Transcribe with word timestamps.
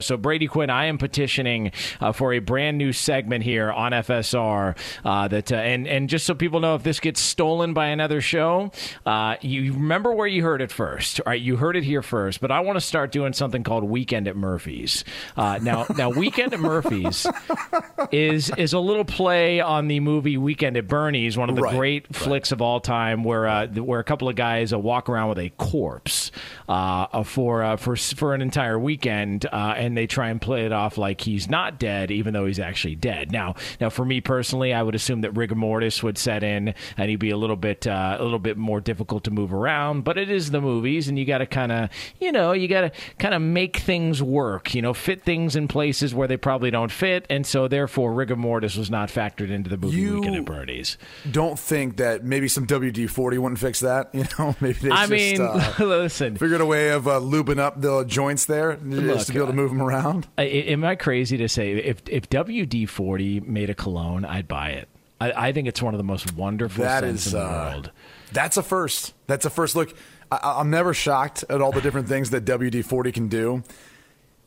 So 0.00 0.16
Brady 0.16 0.46
Quinn, 0.46 0.70
I 0.70 0.84
am 0.84 0.96
petitioning 0.96 1.72
uh, 2.00 2.12
for 2.12 2.32
a 2.32 2.38
brand 2.38 2.78
new 2.78 2.92
segment 2.92 3.42
here 3.42 3.72
on 3.72 3.90
FSR. 3.90 4.78
Uh, 5.04 5.26
that 5.26 5.50
uh, 5.50 5.56
and 5.56 5.88
and 5.88 6.08
just 6.08 6.24
so 6.24 6.36
people 6.36 6.60
know, 6.60 6.76
if 6.76 6.84
this 6.84 7.00
gets 7.00 7.18
stolen 7.18 7.74
by 7.74 7.86
another 7.88 8.20
show, 8.20 8.70
uh, 9.04 9.34
you 9.40 9.72
remember 9.72 10.12
where 10.12 10.28
you 10.28 10.44
heard 10.44 10.62
it 10.62 10.70
first. 10.70 11.18
All 11.26 11.30
right, 11.32 11.40
you 11.40 11.56
heard 11.56 11.74
it 11.74 11.82
here 11.82 12.00
first. 12.02 12.40
But 12.40 12.52
I 12.52 12.60
want 12.60 12.76
to 12.76 12.80
start 12.80 13.10
doing 13.10 13.32
something 13.32 13.64
called 13.64 13.82
Weekend 13.82 14.28
at 14.28 14.36
Murphy's. 14.36 15.02
Uh, 15.36 15.58
now, 15.60 15.84
now 15.96 16.10
Weekend 16.10 16.54
at 16.54 16.60
Murphy's 16.60 17.26
is 18.12 18.52
is 18.56 18.74
a 18.74 18.78
little 18.78 19.04
play 19.04 19.58
on 19.58 19.88
the 19.88 19.98
movie 19.98 20.36
Weekend 20.36 20.76
at 20.76 20.86
Bernie's, 20.86 21.36
one 21.36 21.50
of 21.50 21.56
the 21.56 21.62
Right, 21.62 21.74
great 21.74 22.06
right. 22.06 22.14
flicks 22.14 22.52
of 22.52 22.62
all 22.62 22.78
time, 22.78 23.24
where 23.24 23.48
uh, 23.48 23.66
where 23.66 23.98
a 23.98 24.04
couple 24.04 24.28
of 24.28 24.36
guys 24.36 24.72
uh, 24.72 24.78
walk 24.78 25.08
around 25.08 25.30
with 25.30 25.38
a 25.40 25.48
corpse 25.58 26.30
uh, 26.68 27.24
for 27.24 27.64
uh, 27.64 27.76
for 27.76 27.96
for 27.96 28.32
an 28.32 28.42
entire 28.42 28.78
weekend, 28.78 29.44
uh, 29.46 29.74
and 29.88 29.96
they 29.96 30.06
try 30.06 30.28
and 30.28 30.40
play 30.40 30.66
it 30.66 30.72
off 30.72 30.98
like 30.98 31.22
he's 31.22 31.48
not 31.48 31.78
dead, 31.78 32.10
even 32.10 32.34
though 32.34 32.44
he's 32.46 32.60
actually 32.60 32.94
dead. 32.94 33.32
Now, 33.32 33.54
now 33.80 33.88
for 33.88 34.04
me 34.04 34.20
personally, 34.20 34.72
I 34.74 34.82
would 34.82 34.94
assume 34.94 35.22
that 35.22 35.32
rigor 35.32 35.54
mortis 35.54 36.02
would 36.02 36.18
set 36.18 36.42
in, 36.42 36.74
and 36.96 37.10
he'd 37.10 37.16
be 37.16 37.30
a 37.30 37.36
little 37.38 37.56
bit 37.56 37.86
uh, 37.86 38.16
a 38.20 38.22
little 38.22 38.38
bit 38.38 38.56
more 38.58 38.80
difficult 38.80 39.24
to 39.24 39.30
move 39.30 39.52
around. 39.52 40.02
But 40.04 40.18
it 40.18 40.30
is 40.30 40.50
the 40.50 40.60
movies, 40.60 41.08
and 41.08 41.18
you 41.18 41.24
got 41.24 41.38
to 41.38 41.46
kind 41.46 41.72
of 41.72 41.88
you 42.20 42.30
know 42.30 42.52
you 42.52 42.68
got 42.68 42.82
to 42.82 42.92
kind 43.18 43.32
of 43.34 43.40
make 43.42 43.78
things 43.78 44.22
work, 44.22 44.74
you 44.74 44.82
know, 44.82 44.92
fit 44.94 45.22
things 45.24 45.56
in 45.56 45.66
places 45.68 46.14
where 46.14 46.28
they 46.28 46.36
probably 46.36 46.70
don't 46.70 46.92
fit, 46.92 47.26
and 47.30 47.46
so 47.46 47.66
therefore 47.66 48.12
rigor 48.12 48.36
mortis 48.36 48.76
was 48.76 48.90
not 48.90 49.08
factored 49.08 49.50
into 49.50 49.70
the 49.70 49.78
movie 49.78 49.96
You- 49.96 50.16
Weekend 50.20 50.36
at 50.36 50.44
Bernie's. 50.44 50.98
Don't 51.30 51.58
think 51.58 51.96
that 51.96 52.24
maybe 52.24 52.46
some 52.48 52.66
WD 52.66 53.08
forty 53.08 53.38
wouldn't 53.38 53.58
fix 53.58 53.80
that. 53.80 54.10
You 54.18 54.24
know, 54.38 54.54
maybe 54.60 54.78
they 54.80 54.90
I 54.90 55.06
just, 55.06 55.10
mean, 55.12 55.40
uh, 55.40 55.72
listen. 55.78 56.36
figured 56.36 56.60
a 56.60 56.66
way 56.66 56.90
of 56.90 57.06
uh, 57.06 57.20
lubing 57.20 57.58
up 57.58 57.80
the 57.80 58.02
joints 58.04 58.46
there 58.46 58.76
just 58.76 59.28
to 59.28 59.32
be 59.32 59.38
able 59.38 59.46
to 59.48 59.52
move 59.52 59.70
them 59.70 59.77
around. 59.80 60.26
I- 60.36 60.42
Am 60.44 60.84
I 60.84 60.94
crazy 60.96 61.36
to 61.38 61.48
say 61.48 61.72
if 61.72 62.02
if 62.08 62.28
WD 62.30 62.88
forty 62.88 63.40
made 63.40 63.70
a 63.70 63.74
cologne, 63.74 64.24
I'd 64.24 64.48
buy 64.48 64.70
it. 64.70 64.88
I, 65.20 65.48
I 65.48 65.52
think 65.52 65.66
it's 65.68 65.82
one 65.82 65.94
of 65.94 65.98
the 65.98 66.04
most 66.04 66.34
wonderful 66.34 66.84
That 66.84 67.00
scents 67.02 67.26
is 67.26 67.34
in 67.34 67.40
the 67.40 67.46
uh, 67.46 67.70
world. 67.72 67.90
That's 68.32 68.56
a 68.56 68.62
first. 68.62 69.14
That's 69.26 69.44
a 69.44 69.50
first. 69.50 69.74
Look, 69.74 69.94
I, 70.30 70.38
I'm 70.60 70.70
never 70.70 70.94
shocked 70.94 71.44
at 71.50 71.60
all 71.60 71.72
the 71.72 71.80
different 71.80 72.08
things 72.08 72.30
that 72.30 72.44
WD 72.44 72.84
forty 72.84 73.10
can 73.12 73.28
do. 73.28 73.62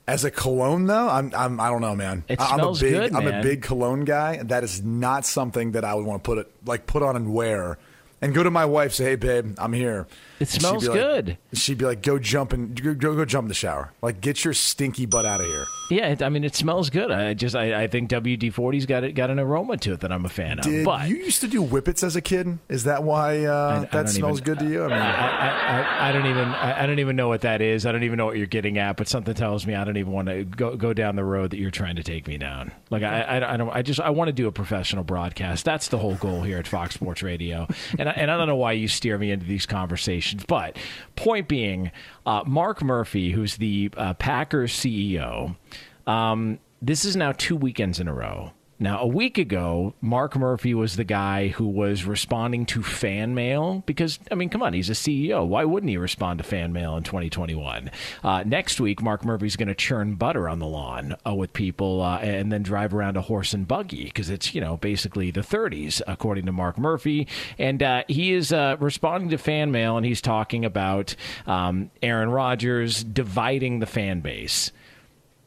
As 0.07 0.25
a 0.25 0.31
cologne, 0.31 0.87
though, 0.87 1.07
I'm, 1.09 1.31
I'm 1.35 1.59
I 1.59 1.69
don't 1.69 1.81
know, 1.81 1.95
man. 1.95 2.23
It 2.27 2.39
I- 2.41 2.45
I'm 2.51 2.55
smells 2.59 2.81
a 2.81 2.85
big 2.85 2.93
good, 2.93 3.15
I'm 3.15 3.27
a 3.27 3.41
big 3.41 3.61
cologne 3.61 4.03
guy. 4.03 4.37
That 4.43 4.63
is 4.63 4.81
not 4.83 5.25
something 5.25 5.71
that 5.73 5.83
I 5.85 5.93
would 5.93 6.05
want 6.05 6.23
to 6.23 6.27
put 6.27 6.37
it 6.39 6.51
like 6.65 6.85
put 6.87 7.03
on 7.03 7.15
and 7.15 7.33
wear. 7.33 7.77
And 8.21 8.33
go 8.35 8.43
to 8.43 8.51
my 8.51 8.65
wife, 8.65 8.93
say, 8.93 9.05
"Hey, 9.05 9.15
babe, 9.15 9.55
I'm 9.57 9.73
here." 9.73 10.07
It 10.41 10.45
And 10.45 10.49
she'd 10.49 10.59
smells 10.61 10.87
like- 10.87 10.97
good. 10.97 11.37
She'd 11.53 11.77
be 11.77 11.85
like, 11.85 12.01
"Go 12.01 12.17
jump 12.17 12.51
and 12.53 12.81
go, 12.81 12.93
go 12.95 13.25
jump 13.25 13.45
in 13.45 13.49
the 13.49 13.53
shower. 13.53 13.91
Like, 14.01 14.21
get 14.21 14.43
your 14.43 14.53
stinky 14.55 15.05
butt 15.05 15.25
out 15.25 15.39
of 15.39 15.45
here." 15.45 15.65
Yeah, 15.91 16.07
it, 16.07 16.23
I 16.23 16.29
mean 16.29 16.43
it 16.43 16.55
smells 16.55 16.89
good. 16.89 17.11
I 17.11 17.33
just 17.33 17.55
I, 17.55 17.83
I 17.83 17.87
think 17.87 18.09
WD 18.09 18.53
40's 18.53 18.85
got 18.85 19.03
it, 19.03 19.11
got 19.11 19.29
an 19.29 19.39
aroma 19.39 19.77
to 19.77 19.93
it 19.93 19.99
that 19.99 20.11
I'm 20.11 20.25
a 20.25 20.29
fan 20.29 20.57
of. 20.59 20.65
Did 20.65 20.85
but 20.85 21.07
you 21.09 21.17
used 21.17 21.41
to 21.41 21.47
do 21.47 21.61
whippets 21.61 22.01
as 22.01 22.15
a 22.15 22.21
kid? 22.21 22.57
Is 22.69 22.85
that 22.85 23.03
why 23.03 23.45
uh, 23.45 23.85
I 23.91 23.95
that 23.97 24.09
smells 24.09 24.39
even- 24.39 24.53
good 24.55 24.59
to 24.59 24.69
you? 24.71 24.83
I 24.85 24.87
mean, 24.87 24.97
I, 24.97 25.17
I, 25.19 25.81
I, 25.81 26.09
I 26.09 26.11
don't 26.13 26.25
even 26.25 26.47
I, 26.47 26.85
don't 26.87 26.99
even 26.99 27.15
know 27.17 27.27
what 27.27 27.41
that 27.41 27.61
is. 27.61 27.85
I 27.85 27.91
don't 27.91 28.03
even 28.03 28.17
know 28.17 28.25
what 28.25 28.37
you're 28.37 28.47
getting 28.47 28.77
at. 28.77 28.95
But 28.97 29.07
something 29.09 29.33
tells 29.35 29.67
me 29.67 29.75
I 29.75 29.83
don't 29.83 29.97
even 29.97 30.11
want 30.13 30.29
to 30.29 30.43
go 30.45 30.75
go 30.75 30.93
down 30.93 31.15
the 31.17 31.23
road 31.25 31.51
that 31.51 31.57
you're 31.59 31.71
trying 31.71 31.97
to 31.97 32.03
take 32.03 32.25
me 32.27 32.37
down. 32.37 32.71
Like 32.89 33.03
I 33.03 33.21
I, 33.21 33.53
I 33.53 33.57
don't 33.57 33.69
I 33.69 33.81
just 33.81 33.99
I 33.99 34.09
want 34.11 34.29
to 34.29 34.33
do 34.33 34.47
a 34.47 34.51
professional 34.51 35.03
broadcast. 35.03 35.65
That's 35.65 35.89
the 35.89 35.97
whole 35.97 36.15
goal 36.15 36.41
here 36.41 36.57
at 36.57 36.67
Fox 36.67 36.95
Sports 36.95 37.21
Radio. 37.21 37.67
And 37.99 38.07
I, 38.07 38.13
and 38.13 38.31
I 38.31 38.37
don't 38.37 38.47
know 38.47 38.55
why 38.55 38.71
you 38.71 38.87
steer 38.87 39.17
me 39.17 39.31
into 39.31 39.45
these 39.45 39.65
conversations. 39.65 40.30
But 40.33 40.77
point 41.15 41.47
being, 41.47 41.91
uh, 42.25 42.43
Mark 42.45 42.83
Murphy, 42.83 43.31
who's 43.31 43.57
the 43.57 43.91
uh, 43.97 44.13
Packers 44.15 44.73
CEO. 44.73 45.55
Um, 46.07 46.59
this 46.81 47.05
is 47.05 47.15
now 47.15 47.31
two 47.33 47.55
weekends 47.55 47.99
in 47.99 48.07
a 48.07 48.13
row. 48.13 48.51
Now, 48.81 48.99
a 48.99 49.05
week 49.05 49.37
ago, 49.37 49.93
Mark 50.01 50.35
Murphy 50.35 50.73
was 50.73 50.95
the 50.95 51.03
guy 51.03 51.49
who 51.49 51.67
was 51.67 52.03
responding 52.03 52.65
to 52.65 52.81
fan 52.81 53.35
mail 53.35 53.83
because, 53.85 54.17
I 54.31 54.33
mean, 54.33 54.49
come 54.49 54.63
on, 54.63 54.73
he's 54.73 54.89
a 54.89 54.93
CEO. 54.93 55.45
Why 55.45 55.65
wouldn't 55.65 55.91
he 55.91 55.97
respond 55.97 56.39
to 56.39 56.43
fan 56.43 56.73
mail 56.73 56.97
in 56.97 57.03
2021? 57.03 57.91
Uh, 58.23 58.43
next 58.43 58.81
week, 58.81 58.99
Mark 58.99 59.23
Murphy's 59.23 59.55
going 59.55 59.67
to 59.67 59.75
churn 59.75 60.15
butter 60.15 60.49
on 60.49 60.57
the 60.57 60.65
lawn 60.65 61.15
uh, 61.27 61.35
with 61.35 61.53
people 61.53 62.01
uh, 62.01 62.17
and 62.21 62.51
then 62.51 62.63
drive 62.63 62.95
around 62.95 63.17
a 63.17 63.21
horse 63.21 63.53
and 63.53 63.67
buggy 63.67 64.05
because 64.05 64.31
it's, 64.31 64.55
you 64.55 64.61
know, 64.61 64.77
basically 64.77 65.29
the 65.29 65.41
30s, 65.41 66.01
according 66.07 66.47
to 66.47 66.51
Mark 66.51 66.79
Murphy. 66.79 67.27
And 67.59 67.83
uh, 67.83 68.03
he 68.07 68.33
is 68.33 68.51
uh, 68.51 68.77
responding 68.79 69.29
to 69.29 69.37
fan 69.37 69.69
mail 69.69 69.95
and 69.95 70.07
he's 70.07 70.21
talking 70.21 70.65
about 70.65 71.15
um, 71.45 71.91
Aaron 72.01 72.31
Rodgers 72.31 73.03
dividing 73.03 73.77
the 73.77 73.85
fan 73.85 74.21
base 74.21 74.71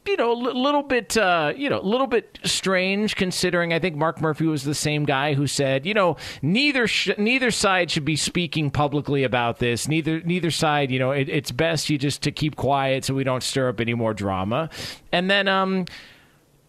you 0.06 0.16
know, 0.16 0.32
a 0.32 0.34
little 0.34 0.82
bit, 0.82 1.16
uh, 1.16 1.52
you 1.56 1.68
know, 1.70 1.80
a 1.80 1.82
little 1.82 2.06
bit 2.06 2.38
strange 2.44 3.16
considering 3.16 3.72
I 3.72 3.78
think 3.78 3.96
Mark 3.96 4.20
Murphy 4.20 4.46
was 4.46 4.64
the 4.64 4.74
same 4.74 5.04
guy 5.04 5.34
who 5.34 5.46
said, 5.46 5.86
you 5.86 5.94
know, 5.94 6.16
neither 6.42 6.86
sh- 6.86 7.16
neither 7.18 7.50
side 7.50 7.90
should 7.90 8.04
be 8.04 8.16
speaking 8.16 8.70
publicly 8.70 9.24
about 9.24 9.58
this. 9.58 9.88
Neither 9.88 10.20
neither 10.20 10.50
side, 10.50 10.90
you 10.90 10.98
know, 10.98 11.10
it, 11.10 11.28
it's 11.28 11.50
best 11.50 11.90
you 11.90 11.98
just 11.98 12.22
to 12.22 12.32
keep 12.32 12.56
quiet 12.56 13.04
so 13.04 13.14
we 13.14 13.24
don't 13.24 13.42
stir 13.42 13.68
up 13.68 13.80
any 13.80 13.94
more 13.94 14.14
drama. 14.14 14.70
And 15.12 15.30
then, 15.30 15.48
um, 15.48 15.86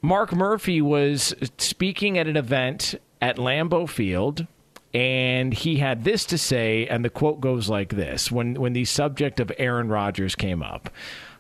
Mark 0.02 0.34
Murphy 0.34 0.82
was 0.82 1.34
speaking 1.58 2.18
at 2.18 2.28
an 2.28 2.38
event 2.38 2.96
at 3.22 3.38
Lambeau 3.38 3.90
Field. 3.90 4.46
And 4.94 5.54
he 5.54 5.76
had 5.76 6.06
this 6.06 6.24
to 6.28 6.38
say, 6.38 6.88
and 6.88 7.04
the 7.04 7.10
quote 7.10 7.42
goes 7.42 7.68
like 7.68 7.96
this 7.96 8.32
when, 8.32 8.54
when 8.54 8.72
the 8.72 8.86
subject 8.86 9.42
of 9.42 9.52
Aaron 9.58 9.90
Rodgers 9.90 10.36
came 10.36 10.64
up. 10.64 10.90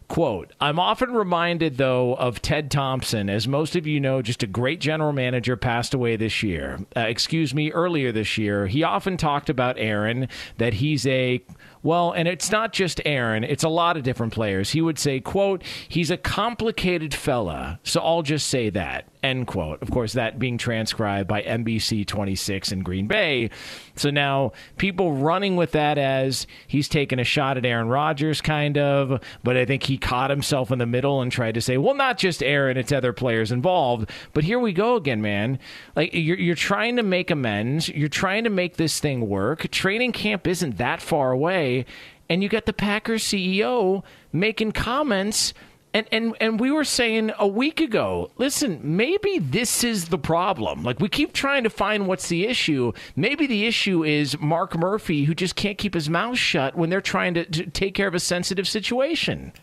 Quote, 0.07 0.53
I'm 0.61 0.79
often 0.79 1.13
reminded, 1.13 1.77
though, 1.77 2.13
of 2.13 2.41
Ted 2.41 2.69
Thompson. 2.69 3.27
As 3.29 3.47
most 3.47 3.75
of 3.75 3.87
you 3.87 3.99
know, 3.99 4.21
just 4.21 4.43
a 4.43 4.47
great 4.47 4.79
general 4.79 5.11
manager 5.11 5.57
passed 5.57 5.95
away 5.95 6.15
this 6.15 6.43
year. 6.43 6.79
Uh, 6.95 7.01
excuse 7.01 7.55
me, 7.55 7.71
earlier 7.71 8.11
this 8.11 8.37
year. 8.37 8.67
He 8.67 8.83
often 8.83 9.17
talked 9.17 9.49
about 9.49 9.79
Aaron, 9.79 10.27
that 10.57 10.75
he's 10.75 11.07
a, 11.07 11.43
well, 11.81 12.11
and 12.11 12.27
it's 12.27 12.51
not 12.51 12.71
just 12.71 13.01
Aaron, 13.03 13.43
it's 13.43 13.63
a 13.63 13.69
lot 13.69 13.97
of 13.97 14.03
different 14.03 14.31
players. 14.31 14.71
He 14.71 14.81
would 14.81 14.99
say, 14.99 15.19
quote, 15.19 15.63
he's 15.89 16.11
a 16.11 16.17
complicated 16.17 17.13
fella. 17.13 17.79
So 17.83 17.99
I'll 17.99 18.21
just 18.21 18.47
say 18.47 18.69
that, 18.69 19.07
end 19.25 19.47
quote. 19.47 19.81
Of 19.81 19.91
course, 19.91 20.13
that 20.13 20.39
being 20.39 20.57
transcribed 20.57 21.27
by 21.27 21.41
NBC 21.41 22.05
26 22.05 22.71
in 22.71 22.79
Green 22.83 23.07
Bay. 23.07 23.49
So 23.95 24.09
now 24.09 24.51
people 24.77 25.13
running 25.13 25.55
with 25.55 25.71
that 25.71 25.97
as 25.97 26.47
he's 26.67 26.87
taking 26.87 27.19
a 27.19 27.23
shot 27.23 27.57
at 27.57 27.65
Aaron 27.65 27.87
Rodgers, 27.87 28.41
kind 28.41 28.77
of, 28.77 29.21
but 29.43 29.57
I 29.57 29.65
think 29.65 29.83
he 29.83 29.97
caught 29.97 30.29
himself 30.29 30.71
in 30.71 30.79
the 30.79 30.85
middle 30.85 31.21
and 31.21 31.31
tried 31.31 31.55
to 31.55 31.61
say, 31.61 31.77
well, 31.77 31.95
not 31.95 32.17
just 32.17 32.43
Aaron, 32.43 32.77
it's 32.77 32.91
other 32.91 33.13
players 33.13 33.51
involved. 33.51 34.09
But 34.33 34.43
here 34.43 34.59
we 34.59 34.73
go 34.73 34.95
again, 34.95 35.21
man. 35.21 35.59
Like 35.95 36.11
you're, 36.13 36.37
you're 36.37 36.55
trying 36.55 36.95
to 36.97 37.03
make 37.03 37.31
amends, 37.31 37.89
you're 37.89 38.09
trying 38.09 38.43
to 38.43 38.49
make 38.49 38.77
this 38.77 38.99
thing 38.99 39.27
work. 39.27 39.69
Training 39.71 40.11
camp 40.11 40.45
isn't 40.47 40.77
that 40.77 41.01
far 41.01 41.31
away 41.31 41.85
and 42.29 42.41
you 42.41 42.49
got 42.49 42.65
the 42.65 42.73
Packers 42.73 43.23
CEO 43.23 44.03
making 44.31 44.71
comments. 44.71 45.53
And, 45.95 46.09
and 46.11 46.35
and 46.41 46.59
we 46.59 46.71
were 46.71 46.83
saying 46.83 47.31
a 47.39 47.47
week 47.47 47.79
ago, 47.79 48.29
listen, 48.35 48.81
maybe 48.83 49.39
this 49.39 49.81
is 49.81 50.09
the 50.09 50.17
problem. 50.17 50.83
Like 50.83 50.99
we 50.99 51.07
keep 51.07 51.31
trying 51.31 51.63
to 51.63 51.69
find 51.69 52.05
what's 52.05 52.27
the 52.27 52.47
issue. 52.47 52.91
Maybe 53.15 53.47
the 53.47 53.65
issue 53.65 54.03
is 54.03 54.37
Mark 54.37 54.77
Murphy, 54.77 55.23
who 55.23 55.33
just 55.33 55.55
can't 55.55 55.77
keep 55.77 55.93
his 55.93 56.09
mouth 56.09 56.37
shut 56.37 56.75
when 56.75 56.89
they're 56.89 56.99
trying 56.99 57.33
to, 57.35 57.45
to 57.45 57.67
take 57.67 57.95
care 57.95 58.09
of 58.09 58.13
a 58.13 58.19
sensitive 58.19 58.67
situation. 58.67 59.53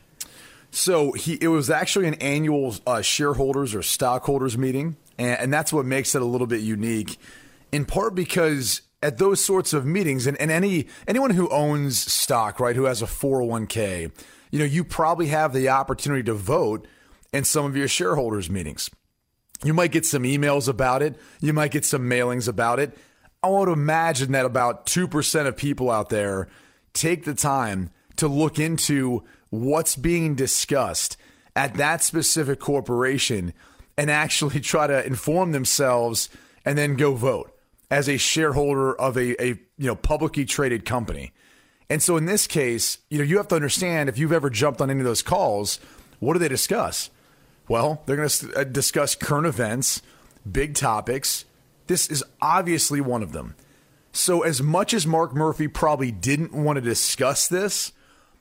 So 0.71 1.13
he, 1.13 1.35
it 1.39 1.49
was 1.49 1.69
actually 1.69 2.07
an 2.09 2.15
annual 2.15 2.77
uh, 2.87 3.03
shareholders 3.03 3.75
or 3.75 3.83
stockholders 3.83 4.57
meeting, 4.57 4.97
and, 5.19 5.39
and 5.39 5.53
that's 5.53 5.71
what 5.71 5.85
makes 5.85 6.15
it 6.15 6.23
a 6.23 6.25
little 6.25 6.47
bit 6.47 6.63
unique. 6.63 7.19
In 7.73 7.85
part 7.85 8.15
because 8.15 8.81
at 9.03 9.19
those 9.19 9.45
sorts 9.45 9.75
of 9.75 9.85
meetings, 9.85 10.27
and, 10.27 10.41
and 10.41 10.51
any 10.51 10.87
anyone 11.07 11.33
who 11.33 11.51
owns 11.51 12.11
stock, 12.11 12.59
right, 12.59 12.75
who 12.75 12.85
has 12.85 13.03
a 13.03 13.07
401k, 13.07 14.13
you 14.53 14.59
know, 14.59 14.65
you 14.65 14.85
probably 14.85 15.27
have 15.29 15.53
the 15.53 15.71
opportunity 15.71 16.23
to 16.25 16.35
vote 16.35 16.87
in 17.33 17.43
some 17.43 17.65
of 17.65 17.77
your 17.77 17.89
shareholders 17.89 18.49
meetings. 18.49 18.89
You 19.65 19.75
might 19.75 19.93
get 19.93 20.05
some 20.07 20.23
emails 20.23 20.69
about 20.69 21.03
it. 21.03 21.17
You 21.41 21.53
might 21.53 21.71
get 21.71 21.85
some 21.85 22.03
mailings 22.03 22.47
about 22.47 22.79
it. 22.79 22.97
I 23.43 23.49
want 23.49 23.69
to 23.69 23.73
imagine 23.73 24.33
that 24.33 24.45
about 24.45 24.87
2% 24.87 25.47
of 25.47 25.57
people 25.57 25.91
out 25.91 26.11
there 26.11 26.49
take 26.93 27.25
the 27.25 27.35
time 27.35 27.91
to 28.17 28.29
look 28.29 28.59
into 28.59 29.25
what's 29.51 29.97
being 29.97 30.35
discussed 30.35 31.17
at 31.57 31.75
that 31.75 32.03
specific 32.03 32.61
corporation 32.61 33.53
and 33.97 34.11
actually 34.11 34.61
try 34.61 34.87
to 34.87 35.05
inform 35.07 35.53
themselves 35.53 36.29
and 36.65 36.77
then 36.77 36.95
go 36.97 37.15
vote 37.15 37.57
as 37.91 38.09
a 38.09 38.17
shareholder 38.17 38.95
of 38.95 39.17
a, 39.17 39.43
a 39.43 39.49
you 39.79 39.87
know 39.87 39.97
publicly 39.97 40.45
traded 40.45 40.85
company. 40.85 41.33
And 41.93 42.03
so 42.03 42.17
in 42.17 42.25
this 42.25 42.47
case, 42.47 42.97
you 43.11 43.19
know, 43.19 43.25
you 43.25 43.37
have 43.37 43.49
to 43.49 43.55
understand 43.55 44.09
if 44.09 44.17
you've 44.17 44.33
ever 44.33 44.49
jumped 44.49 44.81
on 44.81 44.89
any 44.89 45.01
of 45.01 45.05
those 45.05 45.21
calls, 45.21 45.79
what 46.21 46.33
do 46.33 46.39
they 46.39 46.49
discuss? 46.49 47.11
Well, 47.69 48.03
they're 48.07 48.17
going 48.17 48.31
to 48.31 48.55
uh, 48.55 48.65
discuss 48.65 49.15
current 49.15 49.47
events, 49.47 50.01
big 50.51 50.75
topics. 50.75 51.45
This 51.89 52.09
is 52.09 52.25
obviously 52.41 53.03
one 53.03 53.23
of 53.23 53.33
them. 53.33 53.57
So 54.11 54.41
as 54.41 54.63
much 54.63 54.95
as 54.95 55.07
Mark 55.07 55.35
Murphy 55.35 55.69
probably 55.69 56.11
didn't 56.11 56.55
want 56.55 56.77
to 56.77 56.81
discuss 56.81 57.47
this, 57.47 57.93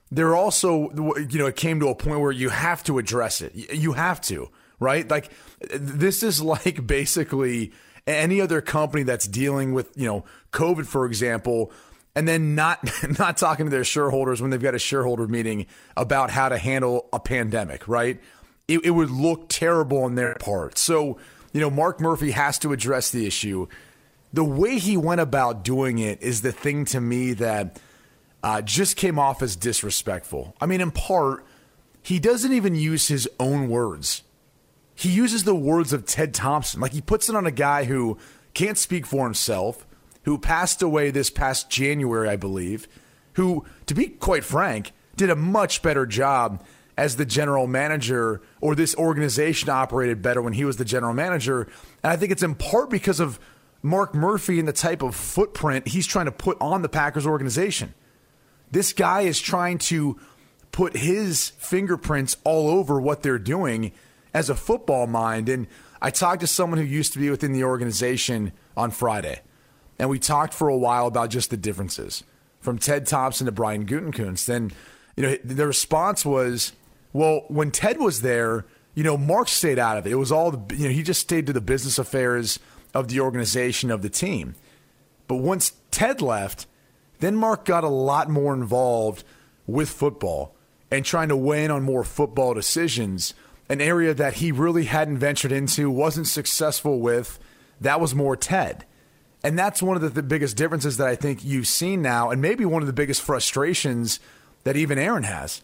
there 0.09 0.33
also 0.33 0.89
you 1.17 1.37
know 1.37 1.47
it 1.47 1.57
came 1.57 1.81
to 1.81 1.89
a 1.89 1.95
point 1.95 2.21
where 2.21 2.31
you 2.31 2.47
have 2.47 2.85
to 2.85 2.99
address 2.99 3.41
it. 3.41 3.53
You 3.53 3.91
have 3.91 4.21
to, 4.21 4.49
right? 4.79 5.09
Like 5.09 5.29
this 5.73 6.23
is 6.23 6.41
like 6.41 6.87
basically 6.87 7.73
any 8.07 8.39
other 8.39 8.61
company 8.61 9.03
that's 9.03 9.27
dealing 9.27 9.73
with, 9.73 9.91
you 9.97 10.05
know, 10.05 10.23
COVID, 10.53 10.85
for 10.85 11.05
example, 11.05 11.73
and 12.15 12.27
then 12.27 12.55
not 12.55 12.87
not 13.19 13.37
talking 13.37 13.65
to 13.65 13.69
their 13.69 13.83
shareholders 13.83 14.41
when 14.41 14.51
they've 14.51 14.61
got 14.61 14.75
a 14.75 14.79
shareholder 14.79 15.27
meeting 15.27 15.67
about 15.95 16.29
how 16.29 16.49
to 16.49 16.57
handle 16.57 17.09
a 17.13 17.19
pandemic, 17.19 17.87
right? 17.87 18.19
It, 18.67 18.85
it 18.85 18.91
would 18.91 19.09
look 19.09 19.49
terrible 19.49 20.03
on 20.03 20.15
their 20.15 20.35
part. 20.35 20.77
So, 20.77 21.17
you 21.51 21.59
know, 21.59 21.69
Mark 21.69 21.99
Murphy 21.99 22.31
has 22.31 22.57
to 22.59 22.71
address 22.71 23.11
the 23.11 23.25
issue. 23.25 23.67
The 24.33 24.45
way 24.45 24.77
he 24.77 24.95
went 24.95 25.19
about 25.19 25.63
doing 25.63 25.99
it 25.99 26.21
is 26.21 26.41
the 26.41 26.53
thing 26.53 26.85
to 26.85 27.01
me 27.01 27.33
that 27.33 27.81
uh, 28.43 28.61
just 28.61 28.95
came 28.95 29.19
off 29.19 29.41
as 29.41 29.57
disrespectful. 29.57 30.55
I 30.61 30.67
mean, 30.67 30.79
in 30.79 30.91
part, 30.91 31.45
he 32.01 32.17
doesn't 32.17 32.53
even 32.53 32.75
use 32.75 33.09
his 33.09 33.27
own 33.39 33.67
words 33.67 34.23
he 35.01 35.09
uses 35.09 35.45
the 35.45 35.55
words 35.55 35.93
of 35.93 36.05
Ted 36.05 36.31
Thompson. 36.31 36.79
Like 36.79 36.91
he 36.91 37.01
puts 37.01 37.27
it 37.27 37.35
on 37.35 37.47
a 37.47 37.51
guy 37.51 37.85
who 37.85 38.19
can't 38.53 38.77
speak 38.77 39.07
for 39.07 39.23
himself, 39.25 39.87
who 40.23 40.37
passed 40.37 40.81
away 40.81 41.11
this 41.11 41.29
past 41.29 41.69
January, 41.69 42.29
I 42.29 42.35
believe, 42.35 42.87
who, 43.33 43.65
to 43.87 43.93
be 43.93 44.07
quite 44.07 44.43
frank, 44.43 44.91
did 45.15 45.29
a 45.29 45.35
much 45.35 45.81
better 45.81 46.05
job 46.05 46.63
as 46.97 47.15
the 47.15 47.25
general 47.25 47.67
manager, 47.67 48.41
or 48.59 48.75
this 48.75 48.95
organization 48.95 49.69
operated 49.69 50.21
better 50.21 50.41
when 50.41 50.53
he 50.53 50.65
was 50.65 50.77
the 50.77 50.85
general 50.85 51.13
manager. 51.13 51.61
And 52.03 52.11
I 52.11 52.15
think 52.15 52.31
it's 52.31 52.43
in 52.43 52.55
part 52.55 52.89
because 52.89 53.19
of 53.19 53.39
Mark 53.81 54.13
Murphy 54.13 54.59
and 54.59 54.67
the 54.67 54.73
type 54.73 55.01
of 55.01 55.15
footprint 55.15 55.87
he's 55.87 56.05
trying 56.05 56.25
to 56.25 56.31
put 56.31 56.57
on 56.61 56.81
the 56.81 56.89
Packers 56.89 57.25
organization. 57.25 57.93
This 58.69 58.93
guy 58.93 59.21
is 59.21 59.39
trying 59.39 59.79
to 59.79 60.19
put 60.71 60.95
his 60.95 61.49
fingerprints 61.57 62.37
all 62.43 62.69
over 62.69 63.01
what 63.01 63.23
they're 63.23 63.39
doing 63.39 63.91
as 64.33 64.49
a 64.49 64.55
football 64.55 65.07
mind. 65.07 65.49
And 65.49 65.67
I 66.01 66.09
talked 66.09 66.41
to 66.41 66.47
someone 66.47 66.79
who 66.79 66.85
used 66.85 67.13
to 67.13 67.19
be 67.19 67.29
within 67.29 67.51
the 67.51 67.63
organization 67.63 68.53
on 68.77 68.91
Friday, 68.91 69.41
and 70.01 70.09
we 70.09 70.17
talked 70.17 70.55
for 70.55 70.67
a 70.67 70.75
while 70.75 71.05
about 71.05 71.29
just 71.29 71.51
the 71.51 71.57
differences 71.57 72.23
from 72.59 72.79
Ted 72.79 73.05
Thompson 73.05 73.45
to 73.45 73.51
Brian 73.51 73.85
Gutekunst. 73.85 74.49
And 74.49 74.73
you 75.15 75.21
know, 75.21 75.37
the 75.43 75.67
response 75.67 76.25
was, 76.25 76.73
"Well, 77.13 77.45
when 77.49 77.69
Ted 77.69 77.99
was 77.99 78.21
there, 78.21 78.65
you 78.95 79.03
know, 79.03 79.15
Mark 79.15 79.47
stayed 79.47 79.77
out 79.77 79.99
of 79.99 80.07
it. 80.07 80.11
It 80.11 80.15
was 80.15 80.31
all 80.31 80.49
the, 80.49 80.75
you 80.75 80.87
know, 80.87 80.93
he 80.93 81.03
just 81.03 81.21
stayed 81.21 81.45
to 81.45 81.53
the 81.53 81.61
business 81.61 81.99
affairs 81.99 82.57
of 82.95 83.09
the 83.09 83.19
organization 83.19 83.91
of 83.91 84.01
the 84.01 84.09
team. 84.09 84.55
But 85.27 85.35
once 85.35 85.73
Ted 85.91 86.19
left, 86.19 86.65
then 87.19 87.35
Mark 87.35 87.63
got 87.63 87.83
a 87.83 87.89
lot 87.89 88.27
more 88.27 88.55
involved 88.55 89.23
with 89.67 89.87
football 89.87 90.55
and 90.89 91.05
trying 91.05 91.29
to 91.29 91.37
weigh 91.37 91.63
in 91.63 91.71
on 91.71 91.83
more 91.83 92.03
football 92.03 92.55
decisions." 92.55 93.35
an 93.69 93.79
area 93.79 94.13
that 94.13 94.33
he 94.33 94.51
really 94.51 94.83
hadn't 94.83 95.17
ventured 95.17 95.51
into, 95.53 95.89
wasn't 95.89 96.27
successful 96.27 96.99
with. 96.99 97.39
That 97.79 98.01
was 98.01 98.13
more 98.13 98.35
Ted. 98.35 98.83
And 99.43 99.57
that's 99.57 99.81
one 99.81 99.95
of 99.95 100.01
the, 100.01 100.09
the, 100.09 100.23
biggest 100.23 100.55
differences 100.55 100.97
that 100.97 101.07
I 101.07 101.15
think 101.15 101.43
you've 101.43 101.67
seen 101.67 102.01
now, 102.01 102.29
and 102.29 102.41
maybe 102.41 102.63
one 102.63 102.83
of 102.83 102.87
the 102.87 102.93
biggest 102.93 103.21
frustrations 103.21 104.19
that 104.63 104.75
even 104.75 104.99
Aaron 104.99 105.23
has. 105.23 105.63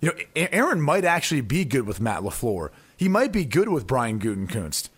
You 0.00 0.10
know, 0.10 0.46
Aaron 0.52 0.80
might 0.80 1.04
actually 1.04 1.40
be 1.40 1.64
good 1.64 1.86
with 1.86 2.00
Matt 2.00 2.22
LaFleur. 2.22 2.70
He 2.96 3.08
might 3.08 3.32
be 3.32 3.44
good 3.44 3.68
with 3.68 3.86
Brian 3.86 4.20
Gutekunst. 4.20 4.90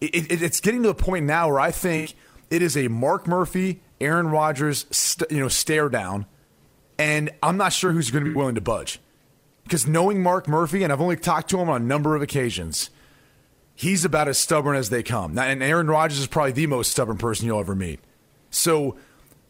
It, 0.00 0.30
it, 0.30 0.42
it's 0.42 0.60
getting 0.60 0.82
to 0.82 0.88
the 0.88 0.94
point 0.94 1.26
now 1.26 1.48
where 1.48 1.60
I 1.60 1.70
think 1.70 2.14
it 2.50 2.60
is 2.62 2.76
a 2.76 2.88
Mark 2.88 3.28
Murphy, 3.28 3.80
Aaron 4.00 4.28
Rodgers, 4.30 4.86
st- 4.90 5.30
you 5.30 5.38
know, 5.38 5.48
stare 5.48 5.88
down, 5.88 6.26
and 6.98 7.30
I'm 7.42 7.56
not 7.56 7.72
sure 7.72 7.92
who's 7.92 8.10
going 8.10 8.24
to 8.24 8.30
be 8.30 8.36
willing 8.36 8.56
to 8.56 8.60
budge. 8.60 8.98
Because 9.62 9.86
knowing 9.86 10.20
Mark 10.20 10.48
Murphy, 10.48 10.82
and 10.82 10.92
I've 10.92 11.00
only 11.00 11.16
talked 11.16 11.48
to 11.50 11.60
him 11.60 11.68
on 11.68 11.82
a 11.82 11.84
number 11.84 12.16
of 12.16 12.22
occasions, 12.22 12.90
he's 13.80 14.04
about 14.04 14.28
as 14.28 14.36
stubborn 14.36 14.76
as 14.76 14.90
they 14.90 15.02
come. 15.02 15.38
And 15.38 15.62
Aaron 15.62 15.86
Rodgers 15.86 16.18
is 16.18 16.26
probably 16.26 16.52
the 16.52 16.66
most 16.66 16.90
stubborn 16.90 17.16
person 17.16 17.46
you'll 17.46 17.60
ever 17.60 17.74
meet. 17.74 17.98
So 18.50 18.96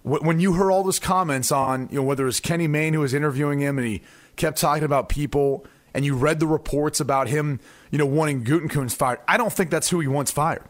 when 0.03 0.39
you 0.39 0.53
heard 0.53 0.71
all 0.71 0.85
those 0.85 1.01
comments 1.01 1.51
on, 1.51 1.89
you 1.91 1.97
know, 1.97 2.05
whether 2.05 2.23
it 2.23 2.27
was 2.27 2.39
Kenny 2.39 2.69
Mayne 2.69 2.95
who 2.95 3.01
was 3.01 3.13
interviewing 3.13 3.59
him 3.59 3.77
and 3.77 3.89
he 3.89 4.03
kept 4.37 4.59
talking 4.59 4.85
about 4.85 5.09
people, 5.09 5.67
and 5.95 6.05
you 6.05 6.15
read 6.15 6.39
the 6.39 6.47
reports 6.47 7.01
about 7.01 7.27
him, 7.27 7.59
you 7.91 7.99
know, 7.99 8.07
wanting 8.07 8.45
Gutekunst 8.45 8.95
fired, 8.95 9.19
I 9.27 9.37
don't 9.37 9.53
think 9.53 9.69
that's 9.69 9.89
who 9.89 9.99
he 9.99 10.07
wants 10.07 10.31
fired. 10.31 10.63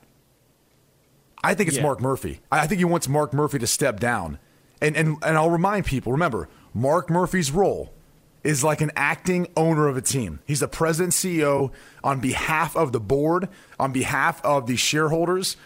I 1.44 1.52
think 1.52 1.68
it's 1.68 1.76
yeah. 1.76 1.82
Mark 1.82 2.00
Murphy. 2.00 2.40
I 2.50 2.66
think 2.66 2.78
he 2.78 2.86
wants 2.86 3.08
Mark 3.08 3.34
Murphy 3.34 3.58
to 3.58 3.66
step 3.66 4.00
down. 4.00 4.38
And, 4.80 4.96
and, 4.96 5.18
and 5.22 5.36
I'll 5.36 5.50
remind 5.50 5.84
people 5.84 6.12
remember, 6.12 6.48
Mark 6.72 7.10
Murphy's 7.10 7.50
role 7.50 7.92
is 8.42 8.64
like 8.64 8.80
an 8.80 8.90
acting 8.96 9.46
owner 9.56 9.88
of 9.88 9.96
a 9.96 10.00
team. 10.00 10.40
He's 10.46 10.60
the 10.60 10.68
president 10.68 11.12
CEO 11.12 11.72
on 12.02 12.20
behalf 12.20 12.76
of 12.76 12.92
the 12.92 13.00
board, 13.00 13.48
on 13.78 13.92
behalf 13.92 14.44
of 14.44 14.66
the 14.66 14.76
shareholders. 14.76 15.56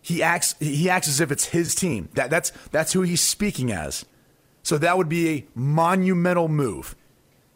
He 0.00 0.22
acts 0.22 0.54
he 0.58 0.88
acts 0.90 1.08
as 1.08 1.20
if 1.20 1.30
it's 1.30 1.46
his 1.46 1.74
team. 1.74 2.08
That, 2.14 2.30
that's 2.30 2.50
that's 2.70 2.92
who 2.92 3.02
he's 3.02 3.20
speaking 3.20 3.70
as. 3.70 4.04
So 4.62 4.78
that 4.78 4.96
would 4.96 5.08
be 5.08 5.28
a 5.28 5.46
monumental 5.54 6.48
move 6.48 6.96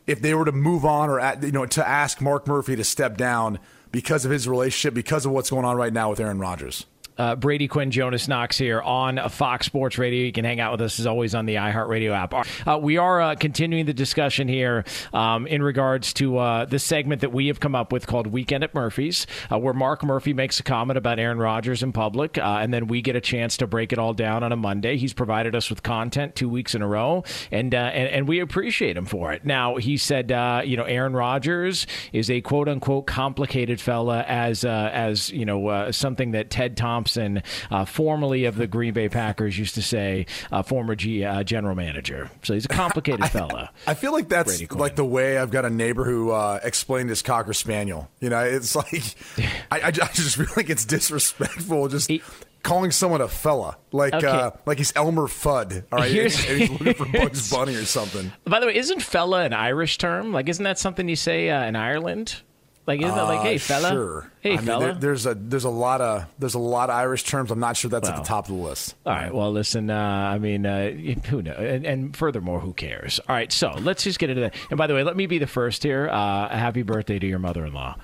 if 0.07 0.21
they 0.21 0.35
were 0.35 0.45
to 0.45 0.53
move 0.53 0.85
on 0.85 1.11
or 1.11 1.21
you 1.43 1.53
know 1.53 1.67
to 1.67 1.87
ask 1.87 2.21
Mark 2.21 2.47
Murphy 2.47 2.77
to 2.77 2.85
step 2.85 3.17
down 3.17 3.59
because 3.91 4.25
of 4.25 4.31
his 4.31 4.49
relationship, 4.49 4.95
because 4.95 5.27
of 5.27 5.33
what's 5.33 5.51
going 5.51 5.65
on 5.65 5.77
right 5.77 5.93
now 5.93 6.11
with 6.11 6.21
Aaron 6.21 6.39
Rodgers. 6.39 6.87
Uh, 7.19 7.35
Brady 7.35 7.67
Quinn, 7.67 7.91
Jonas 7.91 8.29
Knox 8.29 8.59
here 8.59 8.83
on 8.83 9.29
Fox 9.31 9.67
Sports 9.67 9.97
Radio. 9.97 10.25
You 10.25 10.33
can 10.33 10.45
hang 10.45 10.61
out 10.61 10.73
with 10.73 10.83
us 10.83 11.01
as 11.01 11.07
always 11.07 11.35
on 11.35 11.47
the 11.47 11.55
iHeartRadio 11.55 12.13
app. 12.13 12.35
Uh, 12.67 12.79
we 12.79 12.99
are 12.99 13.23
uh, 13.23 13.35
continuing 13.37 13.87
the 13.87 13.95
discussion 13.95 14.49
here 14.49 14.85
um, 15.15 15.47
in 15.47 15.63
regards 15.63 16.13
to 16.15 16.37
uh, 16.37 16.65
the 16.67 16.79
segment 16.79 17.23
that 17.23 17.33
we 17.33 17.47
have 17.47 17.59
come 17.59 17.75
up 17.75 17.91
with 17.91 18.07
called 18.07 18.27
Weekend 18.27 18.65
at 18.65 18.75
Murphy's, 18.75 19.27
uh, 19.51 19.59
where 19.59 19.73
Mark 19.73 20.05
Murphy 20.05 20.35
makes 20.35 20.61
a 20.61 20.63
comment 20.63 20.99
about 20.99 21.19
Aaron 21.19 21.39
Rodgers 21.39 21.83
in 21.83 21.93
public, 21.93 22.37
uh, 22.37 22.59
and 22.61 22.75
then 22.75 22.87
we 22.87 23.01
get 23.01 23.17
a 23.17 23.21
chance 23.21 23.57
to 23.57 23.67
break 23.67 23.95
it 23.95 23.99
all 23.99 24.13
down 24.13 24.43
on 24.43 24.53
a 24.53 24.57
Monday. 24.57 24.99
He's 24.99 25.15
provided 25.15 25.55
us 25.55 25.71
with 25.71 25.83
content 25.83 26.37
two 26.37 26.51
weeks 26.51 26.75
in 26.75 26.83
a 26.83 26.87
row, 26.87 27.25
and 27.51 27.73
and, 27.73 28.09
and 28.09 28.29
we 28.29 28.41
appreciate 28.41 28.97
him 28.97 29.07
for 29.07 29.33
it. 29.33 29.45
Now 29.45 29.77
he 29.77 29.97
said, 29.97 30.31
you 30.67 30.77
know, 30.77 30.85
Aaron 30.85 31.15
Rodgers 31.15 31.87
is 32.13 32.31
a 32.31 32.43
quote 32.43 32.69
unquote 32.69 33.07
complicated 33.07 33.81
fella, 33.81 34.23
as 34.29 34.65
as 34.65 35.31
you 35.31 35.47
know, 35.47 35.91
something 35.91 36.33
that 36.33 36.51
Ted 36.51 36.77
Thompson 36.77 37.06
Thompson, 37.07 37.43
uh, 37.71 37.85
formerly 37.85 38.45
of 38.47 38.57
the 38.57 38.67
Green 38.67 38.93
Bay 38.93 39.09
Packers, 39.09 39.57
used 39.59 39.77
to 39.77 39.83
say, 39.83 40.27
uh, 40.51 40.63
former 40.63 40.97
G, 40.97 41.25
uh, 41.25 41.45
general 41.45 41.77
manager. 41.77 42.31
So 42.43 42.55
he's 42.55 42.65
a 42.65 42.69
complicated 42.69 43.21
I, 43.23 43.29
fella. 43.29 43.71
I 43.87 43.95
feel 43.95 44.13
like 44.13 44.29
that's 44.29 44.73
like 44.73 44.97
the 44.97 45.05
way 45.05 45.39
I've 45.39 45.51
got 45.51 45.65
a 45.65 45.71
neighbor 45.71 46.05
who 46.05 46.33
uh, 46.33 46.59
explained 46.65 47.11
his 47.11 47.23
cocker 47.23 47.53
spaniel. 47.53 48.11
You 48.21 48.31
know, 48.31 48.41
it's 48.41 48.75
like 48.75 49.05
I, 49.71 49.83
I, 49.85 49.91
just 49.91 50.37
feel 50.37 50.47
like 50.57 50.69
it's 50.69 50.85
disrespectful. 50.85 51.89
Just. 51.89 52.09
He, 52.09 52.23
calling 52.63 52.91
someone 52.91 53.21
a 53.21 53.29
fella, 53.29 53.79
like 53.93 54.13
okay. 54.13 54.27
uh, 54.27 54.51
like 54.67 54.79
he's 54.79 54.93
Elmer 54.97 55.29
Fudd. 55.29 55.85
All 55.93 56.01
right, 56.01 56.11
he's, 56.11 56.37
he's 56.37 56.69
looking 56.69 56.95
for 56.95 57.05
Bugs 57.13 57.49
Bunny 57.49 57.77
or 57.77 57.85
something. 57.85 58.33
By 58.45 58.59
the 58.59 58.67
way, 58.67 58.75
isn't 58.75 59.03
fella 59.03 59.45
an 59.45 59.53
Irish 59.53 59.99
term? 59.99 60.33
Like, 60.33 60.49
isn't 60.49 60.65
that 60.65 60.77
something 60.77 61.09
you 61.09 61.15
say 61.15 61.49
uh, 61.49 61.65
in 61.65 61.77
Ireland? 61.77 62.43
Like 62.87 63.03
isn't 63.03 63.15
that 63.15 63.23
like, 63.23 63.41
hey 63.41 63.57
uh, 63.57 63.59
fella? 63.59 63.89
Sure. 63.91 64.31
Hey 64.41 64.55
I 64.55 64.57
fella. 64.59 64.79
Mean, 64.79 64.89
there, 64.89 65.01
there's 65.01 65.27
a 65.27 65.35
there's 65.35 65.65
a 65.65 65.71
lot 65.71 66.01
of 66.01 66.27
there's 66.39 66.55
a 66.55 66.61
lot 66.61 66.89
of 66.89 66.97
Irish 66.97 67.25
terms. 67.25 67.51
I'm 67.51 67.59
not 67.59 67.77
sure 67.77 67.91
that's 67.91 68.09
well, 68.09 68.19
at 68.19 68.23
the 68.23 68.29
top 68.29 68.49
of 68.49 68.57
the 68.57 68.63
list. 68.63 68.95
All 69.05 69.13
right. 69.13 69.35
Well, 69.35 69.51
listen. 69.53 69.91
Uh, 69.91 69.97
I 69.97 70.39
mean, 70.39 70.65
uh, 70.65 70.91
who 70.91 71.43
knows? 71.43 71.57
And, 71.59 71.85
and, 71.85 72.17
furthermore, 72.17 72.61
who 72.61 72.73
cares? 72.73 73.19
All 73.29 73.35
right. 73.35 73.51
So 73.51 73.73
let's 73.81 74.05
just 74.05 74.19
get 74.21 74.31
into 74.31 74.43
that. 74.43 74.55
And 74.71 74.79
by 74.79 74.87
the 74.87 74.95
way, 74.95 75.03
let 75.03 75.17
me 75.17 75.27
be 75.27 75.39
the 75.39 75.49
first 75.49 75.83
here. 75.83 76.09
Uh, 76.09 76.49
happy 76.49 76.83
birthday 76.83 77.19
to 77.19 77.27
your 77.27 77.41
mother-in-law. 77.41 77.97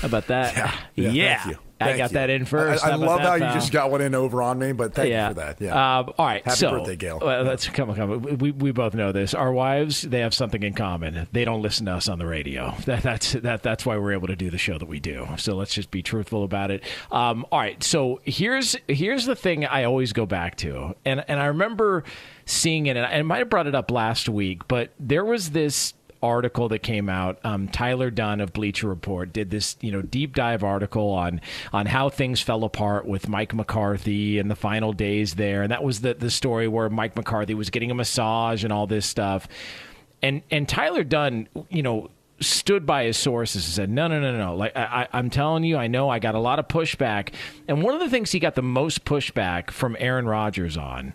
How 0.00 0.06
about 0.06 0.28
that? 0.28 0.56
Yeah. 0.56 1.10
Yeah. 1.12 1.42
yeah. 1.48 1.54
I 1.80 1.96
got 1.96 2.10
you. 2.10 2.14
that 2.14 2.30
in 2.30 2.44
first. 2.44 2.84
I, 2.84 2.92
I 2.92 2.94
love 2.94 3.20
how 3.20 3.34
you 3.34 3.40
just 3.40 3.72
got 3.72 3.90
one 3.90 4.00
in 4.00 4.14
over 4.14 4.42
on 4.42 4.58
me, 4.58 4.72
but 4.72 4.94
thank 4.94 5.10
yeah. 5.10 5.28
you 5.28 5.34
for 5.34 5.40
that. 5.40 5.60
Yeah. 5.60 5.98
Um, 5.98 6.12
all 6.16 6.26
right. 6.26 6.44
Happy 6.44 6.56
so, 6.56 6.70
birthday, 6.70 6.96
Gail. 6.96 7.18
Well, 7.20 7.42
let's 7.42 7.68
come 7.68 7.90
on, 7.90 7.96
come 7.96 8.10
on. 8.12 8.38
We, 8.38 8.52
we 8.52 8.70
both 8.70 8.94
know 8.94 9.12
this. 9.12 9.34
Our 9.34 9.52
wives, 9.52 10.02
they 10.02 10.20
have 10.20 10.34
something 10.34 10.62
in 10.62 10.74
common. 10.74 11.26
They 11.32 11.44
don't 11.44 11.62
listen 11.62 11.86
to 11.86 11.92
us 11.92 12.08
on 12.08 12.18
the 12.18 12.26
radio. 12.26 12.74
That, 12.84 13.02
that's 13.02 13.32
that. 13.32 13.62
That's 13.62 13.86
why 13.86 13.96
we're 13.96 14.12
able 14.12 14.26
to 14.26 14.36
do 14.36 14.50
the 14.50 14.58
show 14.58 14.76
that 14.76 14.86
we 14.86 15.00
do. 15.00 15.26
So 15.38 15.56
let's 15.56 15.72
just 15.72 15.90
be 15.90 16.02
truthful 16.02 16.44
about 16.44 16.70
it. 16.70 16.84
Um, 17.10 17.46
all 17.50 17.58
right. 17.58 17.82
So 17.82 18.20
here's 18.24 18.76
here's 18.88 19.24
the 19.24 19.34
thing 19.34 19.64
I 19.64 19.84
always 19.84 20.12
go 20.12 20.26
back 20.26 20.56
to, 20.58 20.94
and 21.06 21.24
and 21.26 21.40
I 21.40 21.46
remember 21.46 22.04
seeing 22.44 22.86
it, 22.86 22.96
and 22.98 23.06
I 23.06 23.22
might 23.22 23.38
have 23.38 23.48
brought 23.48 23.66
it 23.66 23.74
up 23.74 23.90
last 23.90 24.28
week, 24.28 24.68
but 24.68 24.92
there 25.00 25.24
was 25.24 25.50
this 25.50 25.94
article 26.24 26.68
that 26.70 26.80
came 26.80 27.08
out. 27.08 27.38
Um, 27.44 27.68
Tyler 27.68 28.10
Dunne 28.10 28.40
of 28.40 28.52
Bleacher 28.52 28.88
Report 28.88 29.32
did 29.32 29.50
this, 29.50 29.76
you 29.80 29.92
know, 29.92 30.02
deep 30.02 30.34
dive 30.34 30.64
article 30.64 31.10
on 31.10 31.40
on 31.72 31.86
how 31.86 32.08
things 32.08 32.40
fell 32.40 32.64
apart 32.64 33.06
with 33.06 33.28
Mike 33.28 33.54
McCarthy 33.54 34.38
and 34.38 34.50
the 34.50 34.56
final 34.56 34.92
days 34.92 35.34
there, 35.34 35.62
and 35.62 35.70
that 35.70 35.84
was 35.84 36.00
the 36.00 36.14
the 36.14 36.30
story 36.30 36.66
where 36.66 36.88
Mike 36.88 37.14
McCarthy 37.14 37.54
was 37.54 37.70
getting 37.70 37.90
a 37.90 37.94
massage 37.94 38.64
and 38.64 38.72
all 38.72 38.86
this 38.86 39.06
stuff. 39.06 39.46
And 40.22 40.42
and 40.50 40.68
Tyler 40.68 41.04
Dunne, 41.04 41.48
you 41.68 41.82
know, 41.82 42.10
stood 42.40 42.86
by 42.86 43.04
his 43.04 43.16
sources 43.16 43.66
and 43.66 43.74
said, 43.74 43.90
"No, 43.90 44.08
no, 44.08 44.20
no, 44.20 44.36
no. 44.36 44.56
Like 44.56 44.76
I, 44.76 45.08
am 45.12 45.30
telling 45.30 45.64
you, 45.64 45.76
I 45.76 45.86
know 45.86 46.08
I 46.08 46.18
got 46.18 46.34
a 46.34 46.40
lot 46.40 46.58
of 46.58 46.68
pushback." 46.68 47.34
And 47.68 47.82
one 47.82 47.94
of 47.94 48.00
the 48.00 48.08
things 48.08 48.32
he 48.32 48.38
got 48.40 48.54
the 48.54 48.62
most 48.62 49.04
pushback 49.04 49.70
from 49.70 49.96
Aaron 50.00 50.26
Rodgers 50.26 50.76
on 50.76 51.12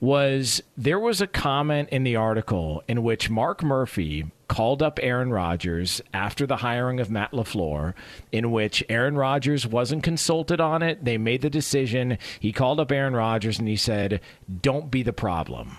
was 0.00 0.62
there 0.76 0.98
was 0.98 1.20
a 1.20 1.26
comment 1.28 1.88
in 1.90 2.02
the 2.02 2.16
article 2.16 2.82
in 2.88 3.02
which 3.04 3.30
Mark 3.30 3.62
Murphy 3.62 4.26
called 4.52 4.82
up 4.82 5.00
Aaron 5.02 5.30
Rodgers 5.30 6.02
after 6.12 6.46
the 6.46 6.58
hiring 6.58 7.00
of 7.00 7.10
Matt 7.10 7.32
LaFleur, 7.32 7.94
in 8.32 8.50
which 8.50 8.84
Aaron 8.90 9.16
Rodgers 9.16 9.66
wasn't 9.66 10.02
consulted 10.02 10.60
on 10.60 10.82
it. 10.82 11.06
They 11.06 11.16
made 11.16 11.40
the 11.40 11.48
decision. 11.48 12.18
He 12.38 12.52
called 12.52 12.78
up 12.78 12.92
Aaron 12.92 13.16
Rodgers 13.16 13.58
and 13.58 13.66
he 13.66 13.76
said, 13.76 14.20
Don't 14.60 14.90
be 14.90 15.02
the 15.02 15.14
problem. 15.14 15.78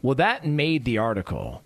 Well, 0.00 0.14
that 0.14 0.46
made 0.46 0.86
the 0.86 0.96
article 0.96 1.62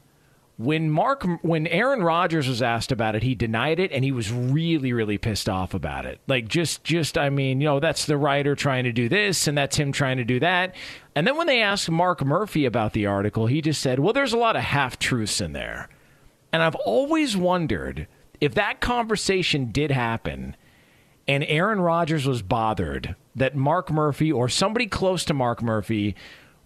when 0.57 0.91
Mark 0.91 1.25
when 1.43 1.69
Aaron 1.69 2.03
Rodgers 2.03 2.49
was 2.49 2.63
asked 2.63 2.91
about 2.91 3.15
it, 3.15 3.23
he 3.23 3.37
denied 3.37 3.79
it 3.79 3.93
and 3.93 4.03
he 4.03 4.11
was 4.11 4.33
really 4.33 4.93
really 4.93 5.19
pissed 5.19 5.49
off 5.49 5.73
about 5.73 6.05
it. 6.05 6.19
Like 6.27 6.49
just 6.49 6.83
just 6.83 7.17
I 7.17 7.31
mean, 7.31 7.61
you 7.61 7.69
know, 7.69 7.79
that's 7.79 8.07
the 8.07 8.17
writer 8.17 8.57
trying 8.57 8.83
to 8.83 8.93
do 8.93 9.09
this 9.09 9.47
and 9.47 9.57
that's 9.57 9.77
him 9.77 9.93
trying 9.93 10.17
to 10.17 10.25
do 10.25 10.41
that. 10.41 10.75
And 11.15 11.25
then 11.25 11.37
when 11.37 11.47
they 11.47 11.63
asked 11.63 11.89
Mark 11.89 12.25
Murphy 12.25 12.65
about 12.65 12.93
the 12.93 13.07
article, 13.07 13.47
he 13.47 13.61
just 13.61 13.81
said, 13.81 14.01
"Well, 14.01 14.13
there's 14.13 14.33
a 14.33 14.37
lot 14.37 14.57
of 14.57 14.63
half-truths 14.63 15.41
in 15.41 15.53
there." 15.53 15.89
And 16.53 16.63
I've 16.63 16.75
always 16.75 17.37
wondered 17.37 18.07
if 18.41 18.55
that 18.55 18.81
conversation 18.81 19.71
did 19.73 19.91
happen 19.91 20.57
and 21.27 21.45
Aaron 21.47 21.81
Rodgers 21.81 22.27
was 22.27 22.41
bothered 22.41 23.15
that 23.37 23.55
Mark 23.55 23.91
Murphy 23.91 24.33
or 24.33 24.49
somebody 24.49 24.87
close 24.87 25.25
to 25.27 25.35
Mark 25.35 25.63
Murphy 25.63 26.17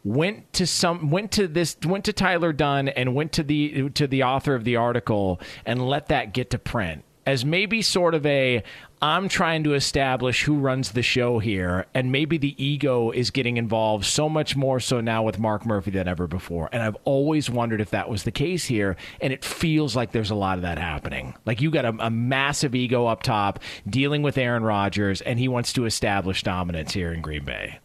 went 0.04 0.52
to 0.52 0.66
some 0.66 1.10
went 1.10 1.32
to 1.32 1.46
this 1.46 1.76
went 1.84 2.04
to 2.04 2.12
Tyler 2.12 2.52
Dunne 2.52 2.88
and 2.88 3.14
went 3.14 3.32
to 3.32 3.42
the 3.42 3.90
to 3.90 4.06
the 4.06 4.22
author 4.22 4.54
of 4.54 4.64
the 4.64 4.76
article 4.76 5.40
and 5.64 5.86
let 5.86 6.08
that 6.08 6.32
get 6.32 6.50
to 6.50 6.58
print 6.58 7.04
as 7.26 7.44
maybe 7.44 7.82
sort 7.82 8.14
of 8.14 8.26
a 8.26 8.62
I'm 9.04 9.28
trying 9.28 9.64
to 9.64 9.74
establish 9.74 10.44
who 10.44 10.54
runs 10.54 10.92
the 10.92 11.02
show 11.02 11.40
here, 11.40 11.86
and 11.92 12.12
maybe 12.12 12.38
the 12.38 12.54
ego 12.64 13.10
is 13.10 13.32
getting 13.32 13.56
involved 13.56 14.04
so 14.04 14.28
much 14.28 14.54
more 14.54 14.78
so 14.78 15.00
now 15.00 15.24
with 15.24 15.40
Mark 15.40 15.66
Murphy 15.66 15.90
than 15.90 16.06
ever 16.06 16.28
before. 16.28 16.68
And 16.70 16.80
I've 16.80 16.96
always 17.04 17.50
wondered 17.50 17.80
if 17.80 17.90
that 17.90 18.08
was 18.08 18.22
the 18.22 18.30
case 18.30 18.64
here, 18.64 18.96
and 19.20 19.32
it 19.32 19.44
feels 19.44 19.96
like 19.96 20.12
there's 20.12 20.30
a 20.30 20.36
lot 20.36 20.56
of 20.56 20.62
that 20.62 20.78
happening. 20.78 21.34
Like 21.44 21.60
you 21.60 21.72
got 21.72 21.84
a, 21.84 21.96
a 21.98 22.10
massive 22.10 22.76
ego 22.76 23.06
up 23.06 23.24
top 23.24 23.58
dealing 23.90 24.22
with 24.22 24.38
Aaron 24.38 24.62
Rodgers, 24.62 25.20
and 25.20 25.36
he 25.36 25.48
wants 25.48 25.72
to 25.72 25.84
establish 25.84 26.44
dominance 26.44 26.92
here 26.92 27.12
in 27.12 27.22
Green 27.22 27.44
Bay 27.44 27.80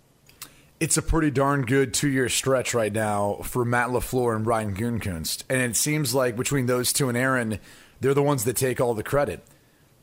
it's 0.79 0.95
a 0.95 1.01
pretty 1.01 1.31
darn 1.31 1.63
good 1.63 1.91
two 1.91 2.07
year 2.07 2.29
stretch 2.29 2.75
right 2.75 2.93
now 2.93 3.39
for 3.43 3.65
Matt 3.65 3.89
LaFleur 3.89 4.35
and 4.35 4.45
Brian 4.45 4.75
Gutekunst. 4.75 5.43
And 5.49 5.59
it 5.59 5.75
seems 5.75 6.13
like 6.13 6.35
between 6.35 6.67
those 6.67 6.93
two 6.93 7.09
and 7.09 7.17
Aaron, 7.17 7.57
they're 7.99 8.13
the 8.13 8.21
ones 8.21 8.43
that 8.43 8.55
take 8.55 8.79
all 8.79 8.93
the 8.93 9.01
credit. 9.01 9.43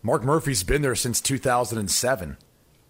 Mark 0.06 0.22
Murphy's 0.22 0.62
been 0.62 0.82
there 0.82 0.94
since 0.94 1.18
2007. 1.22 2.36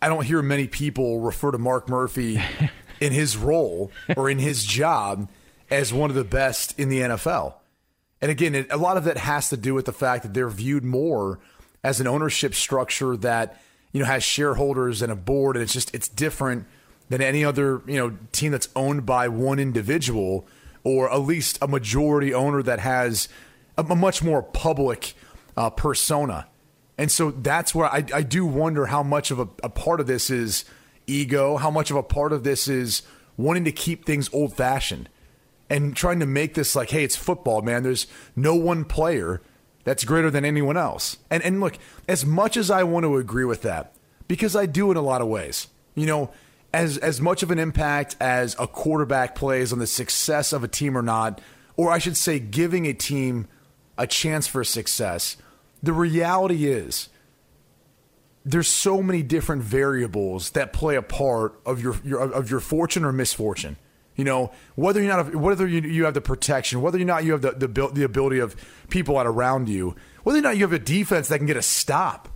I 0.03 0.09
don't 0.09 0.25
hear 0.25 0.43
many 0.43 0.67
people 0.67 1.21
refer 1.21 1.53
to 1.53 1.59
Mark 1.59 1.89
Murphy 1.89 2.43
in 3.01 3.13
his 3.13 3.37
role 3.37 3.93
or 4.17 4.29
in 4.29 4.41
his 4.41 4.65
job 4.65 5.31
as 5.71 5.93
one 5.93 6.11
of 6.11 6.17
the 6.17 6.25
best 6.25 6.77
in 6.77 6.89
the 6.89 6.99
NFL. 6.99 7.55
And 8.21 8.33
again, 8.33 8.57
it, 8.57 8.67
a 8.69 8.77
lot 8.77 8.97
of 8.97 9.05
that 9.05 9.17
has 9.17 9.49
to 9.51 9.57
do 9.57 9.75
with 9.75 9.85
the 9.85 9.93
fact 9.93 10.25
that 10.25 10.35
they're 10.35 10.49
viewed 10.49 10.83
more 10.83 11.39
as 11.85 12.01
an 12.01 12.09
ownership 12.09 12.53
structure 12.53 13.17
that 13.19 13.63
you 13.93 14.01
know 14.01 14.07
has 14.07 14.25
shareholders 14.25 15.01
and 15.01 15.13
a 15.13 15.17
board, 15.17 15.55
and 15.55 15.63
it's 15.63 15.73
just 15.73 15.95
it's 15.95 16.09
different 16.09 16.67
than 17.11 17.23
any 17.23 17.45
other 17.45 17.81
you 17.87 17.97
know 17.97 18.17
team 18.33 18.51
that's 18.51 18.69
owned 18.75 19.07
by 19.07 19.29
one 19.29 19.61
individual 19.61 20.49
or 20.83 21.13
at 21.13 21.19
least 21.19 21.59
a 21.63 21.69
majority 21.69 22.35
owner 22.35 22.61
that 22.61 22.81
has 22.81 23.29
a, 23.79 23.85
a 23.85 23.95
much 23.95 24.21
more 24.21 24.43
public 24.43 25.15
uh, 25.57 25.71
persona. 25.71 26.49
And 26.97 27.11
so 27.11 27.31
that's 27.31 27.75
where 27.75 27.87
I, 27.87 28.05
I 28.15 28.23
do 28.23 28.47
wonder 28.47 28.87
how 28.87 29.03
much 29.03 29.31
of 29.31 29.41
a, 29.41 29.49
a 29.63 29.69
part 29.69 30.01
of 30.01 30.07
this 30.07 30.31
is 30.31 30.65
ego, 31.07 31.57
how 31.57 31.71
much 31.71 31.91
of 31.91 31.97
a 31.97 32.03
part 32.03 32.33
of 32.33 32.45
this 32.45 32.69
is 32.69 33.03
wanting 33.37 33.65
to 33.65 33.73
keep 33.73 34.05
things 34.05 34.31
old 34.33 34.57
fashioned 34.57 35.09
and 35.69 35.97
trying 35.97 36.21
to 36.21 36.27
make 36.27 36.55
this 36.55 36.77
like, 36.77 36.91
hey, 36.91 37.05
it's 37.05 37.17
football, 37.17 37.63
man. 37.63 37.83
There's 37.83 38.07
no 38.37 38.55
one 38.55 38.85
player 38.85 39.43
that's 39.85 40.05
greater 40.05 40.31
than 40.31 40.45
anyone 40.45 40.77
else. 40.77 41.19
And 41.31 41.43
and 41.43 41.61
look, 41.61 41.79
as 42.09 42.25
much 42.25 42.57
as 42.57 42.71
I 42.71 42.83
want 42.85 43.05
to 43.05 43.17
agree 43.17 43.45
with 43.45 43.63
that, 43.63 43.95
because 44.29 44.57
I 44.57 44.67
do 44.67 44.91
in 44.91 44.97
a 44.97 45.03
lot 45.03 45.21
of 45.21 45.29
ways, 45.29 45.69
you 45.95 46.07
know, 46.07 46.31
as 46.73 46.99
as 46.99 47.21
much 47.21 47.43
of 47.43 47.51
an 47.51 47.59
impact 47.59 48.17
as 48.21 48.57
a 48.59 48.67
quarterback 48.67 49.35
plays 49.35 49.73
on 49.73 49.79
the 49.79 49.87
success 49.87 50.53
of 50.53 50.65
a 50.65 50.69
team 50.69 50.97
or 50.97 51.03
not, 51.03 51.41
or 51.77 51.91
I 51.91 51.99
should 51.99 52.17
say, 52.17 52.39
giving 52.39 52.87
a 52.87 52.95
team 52.95 53.47
a 53.99 54.07
chance 54.07 54.47
for 54.47 54.65
success. 54.65 55.37
The 55.85 55.93
reality 55.93 56.67
is 56.67 57.09
there's 58.45 58.69
so 58.69 59.03
many 59.03 59.23
different 59.23 59.63
variables 59.63 60.51
that 60.51 60.73
play 60.73 60.97
a 60.97 61.03
part 61.03 61.61
of 61.65 61.83
your, 61.83 61.97
your 62.05 62.21
of 62.21 62.51
your 62.51 62.61
fortune 62.61 63.05
or 63.05 63.13
misfortune. 63.13 63.77
You 64.17 64.25
know, 64.25 64.53
whether 64.77 65.03
you're 65.03 65.15
not 65.15 65.35
whether 65.35 65.67
you, 65.67 65.81
you 65.81 66.05
have 66.05 66.15
the 66.15 66.21
protection, 66.21 66.81
whether 66.81 67.01
or 67.01 67.05
not 67.05 67.25
you 67.25 67.33
have 67.33 67.43
the, 67.43 67.53
the 67.53 67.89
the 67.89 68.05
ability 68.05 68.39
of 68.39 68.55
people 68.89 69.19
out 69.19 69.27
around 69.27 69.69
you, 69.69 69.97
whether 70.23 70.39
or 70.39 70.43
not 70.43 70.57
you 70.57 70.63
have 70.63 70.73
a 70.73 70.79
defense 70.79 71.29
that 71.29 71.39
can 71.39 71.47
get 71.47 71.57
a 71.57 71.63
stop. 71.63 72.29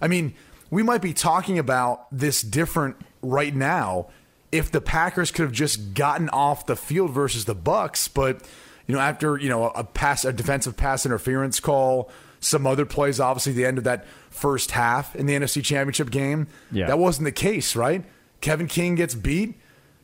I 0.00 0.08
mean, 0.08 0.34
we 0.70 0.82
might 0.82 1.02
be 1.02 1.12
talking 1.12 1.58
about 1.58 2.06
this 2.10 2.40
different 2.40 2.96
right 3.20 3.54
now 3.54 4.08
if 4.50 4.70
the 4.70 4.80
Packers 4.80 5.30
could 5.30 5.42
have 5.42 5.52
just 5.52 5.94
gotten 5.94 6.30
off 6.30 6.66
the 6.66 6.76
field 6.76 7.10
versus 7.10 7.44
the 7.44 7.54
Bucs, 7.54 8.08
but 8.12 8.42
you 8.86 8.94
know 8.94 9.00
after 9.00 9.36
you 9.36 9.50
know 9.50 9.68
a 9.68 9.84
pass 9.84 10.24
a 10.24 10.32
defensive 10.32 10.76
pass 10.76 11.04
interference 11.04 11.60
call, 11.60 12.10
some 12.40 12.66
other 12.66 12.86
plays, 12.86 13.20
obviously 13.20 13.52
the 13.52 13.66
end 13.66 13.78
of 13.78 13.84
that 13.84 14.06
first 14.30 14.70
half 14.72 15.16
in 15.16 15.26
the 15.26 15.34
NFC 15.34 15.62
Championship 15.62 16.10
game, 16.10 16.46
yeah. 16.70 16.86
that 16.86 16.98
wasn't 16.98 17.24
the 17.24 17.32
case, 17.32 17.74
right? 17.74 18.04
Kevin 18.40 18.66
King 18.66 18.94
gets 18.94 19.14
beat. 19.14 19.54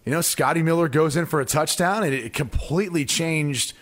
You 0.05 0.13
know, 0.13 0.21
Scotty 0.21 0.63
Miller 0.63 0.89
goes 0.89 1.17
in 1.17 1.27
for 1.27 1.41
a 1.41 1.45
touchdown, 1.45 2.03
and 2.05 2.13
it 2.13 2.35
completely 2.35 3.05
changed 3.05 3.73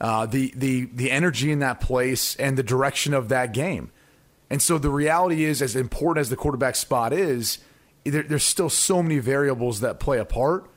uh, 0.00 0.26
the 0.26 0.52
the 0.54 0.86
the 0.86 1.10
energy 1.10 1.50
in 1.50 1.60
that 1.60 1.80
place 1.80 2.36
and 2.36 2.56
the 2.56 2.62
direction 2.62 3.14
of 3.14 3.28
that 3.28 3.52
game. 3.52 3.90
And 4.50 4.60
so 4.60 4.78
the 4.78 4.90
reality 4.90 5.44
is, 5.44 5.62
as 5.62 5.76
important 5.76 6.22
as 6.22 6.28
the 6.28 6.36
quarterback 6.36 6.74
spot 6.74 7.12
is, 7.12 7.58
there, 8.04 8.24
there's 8.24 8.44
still 8.44 8.68
so 8.68 9.02
many 9.02 9.20
variables 9.20 9.80
that 9.80 10.00
play 10.00 10.18
a 10.18 10.24
part. 10.24 10.68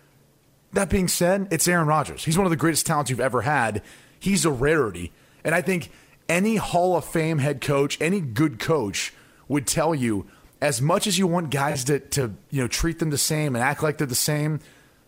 That 0.73 0.89
being 0.89 1.07
said, 1.07 1.47
it's 1.51 1.67
Aaron 1.67 1.87
Rodgers. 1.87 2.23
He's 2.23 2.37
one 2.37 2.45
of 2.45 2.51
the 2.51 2.57
greatest 2.57 2.85
talents 2.85 3.09
you've 3.09 3.19
ever 3.19 3.41
had. 3.41 3.81
He's 4.19 4.45
a 4.45 4.51
rarity, 4.51 5.11
and 5.43 5.53
I 5.53 5.61
think 5.61 5.89
any 6.29 6.55
Hall 6.55 6.95
of 6.95 7.05
Fame 7.05 7.39
head 7.39 7.61
coach, 7.61 7.99
any 8.01 8.19
good 8.21 8.59
coach, 8.59 9.13
would 9.47 9.67
tell 9.67 9.93
you 9.93 10.25
as 10.61 10.81
much 10.81 11.07
as 11.07 11.17
you 11.17 11.27
want 11.27 11.49
guys 11.49 11.83
to, 11.83 11.99
to 11.99 12.33
you 12.49 12.61
know 12.61 12.67
treat 12.67 12.99
them 12.99 13.09
the 13.09 13.17
same 13.17 13.55
and 13.55 13.63
act 13.63 13.83
like 13.83 13.97
they're 13.97 14.07
the 14.07 14.15
same, 14.15 14.59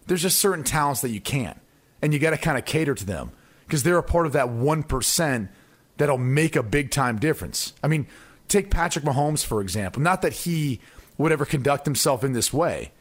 there's 0.07 0.21
just 0.21 0.39
certain 0.39 0.63
talents 0.63 1.01
that 1.01 1.09
you 1.09 1.21
can't. 1.21 1.59
And 2.01 2.13
you 2.13 2.19
got 2.19 2.31
to 2.31 2.37
kind 2.37 2.57
of 2.57 2.65
cater 2.65 2.93
to 2.93 3.05
them 3.05 3.31
because 3.65 3.83
they're 3.83 3.97
a 3.97 4.03
part 4.03 4.25
of 4.25 4.33
that 4.33 4.47
1% 4.47 5.49
that'll 5.97 6.17
make 6.17 6.55
a 6.55 6.61
big 6.61 6.91
time 6.91 7.17
difference. 7.17 7.73
I 7.81 7.87
mean, 7.87 8.05
take 8.47 8.69
Patrick 8.69 9.05
Mahomes, 9.05 9.45
for 9.45 9.61
example. 9.61 10.01
Not 10.01 10.21
that 10.21 10.33
he 10.33 10.81
would 11.17 11.31
ever 11.31 11.45
conduct 11.45 11.85
himself 11.85 12.23
in 12.23 12.33
this 12.33 12.51
way, 12.53 12.91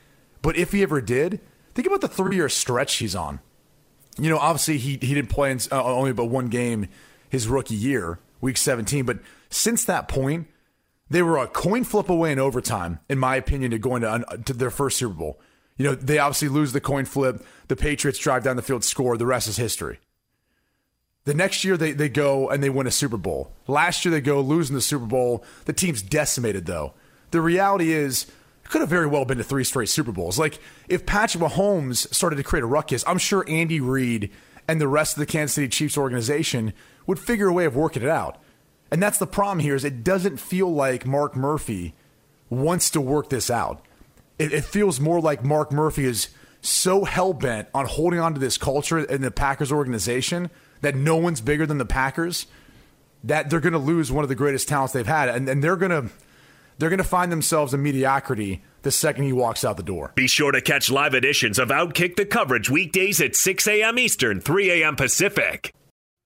but 0.40 0.56
if 0.56 0.72
he 0.72 0.82
ever 0.82 1.00
did, 1.00 1.40
think 1.74 1.86
about 1.86 2.00
the 2.00 2.08
three 2.08 2.36
year 2.36 2.48
stretch 2.48 2.96
he's 2.96 3.16
on. 3.16 3.40
You 4.16 4.30
know, 4.30 4.38
obviously, 4.38 4.78
he, 4.78 4.90
he 4.92 5.12
didn't 5.12 5.28
play 5.30 5.50
in 5.50 5.58
uh, 5.72 5.82
only 5.82 6.12
but 6.12 6.26
one 6.26 6.46
game 6.46 6.86
his 7.34 7.48
rookie 7.48 7.74
year, 7.74 8.20
week 8.40 8.56
17, 8.56 9.04
but 9.04 9.18
since 9.50 9.84
that 9.84 10.06
point, 10.06 10.46
they 11.10 11.20
were 11.20 11.36
a 11.36 11.48
coin 11.48 11.82
flip 11.82 12.08
away 12.08 12.30
in 12.30 12.38
overtime, 12.38 13.00
in 13.08 13.18
my 13.18 13.34
opinion, 13.34 13.72
to 13.72 13.78
going 13.78 14.02
to, 14.02 14.24
to 14.46 14.52
their 14.52 14.70
first 14.70 14.98
Super 14.98 15.14
Bowl. 15.14 15.40
You 15.76 15.84
know, 15.84 15.94
they 15.96 16.18
obviously 16.18 16.48
lose 16.48 16.72
the 16.72 16.80
coin 16.80 17.04
flip. 17.04 17.44
The 17.66 17.74
Patriots 17.74 18.20
drive 18.20 18.44
down 18.44 18.54
the 18.54 18.62
field, 18.62 18.84
score. 18.84 19.16
The 19.16 19.26
rest 19.26 19.48
is 19.48 19.56
history. 19.56 19.98
The 21.24 21.34
next 21.34 21.64
year, 21.64 21.76
they, 21.76 21.90
they 21.90 22.08
go 22.08 22.48
and 22.48 22.62
they 22.62 22.70
win 22.70 22.86
a 22.86 22.92
Super 22.92 23.16
Bowl. 23.16 23.52
Last 23.66 24.04
year, 24.04 24.12
they 24.12 24.20
go 24.20 24.40
losing 24.40 24.76
the 24.76 24.80
Super 24.80 25.06
Bowl. 25.06 25.44
The 25.64 25.72
team's 25.72 26.02
decimated, 26.02 26.66
though. 26.66 26.94
The 27.32 27.40
reality 27.40 27.90
is, 27.90 28.26
it 28.62 28.70
could 28.70 28.80
have 28.80 28.90
very 28.90 29.08
well 29.08 29.24
been 29.24 29.38
to 29.38 29.44
three 29.44 29.64
straight 29.64 29.88
Super 29.88 30.12
Bowls. 30.12 30.38
Like, 30.38 30.60
if 30.88 31.04
Patrick 31.04 31.42
Mahomes 31.42 32.12
started 32.14 32.36
to 32.36 32.44
create 32.44 32.62
a 32.62 32.66
ruckus, 32.66 33.02
I'm 33.08 33.18
sure 33.18 33.44
Andy 33.48 33.80
Reid 33.80 34.30
and 34.68 34.80
the 34.80 34.88
rest 34.88 35.16
of 35.16 35.20
the 35.20 35.26
Kansas 35.26 35.54
City 35.54 35.68
Chiefs 35.68 35.98
organization 35.98 36.72
would 37.06 37.18
figure 37.18 37.48
a 37.48 37.52
way 37.52 37.64
of 37.64 37.76
working 37.76 38.02
it 38.02 38.08
out. 38.08 38.40
And 38.90 39.02
that's 39.02 39.18
the 39.18 39.26
problem 39.26 39.60
here 39.60 39.74
is 39.74 39.84
it 39.84 40.04
doesn't 40.04 40.38
feel 40.38 40.72
like 40.72 41.06
Mark 41.06 41.34
Murphy 41.36 41.94
wants 42.50 42.90
to 42.90 43.00
work 43.00 43.30
this 43.30 43.50
out. 43.50 43.84
It, 44.38 44.52
it 44.52 44.64
feels 44.64 45.00
more 45.00 45.20
like 45.20 45.44
Mark 45.44 45.72
Murphy 45.72 46.04
is 46.04 46.28
so 46.60 47.04
hell 47.04 47.32
bent 47.32 47.68
on 47.74 47.86
holding 47.86 48.20
on 48.20 48.34
to 48.34 48.40
this 48.40 48.56
culture 48.56 48.98
in 48.98 49.22
the 49.22 49.30
Packers 49.30 49.70
organization 49.70 50.50
that 50.80 50.94
no 50.94 51.16
one's 51.16 51.40
bigger 51.40 51.66
than 51.66 51.78
the 51.78 51.84
Packers 51.84 52.46
that 53.24 53.48
they're 53.48 53.60
going 53.60 53.72
to 53.72 53.78
lose 53.78 54.12
one 54.12 54.22
of 54.22 54.28
the 54.28 54.34
greatest 54.34 54.68
talents 54.68 54.92
they've 54.92 55.06
had, 55.06 55.30
and, 55.30 55.48
and 55.48 55.64
they're 55.64 55.76
going 55.76 55.90
to 55.90 56.10
they're 56.78 56.90
going 56.90 56.98
to 56.98 57.04
find 57.04 57.30
themselves 57.30 57.72
in 57.72 57.82
mediocrity 57.82 58.62
the 58.82 58.90
second 58.90 59.24
he 59.24 59.32
walks 59.32 59.64
out 59.64 59.76
the 59.76 59.82
door. 59.82 60.12
Be 60.14 60.26
sure 60.26 60.52
to 60.52 60.60
catch 60.60 60.90
live 60.90 61.14
editions 61.14 61.58
of 61.58 61.68
Outkick 61.68 62.16
the 62.16 62.26
coverage 62.26 62.68
weekdays 62.68 63.20
at 63.20 63.36
6 63.36 63.66
a.m. 63.68 63.98
Eastern, 63.98 64.40
3 64.40 64.82
a.m. 64.82 64.96
Pacific. 64.96 65.72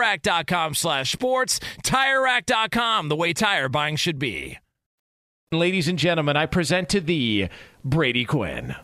TireRack.com 0.00 0.74
slash 0.74 1.12
sports. 1.12 1.60
TireRack.com, 1.82 3.08
the 3.08 3.16
way 3.16 3.32
tire 3.32 3.68
buying 3.68 3.96
should 3.96 4.18
be. 4.18 4.58
Ladies 5.52 5.88
and 5.88 5.98
gentlemen, 5.98 6.36
I 6.36 6.46
present 6.46 6.88
to 6.90 7.00
thee 7.00 7.48
Brady 7.84 8.24
Quinn. 8.24 8.76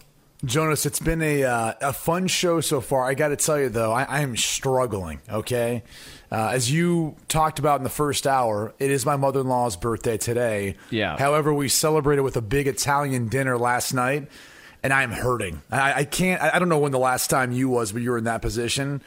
Jonas, 0.44 0.84
it's 0.84 1.00
been 1.00 1.22
a 1.22 1.44
uh, 1.44 1.72
a 1.80 1.92
fun 1.92 2.26
show 2.26 2.60
so 2.60 2.80
far. 2.80 3.04
I 3.04 3.14
got 3.14 3.28
to 3.28 3.36
tell 3.36 3.58
you 3.58 3.68
though, 3.70 3.92
I, 3.92 4.02
I 4.02 4.20
am 4.20 4.36
struggling. 4.36 5.20
Okay, 5.30 5.82
uh, 6.30 6.50
as 6.52 6.70
you 6.70 7.16
talked 7.28 7.58
about 7.58 7.80
in 7.80 7.84
the 7.84 7.90
first 7.90 8.26
hour, 8.26 8.74
it 8.78 8.90
is 8.90 9.06
my 9.06 9.16
mother 9.16 9.40
in 9.40 9.48
law's 9.48 9.76
birthday 9.76 10.18
today. 10.18 10.76
Yeah. 10.90 11.16
However, 11.18 11.54
we 11.54 11.68
celebrated 11.68 12.22
with 12.22 12.36
a 12.36 12.42
big 12.42 12.66
Italian 12.66 13.28
dinner 13.28 13.56
last 13.56 13.94
night, 13.94 14.28
and 14.82 14.92
I 14.92 15.02
am 15.04 15.12
hurting. 15.12 15.62
I, 15.70 16.00
I 16.00 16.04
can't. 16.04 16.42
I 16.42 16.56
I 16.56 16.58
don't 16.58 16.68
know 16.68 16.80
when 16.80 16.92
the 16.92 16.98
last 16.98 17.30
time 17.30 17.52
you 17.52 17.70
was, 17.70 17.92
but 17.92 18.02
you 18.02 18.10
were 18.10 18.18
in 18.18 18.24
that 18.24 18.42
position. 18.42 19.02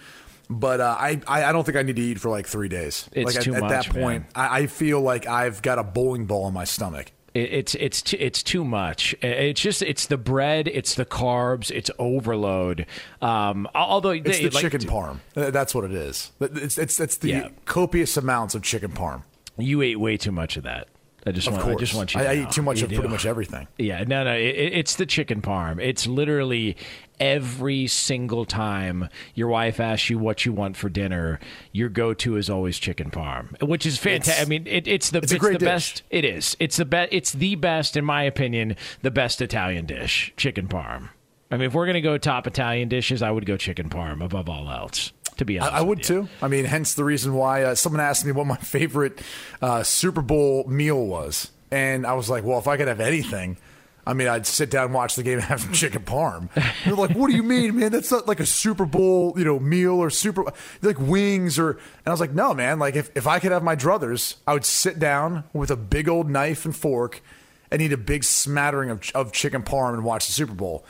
But 0.50 0.82
uh, 0.82 0.96
I, 1.00 1.22
I 1.28 1.52
don't 1.52 1.64
think 1.64 1.78
I 1.78 1.84
need 1.84 1.98
to 1.98 2.02
eat 2.02 2.20
for 2.20 2.30
like 2.30 2.48
three 2.48 2.70
days. 2.70 3.08
It's 3.14 3.28
like 3.28 3.36
at, 3.36 3.42
too 3.44 3.54
at 3.56 3.70
that 3.70 3.88
point, 3.90 4.26
I, 4.34 4.62
I 4.62 4.68
feel 4.68 5.00
like 5.02 5.28
I've 5.28 5.62
got 5.62 5.78
a 5.78 5.84
bowling 5.84 6.26
ball 6.26 6.48
in 6.48 6.54
my 6.54 6.64
stomach. 6.64 7.12
It- 7.36 7.54
It's 7.54 7.76
it's 7.76 8.02
too, 8.02 8.18
it's 8.20 8.42
too 8.42 8.64
much. 8.66 9.14
It's 9.22 9.62
just 9.62 9.84
it's 9.84 10.08
the 10.08 10.18
bread, 10.18 10.68
it's 10.68 10.96
the 10.96 11.06
carbs, 11.06 11.70
it's 11.70 11.92
overload. 12.00 12.88
Um, 13.22 13.68
although 13.76 14.10
It's 14.10 14.40
they, 14.40 14.46
the 14.48 14.56
like, 14.56 14.62
chicken 14.64 14.82
parm. 14.82 15.20
That's 15.36 15.76
what 15.76 15.84
it 15.86 15.92
is. 15.92 16.32
It's 16.40 16.80
it's, 16.80 17.00
it's 17.00 17.18
the 17.18 17.30
Yeah. 17.30 17.50
copious 17.66 18.18
amounts 18.18 18.56
of 18.56 18.64
chicken 18.64 18.92
parm. 18.92 19.22
You 19.60 19.84
ate 19.84 20.00
way 20.00 20.18
too 20.18 20.32
much 20.32 20.58
of 20.58 20.64
that. 20.64 20.88
I 21.26 21.32
just 21.32 21.48
Of 21.48 21.54
want 21.54 21.66
course, 21.66 21.76
I 21.76 21.80
just 21.80 21.94
want 21.96 22.14
you. 22.14 22.20
I, 22.20 22.24
to 22.24 22.30
I 22.30 22.36
know. 22.36 22.42
eat 22.44 22.52
too 22.52 22.62
much 22.62 22.78
You 22.80 22.84
of 22.86 22.90
do. 22.92 22.96
pretty 22.98 23.10
much 23.12 23.26
everything. 23.26 23.68
Yeah, 23.78 24.04
no, 24.06 24.24
no. 24.24 24.34
It, 24.34 24.56
it- 24.56 24.74
it's 24.74 24.96
the 24.96 25.06
chicken 25.06 25.42
parm. 25.42 25.82
It's 25.82 26.08
literally 26.08 26.78
every 27.20 27.86
single 27.88 28.46
time 28.46 29.10
your 29.36 29.50
wife 29.50 29.80
asks 29.82 30.10
you 30.10 30.18
what 30.18 30.46
you 30.46 30.54
want 30.54 30.78
for 30.78 30.88
dinner, 30.88 31.40
your 31.74 31.90
go-to 31.90 32.38
is 32.38 32.50
always 32.50 32.80
chicken 32.80 33.12
parm, 33.12 33.62
which 33.62 33.86
is 33.86 33.98
fantastic. 33.98 34.46
I 34.46 34.48
mean, 34.50 34.66
it, 34.66 34.88
it's 34.88 35.10
the 35.10 35.18
it's 35.20 35.34
a 35.34 35.38
great 35.38 35.54
the 35.54 35.60
dish. 35.60 35.68
best. 35.68 36.04
It 36.10 36.24
is. 36.24 36.56
It's 36.60 36.78
the 36.78 36.86
best. 36.86 37.10
It's 37.12 37.34
the 37.34 37.56
best, 37.56 37.98
in 37.98 38.06
my 38.06 38.24
opinion, 38.24 38.78
the 39.02 39.12
best 39.12 39.42
Italian 39.42 39.86
dish, 39.86 40.34
chicken 40.38 40.68
parm. 40.70 41.10
I 41.52 41.58
mean, 41.58 41.68
if 41.68 41.74
we're 41.74 41.88
gonna 41.88 42.00
go 42.00 42.18
top 42.18 42.48
Italian 42.48 42.88
dishes, 42.90 43.22
I 43.22 43.32
would 43.32 43.46
go 43.46 43.58
chicken 43.58 43.90
parm 43.90 44.24
above 44.24 44.48
all 44.50 44.70
else. 44.72 45.12
To 45.39 45.45
be 45.45 45.58
honest, 45.58 45.73
I, 45.73 45.78
I 45.80 45.82
would 45.82 46.04
too. 46.04 46.28
I 46.41 46.49
mean, 46.49 46.65
hence 46.65 46.95
the 46.95 47.06
reason 47.06 47.34
why 47.34 47.63
uh, 47.63 47.75
someone 47.75 48.02
asked 48.02 48.25
me 48.25 48.34
what 48.34 48.45
my 48.45 48.58
favorite 48.58 49.21
uh, 49.62 49.84
Super 49.84 50.21
Bowl 50.21 50.65
meal 50.67 51.06
was, 51.06 51.49
and 51.71 52.06
I 52.06 52.13
was 52.13 52.30
like, 52.30 52.43
well, 52.43 52.60
if 52.60 52.67
I 52.67 52.75
could 52.78 52.89
have 52.89 52.99
anything. 52.99 53.58
I 54.06 54.13
mean, 54.13 54.28
I'd 54.28 54.47
sit 54.47 54.71
down, 54.71 54.86
and 54.86 54.93
watch 54.93 55.15
the 55.15 55.23
game, 55.23 55.36
and 55.36 55.43
have 55.43 55.62
some 55.62 55.71
chicken 55.73 56.02
parm. 56.02 56.49
They're 56.84 56.95
like, 56.95 57.12
"What 57.15 57.30
do 57.30 57.36
you 57.36 57.43
mean, 57.43 57.80
man? 57.80 57.91
That's 57.91 58.12
not 58.12 58.28
like 58.28 58.39
a 58.39 58.45
Super 58.45 58.86
Bowl, 58.86 59.34
you 59.38 59.45
know, 59.45 59.60
meal 59.60 59.93
or 59.95 60.10
super 60.10 60.45
like 60.82 60.99
wings 60.99 61.60
or." 61.60 61.71
And 61.71 62.08
I 62.08 62.10
was 62.10 62.19
like, 62.19 62.34
"No, 62.34 62.54
man. 62.54 62.80
Like, 62.80 62.95
if 62.95 63.12
if 63.15 63.28
I 63.28 63.39
could 63.39 63.52
have 63.52 63.62
my 63.62 63.75
druthers, 63.75 64.36
I 64.47 64.54
would 64.54 64.65
sit 64.65 64.97
down 64.99 65.43
with 65.54 65.69
a 65.69 65.75
big 65.75 66.10
old 66.10 66.28
knife 66.28 66.65
and 66.65 66.75
fork 66.75 67.21
and 67.69 67.82
eat 67.82 67.93
a 67.93 67.97
big 67.97 68.23
smattering 68.23 68.89
of 68.89 69.10
of 69.13 69.32
chicken 69.32 69.62
parm 69.62 69.93
and 69.93 70.04
watch 70.04 70.25
the 70.25 70.34
Super 70.34 70.56
Bowl. 70.56 70.84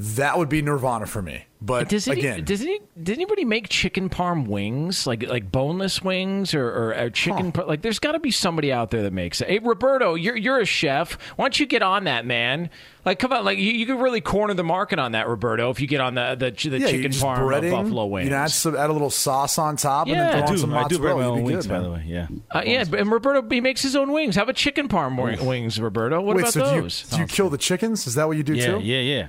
That 0.00 0.38
would 0.38 0.48
be 0.48 0.62
nirvana 0.62 1.04
for 1.06 1.20
me. 1.20 1.44
But 1.62 1.90
Does 1.90 2.08
any, 2.08 2.20
again, 2.20 2.44
does 2.44 2.62
any, 2.62 2.80
did 3.02 3.18
anybody 3.18 3.44
make 3.44 3.68
chicken 3.68 4.08
parm 4.08 4.46
wings 4.46 5.06
like 5.06 5.28
like 5.28 5.52
boneless 5.52 6.02
wings 6.02 6.54
or, 6.54 6.66
or, 6.66 6.94
or 6.94 7.10
chicken 7.10 7.52
par- 7.52 7.66
like? 7.66 7.82
There's 7.82 7.98
got 7.98 8.12
to 8.12 8.18
be 8.18 8.30
somebody 8.30 8.72
out 8.72 8.90
there 8.90 9.02
that 9.02 9.12
makes 9.12 9.42
it. 9.42 9.48
Hey, 9.48 9.58
Roberto, 9.58 10.14
you're 10.14 10.38
you're 10.38 10.58
a 10.58 10.64
chef. 10.64 11.18
Why 11.36 11.44
don't 11.44 11.60
you 11.60 11.66
get 11.66 11.82
on 11.82 12.04
that, 12.04 12.24
man? 12.24 12.70
Like, 13.04 13.18
come 13.18 13.30
on, 13.34 13.44
like 13.44 13.58
you, 13.58 13.72
you 13.72 13.84
could 13.84 14.00
really 14.00 14.22
corner 14.22 14.54
the 14.54 14.64
market 14.64 14.98
on 14.98 15.12
that, 15.12 15.28
Roberto. 15.28 15.68
If 15.68 15.82
you 15.82 15.86
get 15.86 16.00
on 16.00 16.14
the 16.14 16.34
the, 16.34 16.50
the 16.70 16.78
yeah, 16.78 16.86
chicken 16.86 17.10
parm 17.12 17.36
breading, 17.40 17.72
buffalo 17.72 18.06
wings. 18.06 18.24
You 18.24 18.30
know, 18.30 18.36
add, 18.38 18.50
some, 18.52 18.74
add 18.74 18.88
a 18.88 18.92
little 18.94 19.10
sauce 19.10 19.58
on 19.58 19.76
top, 19.76 20.06
Yeah, 20.08 20.14
and 20.14 20.20
then 20.20 20.42
I 20.42 20.46
throw 20.46 20.62
on 20.62 20.70
do. 20.70 20.76
I 20.76 20.88
do 20.88 20.98
bread 20.98 21.16
my 21.16 21.24
own 21.24 21.42
wings, 21.42 21.66
good, 21.66 21.74
by 21.74 21.80
the 21.80 21.90
way. 21.90 22.04
Yeah. 22.06 22.28
Uh, 22.50 22.62
yeah, 22.64 22.84
and 22.90 23.12
Roberto 23.12 23.46
he 23.50 23.60
makes 23.60 23.82
his 23.82 23.96
own 23.96 24.12
wings. 24.12 24.34
How 24.36 24.44
about 24.44 24.56
chicken 24.56 24.88
parm 24.88 25.22
wing- 25.22 25.44
wings, 25.44 25.78
Roberto? 25.78 26.22
What 26.22 26.36
Wait, 26.36 26.42
about 26.42 26.52
so 26.54 26.70
do 26.70 26.76
you, 26.76 26.82
those? 26.82 27.02
do 27.02 27.18
you 27.18 27.26
kill 27.26 27.50
the 27.50 27.58
chickens? 27.58 28.06
Is 28.06 28.14
that 28.14 28.26
what 28.26 28.38
you 28.38 28.42
do 28.42 28.54
Yeah, 28.54 28.78
too? 28.78 28.80
yeah, 28.80 29.00
yeah. 29.00 29.28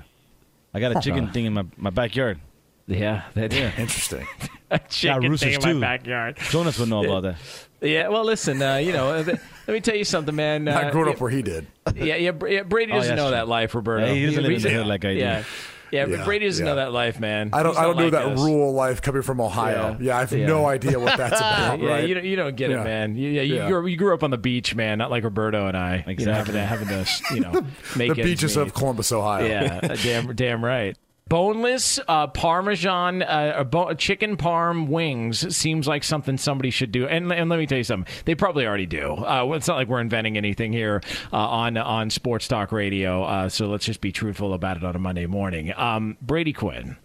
I 0.74 0.80
got 0.80 0.96
a 0.96 1.02
chicken 1.02 1.32
thing 1.32 1.46
in 1.46 1.54
my, 1.54 1.66
my 1.78 1.90
backyard. 1.90 2.40
yeah, 2.88 3.24
that 3.34 3.54
Interesting. 3.78 4.28
a 4.70 4.80
chicken 4.80 5.30
roosters 5.30 5.58
thing 5.58 5.72
in 5.72 5.80
my 5.80 5.98
backyard. 5.98 6.38
Jonas 6.50 6.80
would 6.80 6.90
know 6.90 7.04
about 7.04 7.24
that. 7.24 7.36
Yeah, 7.82 8.10
well, 8.10 8.24
listen, 8.24 8.62
uh, 8.62 8.76
you 8.76 8.94
know, 8.94 9.24
th- 9.24 9.38
let 9.68 9.74
me 9.74 9.82
tell 9.82 9.96
you 9.96 10.04
something, 10.04 10.36
man. 10.36 10.68
Uh, 10.68 10.78
I 10.78 10.92
grew 10.92 11.06
yeah, 11.08 11.14
up 11.14 11.20
where 11.20 11.32
he 11.32 11.42
did. 11.42 11.66
Yeah, 11.96 12.16
yeah, 12.16 12.32
Brady 12.32 12.92
Oh, 12.92 12.96
doesn't 12.98 13.12
yeah, 13.12 13.16
know 13.16 13.24
sure. 13.24 13.32
that 13.32 13.48
life, 13.48 13.74
Roberto. 13.74 14.06
Yeah, 14.06 14.14
he 14.14 14.26
doesn't 14.28 14.44
live 14.44 14.52
in 14.52 14.62
the 14.62 14.70
hood 14.70 14.88
like 14.88 15.04
I 15.04 15.14
do. 15.14 15.20
Yeah, 15.20 15.44
yeah, 15.92 16.06
Yeah, 16.06 16.26
Brady 16.26 16.46
doesn't 16.46 16.66
yeah. 16.66 16.72
know 16.72 16.76
that 16.78 16.92
life, 16.92 17.20
man. 17.20 17.50
I 17.54 17.64
don't. 17.64 17.74
He's 17.74 17.80
I 17.80 17.84
don't 17.84 17.98
know 17.98 18.04
like 18.04 18.12
that 18.14 18.26
us. 18.26 18.40
rural 18.40 18.74
life 18.74 19.02
coming 19.02 19.22
from 19.22 19.42
Ohio. 19.42 19.98
Yeah. 20.00 20.18
I 20.18 20.22
have 20.22 20.32
no 20.34 20.66
idea 20.66 21.00
what 21.00 21.18
that's 21.18 21.36
about. 21.40 21.80
Yeah, 21.80 21.90
right? 21.90 22.08
you 22.08 22.14
don't, 22.16 22.26
you 22.26 22.36
don't 22.36 22.56
get 22.56 22.72
it, 22.72 22.84
man. 22.84 23.16
You, 23.16 23.30
yeah, 23.30 23.42
you. 23.42 23.68
Grew, 23.68 23.86
you 23.88 23.98
grew 23.98 24.14
up 24.14 24.24
on 24.24 24.32
the 24.32 24.38
beach, 24.38 24.76
man, 24.76 24.98
not 24.98 25.12
like 25.12 25.24
Roberto 25.24 25.68
and 25.68 25.78
I. 25.78 26.04
You 26.08 26.26
know, 26.26 26.34
having 26.34 26.54
to, 26.54 26.62
having 26.66 26.88
to, 26.88 27.06
you 27.34 27.42
know, 27.42 27.66
make 27.96 28.16
the 28.16 28.24
beaches 28.24 28.58
of 28.58 28.74
Columbus, 28.74 29.12
Ohio. 29.12 29.46
Yeah, 29.46 29.80
damn, 29.80 30.36
damn 30.36 30.64
right. 30.64 30.98
Boneless 31.32 31.98
uh, 32.10 32.28
Parmesan 32.28 33.22
uh, 33.22 33.64
bo- 33.64 33.94
chicken 33.94 34.36
parm 34.36 34.90
wings 34.90 35.56
seems 35.56 35.88
like 35.88 36.04
something 36.04 36.38
somebody 36.38 36.72
should 36.72 36.92
do. 36.92 37.08
And, 37.08 37.32
and 37.32 37.50
let 37.50 37.58
me 37.58 37.66
tell 37.66 37.78
you 37.78 37.86
something, 37.86 38.14
they 38.26 38.36
probably 38.36 38.68
already 38.68 38.86
do. 38.86 39.14
Uh, 39.14 39.50
it's 39.54 39.66
not 39.66 39.78
like 39.78 39.88
we're 39.88 40.02
inventing 40.02 40.36
anything 40.36 40.74
here 40.74 41.02
uh, 41.32 41.38
on 41.38 41.78
on 41.78 42.10
Sports 42.10 42.50
Talk 42.50 42.74
Radio. 42.74 43.24
Uh, 43.24 43.48
so 43.48 43.68
let's 43.68 43.86
just 43.86 44.02
be 44.02 44.12
truthful 44.12 44.54
about 44.54 44.76
it 44.76 44.84
on 44.84 44.94
a 44.94 45.00
Monday 45.00 45.26
morning. 45.26 45.72
Um, 45.78 46.18
Brady 46.22 46.52
Quinn 46.52 46.98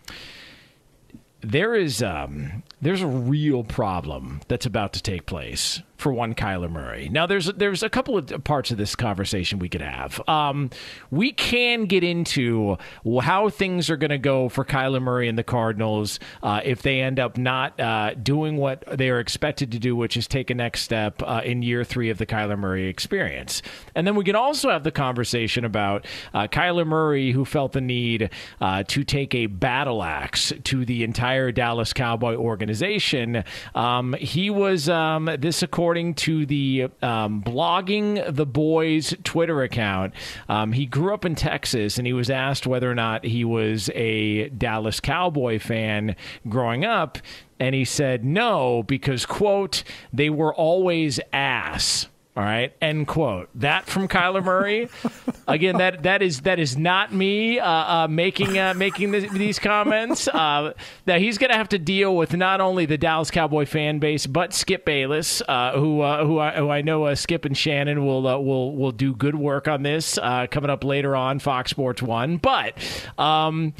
there 1.43 1.77
is 1.77 2.03
um, 2.03 2.65
there's 2.83 3.03
a 3.03 3.07
real 3.07 3.63
problem 3.63 4.41
that's 4.49 4.67
about 4.67 4.93
to 4.95 5.03
take 5.03 5.27
place 5.27 5.81
for 5.97 6.13
one 6.13 6.35
Kyler 6.35 6.71
Murray. 6.71 7.09
Now 7.09 7.27
there's 7.27 7.47
there's 7.55 7.83
a 7.83 7.89
couple 7.89 8.19
of 8.19 8.45
parts 8.45 8.71
of 8.71 8.77
this 8.77 8.95
conversation 8.95 9.59
we 9.59 9.69
could 9.69 9.81
have. 9.81 10.21
Um, 10.29 10.71
we 11.11 11.33
can 11.33 11.87
get 11.87 12.05
into 12.05 12.77
how 13.23 13.49
things 13.49 13.89
are 13.91 13.97
going 13.97 14.11
to 14.11 14.19
go 14.19 14.49
for 14.49 14.65
Kyler 14.65 15.01
Murray 15.01 15.29
and 15.29 15.39
the 15.39 15.45
Cardinals 15.45 16.19
uh, 16.43 16.61
if 16.65 16.83
they 16.83 17.01
end 17.01 17.19
up 17.19 17.39
not 17.39 17.79
uh, 17.81 18.15
doing 18.15 18.57
what 18.57 18.85
they 18.97 19.09
are 19.09 19.21
expected 19.21 19.73
to 19.73 19.79
do, 19.79 19.97
which 19.97 20.17
is 20.17 20.27
take 20.27 20.51
a 20.51 20.55
next 20.55 20.83
step 20.83 21.23
uh, 21.23 21.41
in 21.45 21.63
year 21.63 21.85
three 21.85 22.11
of 22.11 22.19
the 22.19 22.27
Kyler 22.27 22.59
Murray 22.59 22.87
experience. 22.87 23.63
And 23.95 24.07
then 24.07 24.17
we 24.17 24.25
can 24.25 24.37
also 24.37 24.71
have 24.71 24.85
the 24.85 24.93
conversation 24.93 25.65
about 25.65 26.07
uh, 26.35 26.47
Kyler 26.49 26.87
Murray, 26.87 27.33
who 27.33 27.45
felt 27.45 27.73
the 27.73 27.81
need 27.81 28.31
uh, 28.61 28.83
to 28.85 29.03
take 29.03 29.35
a 29.35 29.47
battle 29.47 30.03
axe 30.03 30.53
to 30.65 30.85
the 30.85 31.05
entire 31.05 31.53
Dallas 31.53 31.93
Cowboy 31.93 32.35
organization. 32.35 33.45
Um, 33.75 34.15
he 34.15 34.51
was, 34.51 34.89
um, 34.89 35.31
this 35.39 35.63
according 35.63 35.86
according 35.87 36.15
to 36.15 36.45
the 36.47 36.89
um, 37.01 37.41
blogging 37.41 38.35
the 38.35 38.45
boys 38.45 39.15
Twitter 39.23 39.63
account, 39.63 40.13
um, 40.49 40.73
he 40.73 40.85
grew 40.85 41.15
up 41.15 41.25
in 41.25 41.37
Texas, 41.37 41.97
and 41.97 42.09
he 42.09 42.13
was 42.13 42.29
asked 42.29 42.67
whether 42.67 42.91
or 42.91 42.95
not 42.97 43.25
he 43.25 43.45
was 43.45 43.89
a 43.95 44.49
Dallas 44.49 44.99
Cowboy 44.99 45.61
fan 45.61 46.17
growing 46.49 46.85
up, 46.85 47.19
and 47.61 47.73
he 47.73 47.85
said 47.85 48.25
no 48.25 48.83
because 48.83 49.25
quote 49.27 49.85
they 50.13 50.29
were 50.29 50.53
always 50.53 51.21
ass. 51.33 52.09
All 52.37 52.43
right, 52.43 52.71
end 52.83 53.07
quote. 53.07 53.49
That 53.55 53.87
from 53.87 54.09
Kyler 54.09 54.45
Murray. 54.45 54.91
Again, 55.49 55.79
that 55.79 56.03
that 56.03 56.21
is 56.21 56.43
that 56.43 56.59
is 56.59 56.77
not 56.77 57.11
me 57.11 57.59
uh, 57.59 57.67
uh, 57.67 58.09
making 58.09 58.59
uh, 58.59 58.75
making 58.75 59.13
this, 59.13 59.33
these 59.33 59.59
comments. 59.59 60.29
Uh, 60.29 60.75
that 61.07 61.21
he's 61.23 61.39
going 61.39 61.51
to 61.51 61.57
have 61.57 61.71
to 61.71 61.79
deal 61.79 62.15
with 62.15 62.35
not 62.35 62.61
only 62.61 62.85
the 62.85 62.99
Dallas 62.99 63.31
Cowboy 63.31 63.65
fan 63.65 64.01
base, 64.01 64.27
but 64.27 64.53
Skip 64.53 64.85
Bayless, 64.85 65.41
uh, 65.49 65.79
who 65.79 66.03
uh, 66.03 66.27
who 66.27 66.39
I, 66.39 66.57
who 66.57 66.69
I 66.69 66.83
know 66.83 67.05
uh, 67.05 67.15
Skip 67.15 67.47
and 67.47 67.57
Shannon 67.57 68.05
will 68.05 68.27
uh, 68.27 68.37
will 68.37 68.77
will 68.77 68.93
do 68.93 69.15
good 69.15 69.35
work 69.35 69.67
on 69.67 69.83
this 69.83 70.19
uh, 70.19 70.47
coming 70.51 70.69
up 70.69 70.85
later 70.85 71.17
on 71.17 71.39
Fox 71.39 71.71
Sports 71.71 72.03
One. 72.03 72.37
But. 72.37 72.75
Um, 73.17 73.73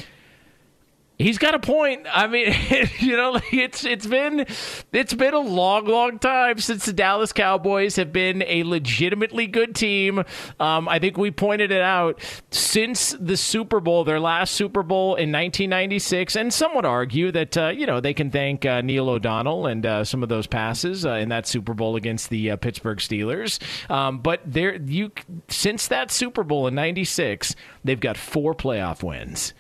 He's 1.19 1.39
got 1.39 1.55
a 1.55 1.59
point. 1.59 2.07
I 2.13 2.27
mean, 2.27 2.55
you 2.99 3.17
know, 3.17 3.41
it's 3.51 3.85
it's 3.85 4.07
been 4.07 4.47
it's 4.93 5.15
been 5.15 5.33
a 5.33 5.39
long, 5.39 5.87
long 5.87 6.19
time 6.19 6.59
since 6.59 6.85
the 6.85 6.93
Dallas 6.93 7.33
Cowboys 7.33 7.97
have 7.97 8.13
been 8.13 8.43
a 8.43 8.65
legitimately 8.65 9.47
good 9.47 9.75
team. 9.75 10.23
Um, 10.61 10.89
I 10.89 10.99
think 10.99 11.17
we 11.17 11.31
pointed 11.31 11.73
it 11.73 11.81
out 11.81 12.21
since 12.51 13.17
the 13.19 13.37
Super 13.37 13.81
Bowl, 13.81 14.05
their 14.05 14.21
last 14.21 14.55
Super 14.55 14.83
Bowl 14.83 15.15
in 15.15 15.33
1996, 15.33 16.37
and 16.37 16.53
some 16.53 16.75
would 16.75 16.85
argue 16.85 17.33
that 17.33 17.57
uh, 17.57 17.69
you 17.69 17.87
know 17.87 18.01
they 18.01 18.13
can 18.13 18.31
thank 18.31 18.67
uh, 18.67 18.83
Neil 18.83 19.09
O'Donnell 19.09 19.67
and 19.67 19.87
uh, 19.87 20.05
some 20.05 20.23
of 20.23 20.29
those 20.29 20.47
passes 20.47 21.07
uh, 21.07 21.13
in 21.13 21.31
that 21.31 21.47
Super 21.47 21.73
Bowl 21.73 21.97
against 21.97 22.29
the 22.29 22.51
uh, 22.51 22.57
Pittsburgh 22.57 22.99
Steelers. 22.99 23.59
Um, 23.91 24.19
but 24.19 24.43
there, 24.45 24.77
you 24.77 25.13
since 25.49 25.89
that 25.89 26.11
Super 26.11 26.45
Bowl 26.45 26.67
in 26.67 26.75
'96, 26.75 27.57
they've 27.85 27.99
got 27.99 28.19
four 28.19 28.55
playoff 28.55 29.03
wins. 29.03 29.55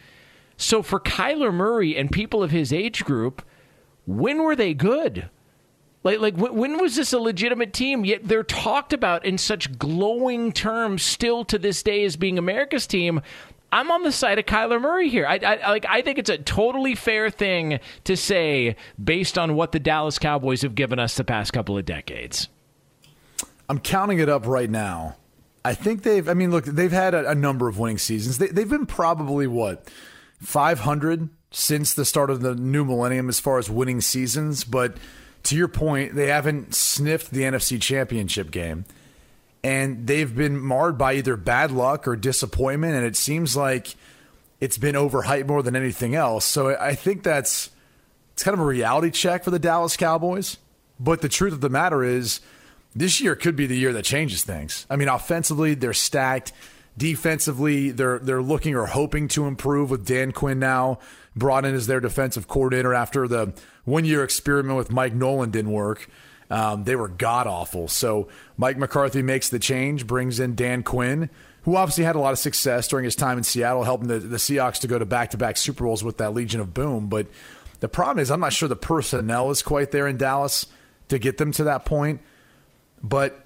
So 0.56 0.82
for 0.82 1.00
Kyler 1.00 1.52
Murray 1.52 1.96
and 1.96 2.10
people 2.10 2.42
of 2.42 2.50
his 2.50 2.72
age 2.72 3.04
group, 3.04 3.42
when 4.06 4.42
were 4.42 4.56
they 4.56 4.74
good? 4.74 5.28
Like, 6.02 6.20
like 6.20 6.36
when, 6.36 6.78
was 6.78 6.94
this 6.94 7.12
a 7.12 7.18
legitimate 7.18 7.72
team? 7.72 8.04
Yet 8.04 8.28
they're 8.28 8.44
talked 8.44 8.92
about 8.92 9.24
in 9.24 9.38
such 9.38 9.76
glowing 9.78 10.52
terms 10.52 11.02
still 11.02 11.44
to 11.46 11.58
this 11.58 11.82
day 11.82 12.04
as 12.04 12.16
being 12.16 12.38
America's 12.38 12.86
team. 12.86 13.20
I'm 13.72 13.90
on 13.90 14.04
the 14.04 14.12
side 14.12 14.38
of 14.38 14.46
Kyler 14.46 14.80
Murray 14.80 15.08
here. 15.08 15.26
I, 15.26 15.40
I 15.42 15.70
like. 15.70 15.84
I 15.88 16.02
think 16.02 16.18
it's 16.18 16.30
a 16.30 16.38
totally 16.38 16.94
fair 16.94 17.28
thing 17.30 17.80
to 18.04 18.16
say 18.16 18.76
based 19.02 19.36
on 19.36 19.56
what 19.56 19.72
the 19.72 19.80
Dallas 19.80 20.20
Cowboys 20.20 20.62
have 20.62 20.76
given 20.76 21.00
us 21.00 21.16
the 21.16 21.24
past 21.24 21.52
couple 21.52 21.76
of 21.76 21.84
decades. 21.84 22.48
I'm 23.68 23.80
counting 23.80 24.20
it 24.20 24.28
up 24.28 24.46
right 24.46 24.70
now. 24.70 25.16
I 25.64 25.74
think 25.74 26.04
they've. 26.04 26.28
I 26.28 26.34
mean, 26.34 26.52
look, 26.52 26.64
they've 26.64 26.92
had 26.92 27.12
a, 27.14 27.30
a 27.30 27.34
number 27.34 27.66
of 27.66 27.80
winning 27.80 27.98
seasons. 27.98 28.38
They, 28.38 28.46
they've 28.46 28.70
been 28.70 28.86
probably 28.86 29.48
what 29.48 29.90
500 30.40 31.28
since 31.50 31.94
the 31.94 32.04
start 32.04 32.30
of 32.30 32.40
the 32.40 32.54
new 32.54 32.84
millennium 32.84 33.28
as 33.28 33.40
far 33.40 33.58
as 33.58 33.70
winning 33.70 34.00
seasons. 34.00 34.64
But 34.64 34.96
to 35.44 35.56
your 35.56 35.68
point, 35.68 36.14
they 36.14 36.28
haven't 36.28 36.74
sniffed 36.74 37.30
the 37.30 37.42
NFC 37.42 37.80
Championship 37.80 38.50
game, 38.50 38.84
and 39.62 40.06
they've 40.06 40.34
been 40.34 40.58
marred 40.60 40.98
by 40.98 41.14
either 41.14 41.36
bad 41.36 41.70
luck 41.70 42.06
or 42.06 42.16
disappointment. 42.16 42.94
And 42.94 43.06
it 43.06 43.16
seems 43.16 43.56
like 43.56 43.94
it's 44.60 44.78
been 44.78 44.94
overhyped 44.94 45.46
more 45.46 45.62
than 45.62 45.76
anything 45.76 46.14
else. 46.14 46.44
So 46.44 46.76
I 46.76 46.94
think 46.94 47.22
that's 47.22 47.70
it's 48.32 48.42
kind 48.42 48.54
of 48.54 48.60
a 48.60 48.66
reality 48.66 49.10
check 49.10 49.44
for 49.44 49.50
the 49.50 49.58
Dallas 49.58 49.96
Cowboys. 49.96 50.58
But 51.00 51.20
the 51.20 51.28
truth 51.28 51.52
of 51.52 51.60
the 51.60 51.68
matter 51.68 52.02
is, 52.02 52.40
this 52.94 53.20
year 53.20 53.34
could 53.36 53.56
be 53.56 53.66
the 53.66 53.76
year 53.76 53.92
that 53.92 54.04
changes 54.04 54.42
things. 54.44 54.86
I 54.88 54.96
mean, 54.96 55.08
offensively, 55.08 55.74
they're 55.74 55.92
stacked. 55.92 56.52
Defensively, 56.98 57.90
they're 57.90 58.18
they're 58.18 58.42
looking 58.42 58.74
or 58.74 58.86
hoping 58.86 59.28
to 59.28 59.46
improve 59.46 59.90
with 59.90 60.06
Dan 60.06 60.32
Quinn 60.32 60.58
now 60.58 60.98
brought 61.34 61.66
in 61.66 61.74
as 61.74 61.86
their 61.86 62.00
defensive 62.00 62.48
coordinator 62.48 62.94
after 62.94 63.28
the 63.28 63.52
one 63.84 64.04
year 64.04 64.24
experiment 64.24 64.78
with 64.78 64.90
Mike 64.90 65.12
Nolan 65.12 65.50
didn't 65.50 65.72
work. 65.72 66.08
Um, 66.50 66.84
they 66.84 66.96
were 66.96 67.08
god 67.08 67.46
awful. 67.46 67.88
So 67.88 68.28
Mike 68.56 68.78
McCarthy 68.78 69.20
makes 69.20 69.48
the 69.48 69.58
change, 69.58 70.06
brings 70.06 70.40
in 70.40 70.54
Dan 70.54 70.82
Quinn, 70.82 71.28
who 71.62 71.76
obviously 71.76 72.04
had 72.04 72.16
a 72.16 72.20
lot 72.20 72.32
of 72.32 72.38
success 72.38 72.88
during 72.88 73.04
his 73.04 73.16
time 73.16 73.36
in 73.36 73.44
Seattle, 73.44 73.84
helping 73.84 74.08
the, 74.08 74.18
the 74.18 74.36
Seahawks 74.36 74.80
to 74.80 74.86
go 74.86 74.98
to 74.98 75.04
back 75.04 75.30
to 75.32 75.36
back 75.36 75.56
Super 75.56 75.84
Bowls 75.84 76.04
with 76.04 76.18
that 76.18 76.32
Legion 76.32 76.60
of 76.60 76.72
Boom. 76.72 77.08
But 77.08 77.26
the 77.80 77.88
problem 77.88 78.22
is, 78.22 78.30
I'm 78.30 78.40
not 78.40 78.52
sure 78.52 78.68
the 78.68 78.76
personnel 78.76 79.50
is 79.50 79.62
quite 79.62 79.90
there 79.90 80.06
in 80.06 80.16
Dallas 80.16 80.66
to 81.08 81.18
get 81.18 81.36
them 81.38 81.52
to 81.52 81.64
that 81.64 81.84
point. 81.84 82.20
But 83.02 83.45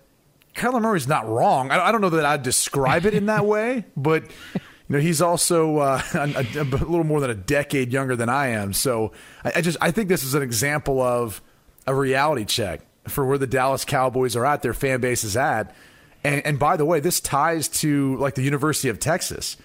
Kyler 0.54 0.80
Murray's 0.80 1.08
not 1.08 1.28
wrong. 1.28 1.70
I, 1.70 1.88
I 1.88 1.92
don't 1.92 2.00
know 2.00 2.10
that 2.10 2.24
I'd 2.24 2.42
describe 2.42 3.06
it 3.06 3.14
in 3.14 3.26
that 3.26 3.46
way, 3.46 3.84
but 3.96 4.24
you 4.54 4.60
know 4.88 4.98
he's 4.98 5.22
also 5.22 5.78
uh, 5.78 6.02
a, 6.14 6.60
a, 6.60 6.64
little 6.64 7.04
more 7.04 7.20
than 7.20 7.30
a 7.30 7.34
decade 7.34 7.92
younger 7.92 8.16
than 8.16 8.28
I 8.28 8.48
am. 8.48 8.72
So 8.72 9.12
I, 9.44 9.52
I 9.56 9.60
just 9.60 9.78
I 9.80 9.90
think 9.90 10.08
this 10.08 10.24
is 10.24 10.34
an 10.34 10.42
example 10.42 11.00
of 11.00 11.40
a 11.86 11.94
reality 11.94 12.44
check 12.44 12.82
for 13.08 13.24
where 13.26 13.38
the 13.38 13.46
Dallas 13.46 13.84
Cowboys 13.84 14.36
are 14.36 14.46
at, 14.46 14.62
their 14.62 14.74
fan 14.74 15.00
base 15.00 15.24
is 15.24 15.36
at. 15.36 15.74
And, 16.22 16.44
and 16.44 16.58
by 16.58 16.76
the 16.76 16.84
way, 16.84 17.00
this 17.00 17.20
ties 17.20 17.68
to 17.68 18.16
like 18.16 18.34
the 18.34 18.42
University 18.42 18.88
of 18.88 18.98
Texas. 18.98 19.56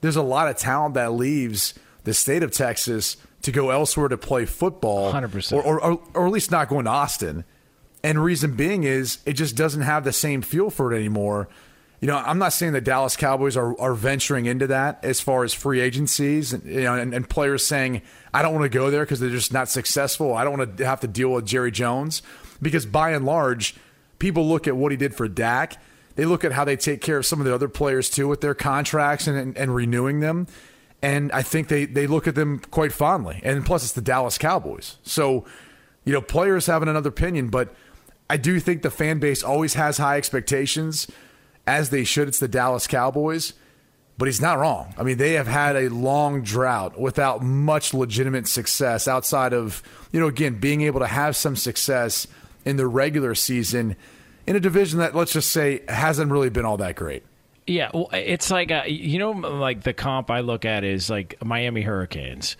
There's 0.00 0.16
a 0.16 0.22
lot 0.22 0.48
of 0.48 0.56
talent 0.56 0.94
that 0.94 1.12
leaves 1.12 1.74
the 2.04 2.12
state 2.12 2.42
of 2.42 2.50
Texas 2.50 3.16
to 3.42 3.52
go 3.52 3.70
elsewhere 3.70 4.08
to 4.08 4.18
play 4.18 4.44
football, 4.44 5.12
100%. 5.12 5.52
or, 5.52 5.62
or, 5.62 5.80
or, 5.80 6.02
or 6.14 6.26
at 6.26 6.32
least 6.32 6.50
not 6.50 6.68
going 6.68 6.84
to 6.84 6.90
Austin. 6.90 7.44
And 8.04 8.22
reason 8.22 8.54
being 8.54 8.84
is 8.84 9.18
it 9.24 9.32
just 9.32 9.56
doesn't 9.56 9.80
have 9.80 10.04
the 10.04 10.12
same 10.12 10.42
feel 10.42 10.68
for 10.68 10.92
it 10.92 10.96
anymore. 10.96 11.48
You 12.00 12.08
know, 12.08 12.18
I'm 12.18 12.38
not 12.38 12.52
saying 12.52 12.74
the 12.74 12.82
Dallas 12.82 13.16
Cowboys 13.16 13.56
are, 13.56 13.80
are 13.80 13.94
venturing 13.94 14.44
into 14.44 14.66
that 14.66 15.02
as 15.02 15.22
far 15.22 15.42
as 15.42 15.54
free 15.54 15.80
agencies 15.80 16.52
and, 16.52 16.62
you 16.64 16.82
know, 16.82 16.96
and, 16.96 17.14
and 17.14 17.26
players 17.26 17.64
saying, 17.64 18.02
I 18.34 18.42
don't 18.42 18.52
want 18.52 18.64
to 18.64 18.68
go 18.78 18.90
there 18.90 19.04
because 19.04 19.20
they're 19.20 19.30
just 19.30 19.54
not 19.54 19.70
successful. 19.70 20.34
I 20.34 20.44
don't 20.44 20.58
want 20.58 20.76
to 20.76 20.86
have 20.86 21.00
to 21.00 21.08
deal 21.08 21.30
with 21.30 21.46
Jerry 21.46 21.70
Jones. 21.70 22.20
Because 22.60 22.84
by 22.84 23.12
and 23.12 23.24
large, 23.24 23.74
people 24.18 24.46
look 24.46 24.68
at 24.68 24.76
what 24.76 24.92
he 24.92 24.98
did 24.98 25.14
for 25.14 25.26
Dak. 25.26 25.80
They 26.16 26.26
look 26.26 26.44
at 26.44 26.52
how 26.52 26.66
they 26.66 26.76
take 26.76 27.00
care 27.00 27.16
of 27.16 27.24
some 27.24 27.40
of 27.40 27.46
the 27.46 27.54
other 27.54 27.68
players 27.68 28.10
too 28.10 28.28
with 28.28 28.42
their 28.42 28.54
contracts 28.54 29.26
and, 29.26 29.38
and, 29.38 29.56
and 29.56 29.74
renewing 29.74 30.20
them. 30.20 30.46
And 31.00 31.32
I 31.32 31.40
think 31.40 31.68
they, 31.68 31.86
they 31.86 32.06
look 32.06 32.28
at 32.28 32.34
them 32.34 32.58
quite 32.70 32.92
fondly. 32.92 33.40
And 33.42 33.64
plus, 33.64 33.82
it's 33.82 33.92
the 33.92 34.02
Dallas 34.02 34.36
Cowboys. 34.36 34.98
So, 35.04 35.46
you 36.04 36.12
know, 36.12 36.20
players 36.20 36.66
having 36.66 36.88
another 36.88 37.08
opinion, 37.08 37.48
but 37.48 37.74
I 38.34 38.36
do 38.36 38.58
think 38.58 38.82
the 38.82 38.90
fan 38.90 39.20
base 39.20 39.44
always 39.44 39.74
has 39.74 39.96
high 39.96 40.16
expectations, 40.16 41.06
as 41.68 41.90
they 41.90 42.02
should. 42.02 42.26
It's 42.26 42.40
the 42.40 42.48
Dallas 42.48 42.88
Cowboys, 42.88 43.52
but 44.18 44.26
he's 44.26 44.40
not 44.40 44.58
wrong. 44.58 44.92
I 44.98 45.04
mean, 45.04 45.18
they 45.18 45.34
have 45.34 45.46
had 45.46 45.76
a 45.76 45.88
long 45.88 46.42
drought 46.42 46.98
without 46.98 47.44
much 47.44 47.94
legitimate 47.94 48.48
success 48.48 49.06
outside 49.06 49.52
of, 49.52 49.84
you 50.10 50.18
know, 50.18 50.26
again, 50.26 50.58
being 50.58 50.80
able 50.82 50.98
to 50.98 51.06
have 51.06 51.36
some 51.36 51.54
success 51.54 52.26
in 52.64 52.76
the 52.76 52.88
regular 52.88 53.36
season 53.36 53.94
in 54.48 54.56
a 54.56 54.60
division 54.60 54.98
that, 54.98 55.14
let's 55.14 55.32
just 55.32 55.52
say, 55.52 55.82
hasn't 55.86 56.32
really 56.32 56.50
been 56.50 56.64
all 56.64 56.78
that 56.78 56.96
great. 56.96 57.22
Yeah, 57.68 57.92
well, 57.94 58.10
it's 58.12 58.50
like 58.50 58.72
uh, 58.72 58.82
you 58.88 59.20
know, 59.20 59.30
like 59.30 59.84
the 59.84 59.94
comp 59.94 60.28
I 60.28 60.40
look 60.40 60.64
at 60.64 60.82
is 60.82 61.08
like 61.08 61.36
Miami 61.44 61.82
Hurricanes. 61.82 62.56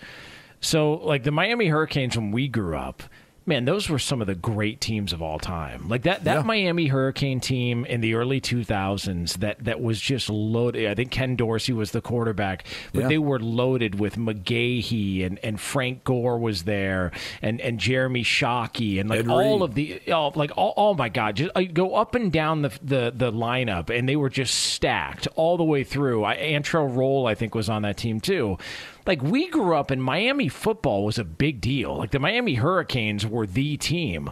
So, 0.61 0.93
like 0.93 1.23
the 1.23 1.31
Miami 1.31 1.67
Hurricanes 1.67 2.15
when 2.15 2.31
we 2.31 2.47
grew 2.47 2.77
up, 2.77 3.03
man, 3.47 3.65
those 3.65 3.89
were 3.89 3.99
some 3.99 4.21
of 4.21 4.27
the 4.27 4.35
great 4.35 4.81
teams 4.81 5.13
of 5.13 5.21
all 5.21 5.37
time. 5.39 5.87
Like 5.87 6.03
that 6.03 6.23
that 6.23 6.37
Yeah. 6.37 6.41
Miami 6.43 6.87
Hurricane 6.87 7.39
team 7.39 7.85
in 7.85 8.01
the 8.01 8.15
early 8.15 8.41
2000s 8.41 9.37
that 9.39 9.63
that 9.63 9.79
was 9.81 9.99
just 10.01 10.29
loaded. 10.29 10.87
I 10.89 10.95
think 10.95 11.11
Ken 11.11 11.35
Dorsey 11.35 11.71
was 11.73 11.91
the 11.91 12.01
quarterback, 12.01 12.65
but 12.93 13.01
Yeah. 13.03 13.07
they 13.07 13.17
were 13.17 13.39
loaded 13.39 13.99
with 13.99 14.15
McGahee 14.17 15.25
and, 15.25 15.39
and 15.43 15.59
Frank 15.59 16.03
Gore 16.03 16.37
was 16.39 16.63
there 16.63 17.11
and 17.41 17.61
and 17.61 17.79
Jeremy 17.79 18.23
Shockey 18.23 18.99
and 18.99 19.09
like 19.09 19.19
Ed 19.19 19.27
all 19.27 19.59
Reed. 19.59 19.69
of 19.69 19.75
the 19.75 20.01
oh, 20.11 20.31
like 20.35 20.51
oh, 20.57 20.73
oh 20.75 20.93
my 20.93 21.09
god, 21.09 21.35
just 21.35 21.51
uh, 21.55 21.61
go 21.71 21.95
up 21.95 22.15
and 22.15 22.31
down 22.31 22.61
the, 22.63 22.71
the 22.81 23.13
the 23.15 23.31
lineup 23.31 23.89
and 23.95 24.07
they 24.09 24.15
were 24.15 24.29
just 24.29 24.53
stacked 24.55 25.27
all 25.35 25.57
the 25.57 25.63
way 25.63 25.83
through. 25.83 26.23
I, 26.23 26.35
Antrel 26.37 26.93
Rolle 26.95 27.27
I 27.27 27.35
think 27.35 27.53
was 27.55 27.69
on 27.69 27.83
that 27.83 27.97
team 27.97 28.19
too. 28.19 28.57
Like 29.05 29.21
we 29.21 29.47
grew 29.49 29.75
up 29.75 29.91
and 29.91 30.03
Miami 30.03 30.49
football 30.49 31.05
was 31.05 31.17
a 31.17 31.23
big 31.23 31.61
deal. 31.61 31.97
Like 31.97 32.11
the 32.11 32.19
Miami 32.19 32.55
Hurricanes 32.55 33.25
were 33.25 33.45
the 33.45 33.77
team. 33.77 34.31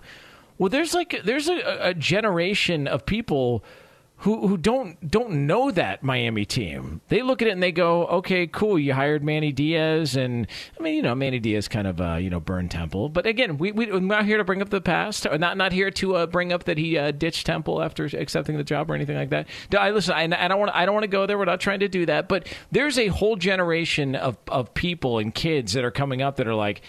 Well, 0.57 0.69
there's 0.69 0.93
like 0.93 1.21
there's 1.23 1.47
a, 1.47 1.89
a 1.89 1.93
generation 1.93 2.87
of 2.87 3.05
people 3.05 3.63
who 4.23 4.47
who 4.47 4.57
don't 4.57 5.09
don't 5.11 5.31
know 5.45 5.69
that 5.71 6.01
Miami 6.01 6.45
team. 6.45 7.01
They 7.09 7.21
look 7.21 7.41
at 7.41 7.47
it 7.49 7.51
and 7.51 7.61
they 7.61 7.71
go, 7.73 8.05
"Okay, 8.07 8.47
cool. 8.47 8.79
You 8.79 8.93
hired 8.93 9.21
Manny 9.23 9.51
Diaz, 9.51 10.15
and 10.15 10.47
I 10.79 10.83
mean, 10.83 10.95
you 10.95 11.01
know, 11.01 11.13
Manny 11.13 11.39
Diaz 11.39 11.67
kind 11.67 11.87
of 11.87 11.99
uh, 11.99 12.15
you 12.15 12.29
know 12.29 12.39
burned 12.39 12.71
Temple. 12.71 13.09
But 13.09 13.25
again, 13.25 13.57
we 13.57 13.71
we- 13.73 13.91
we're 13.91 13.99
not 13.99 14.25
here 14.25 14.37
to 14.37 14.43
bring 14.45 14.61
up 14.61 14.69
the 14.69 14.79
past, 14.81 15.25
or 15.25 15.37
not 15.37 15.57
not 15.57 15.73
here 15.73 15.91
to 15.91 16.15
uh, 16.15 16.25
bring 16.25 16.53
up 16.53 16.63
that 16.63 16.77
he 16.77 16.97
uh, 16.97 17.11
ditched 17.11 17.45
Temple 17.45 17.81
after 17.83 18.05
accepting 18.05 18.55
the 18.57 18.63
job 18.63 18.89
or 18.89 18.95
anything 18.95 19.17
like 19.17 19.29
that. 19.31 19.47
I 19.77 19.89
listen. 19.91 20.13
I, 20.13 20.23
I 20.23 20.47
don't 20.47 20.59
want 20.59 20.71
I 20.73 20.85
don't 20.85 20.93
want 20.95 21.03
to 21.03 21.07
go 21.09 21.25
there. 21.25 21.37
We're 21.37 21.45
not 21.45 21.59
trying 21.59 21.81
to 21.81 21.89
do 21.89 22.05
that. 22.05 22.29
But 22.29 22.47
there's 22.71 22.97
a 22.97 23.07
whole 23.07 23.35
generation 23.35 24.15
of 24.15 24.37
of 24.47 24.73
people 24.73 25.19
and 25.19 25.35
kids 25.35 25.73
that 25.73 25.83
are 25.83 25.91
coming 25.91 26.21
up 26.21 26.37
that 26.37 26.47
are 26.47 26.55
like 26.55 26.81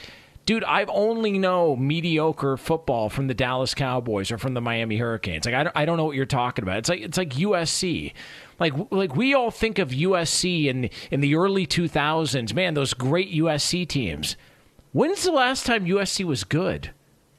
dude, 0.47 0.65
I 0.65 0.85
only 0.85 1.39
know 1.39 1.77
mediocre 1.77 2.57
football 2.57 3.09
from 3.09 3.27
the 3.27 3.35
Dallas 3.35 3.75
Cowboys 3.75 4.31
or 4.31 4.39
from 4.39 4.55
the 4.55 4.61
Miami 4.61 4.99
Hurricanes. 4.99 5.47
Like 5.47 5.55
I 5.55 5.65
don't, 5.65 5.77
I 5.77 5.85
don't 5.85 5.97
know 5.97 6.05
what 6.05 6.17
you're 6.17 6.27
talking 6.27 6.63
about. 6.63 6.79
It's 6.79 6.89
like 6.89 7.01
it's 7.01 7.19
like 7.19 7.31
USC. 7.31 8.13
Like 8.59 8.73
like 8.91 9.17
we 9.17 9.35
all 9.35 9.51
think 9.51 9.79
of 9.79 9.91
USC 9.91 10.67
in 10.67 10.91
in 11.11 11.21
the 11.21 11.35
early 11.37 11.67
2000s. 11.67 12.55
Man, 12.55 12.75
those 12.75 12.95
great 12.95 13.33
USC 13.33 13.87
teams. 13.89 14.37
When's 14.93 15.25
the 15.25 15.33
last 15.33 15.67
time 15.67 15.87
USC 15.87 16.25
was 16.25 16.45
good? 16.45 16.91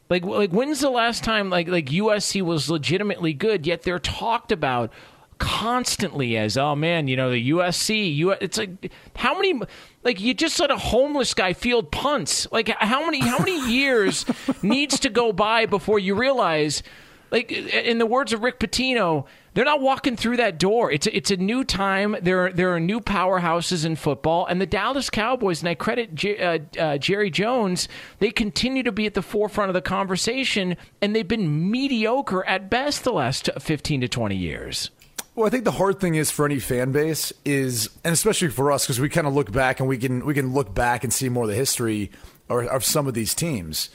Like 0.09 0.23
like 0.23 0.51
when's 0.51 0.81
the 0.81 0.89
last 0.89 1.23
time 1.23 1.49
like 1.49 1.67
like 1.67 1.87
USC 1.87 2.41
was 2.41 2.69
legitimately 2.69 3.33
good? 3.33 3.65
Yet 3.65 3.83
they're 3.83 3.99
talked 3.99 4.51
about 4.51 4.91
constantly 5.37 6.37
as 6.37 6.57
oh 6.57 6.75
man, 6.75 7.07
you 7.07 7.15
know 7.15 7.31
the 7.31 7.49
USC. 7.49 8.15
U- 8.15 8.31
it's 8.31 8.57
like 8.57 8.91
how 9.15 9.35
many 9.35 9.61
like 10.05 10.21
you 10.21 10.33
just 10.33 10.57
let 10.59 10.71
a 10.71 10.77
homeless 10.77 11.33
guy 11.33 11.51
field 11.51 11.91
punts. 11.91 12.47
Like 12.51 12.69
how 12.69 13.03
many 13.05 13.19
how 13.19 13.39
many 13.39 13.69
years 13.73 14.25
needs 14.61 14.99
to 15.01 15.09
go 15.09 15.33
by 15.33 15.65
before 15.65 15.99
you 15.99 16.15
realize 16.15 16.83
like 17.31 17.51
in 17.51 17.97
the 17.97 18.05
words 18.05 18.31
of 18.31 18.43
Rick 18.43 18.59
Pitino, 18.59 19.25
they're 19.53 19.65
not 19.65 19.81
walking 19.81 20.15
through 20.15 20.37
that 20.37 20.57
door. 20.57 20.91
It's 20.91 21.07
a, 21.07 21.15
it's 21.15 21.31
a 21.31 21.37
new 21.37 21.63
time. 21.63 22.15
There 22.21 22.45
are, 22.45 22.51
there 22.51 22.73
are 22.73 22.79
new 22.79 23.01
powerhouses 23.01 23.85
in 23.85 23.95
football, 23.95 24.45
and 24.45 24.61
the 24.61 24.65
Dallas 24.65 25.09
Cowboys. 25.09 25.61
And 25.61 25.67
I 25.69 25.75
credit 25.75 26.13
J- 26.13 26.37
uh, 26.37 26.59
uh, 26.79 26.97
Jerry 26.97 27.29
Jones. 27.29 27.89
They 28.19 28.31
continue 28.31 28.83
to 28.83 28.91
be 28.91 29.05
at 29.05 29.15
the 29.15 29.21
forefront 29.21 29.69
of 29.69 29.73
the 29.73 29.81
conversation, 29.81 30.77
and 31.01 31.15
they've 31.15 31.27
been 31.27 31.71
mediocre 31.71 32.45
at 32.45 32.69
best 32.69 33.03
the 33.03 33.11
last 33.11 33.49
fifteen 33.59 34.01
to 34.01 34.07
twenty 34.07 34.37
years. 34.37 34.91
Well, 35.35 35.45
I 35.45 35.49
think 35.49 35.65
the 35.65 35.71
hard 35.71 35.99
thing 35.99 36.15
is 36.15 36.31
for 36.31 36.45
any 36.45 36.59
fan 36.59 36.93
base 36.93 37.33
is, 37.43 37.89
and 38.05 38.13
especially 38.13 38.47
for 38.47 38.71
us, 38.71 38.85
because 38.85 39.01
we 39.01 39.09
kind 39.09 39.27
of 39.27 39.33
look 39.33 39.51
back 39.51 39.81
and 39.81 39.89
we 39.89 39.97
can 39.97 40.25
we 40.25 40.33
can 40.33 40.53
look 40.53 40.73
back 40.73 41.03
and 41.03 41.11
see 41.11 41.27
more 41.27 41.43
of 41.43 41.49
the 41.49 41.55
history 41.55 42.09
or, 42.47 42.63
of 42.63 42.85
some 42.85 43.05
of 43.05 43.13
these 43.13 43.33
teams. 43.33 43.89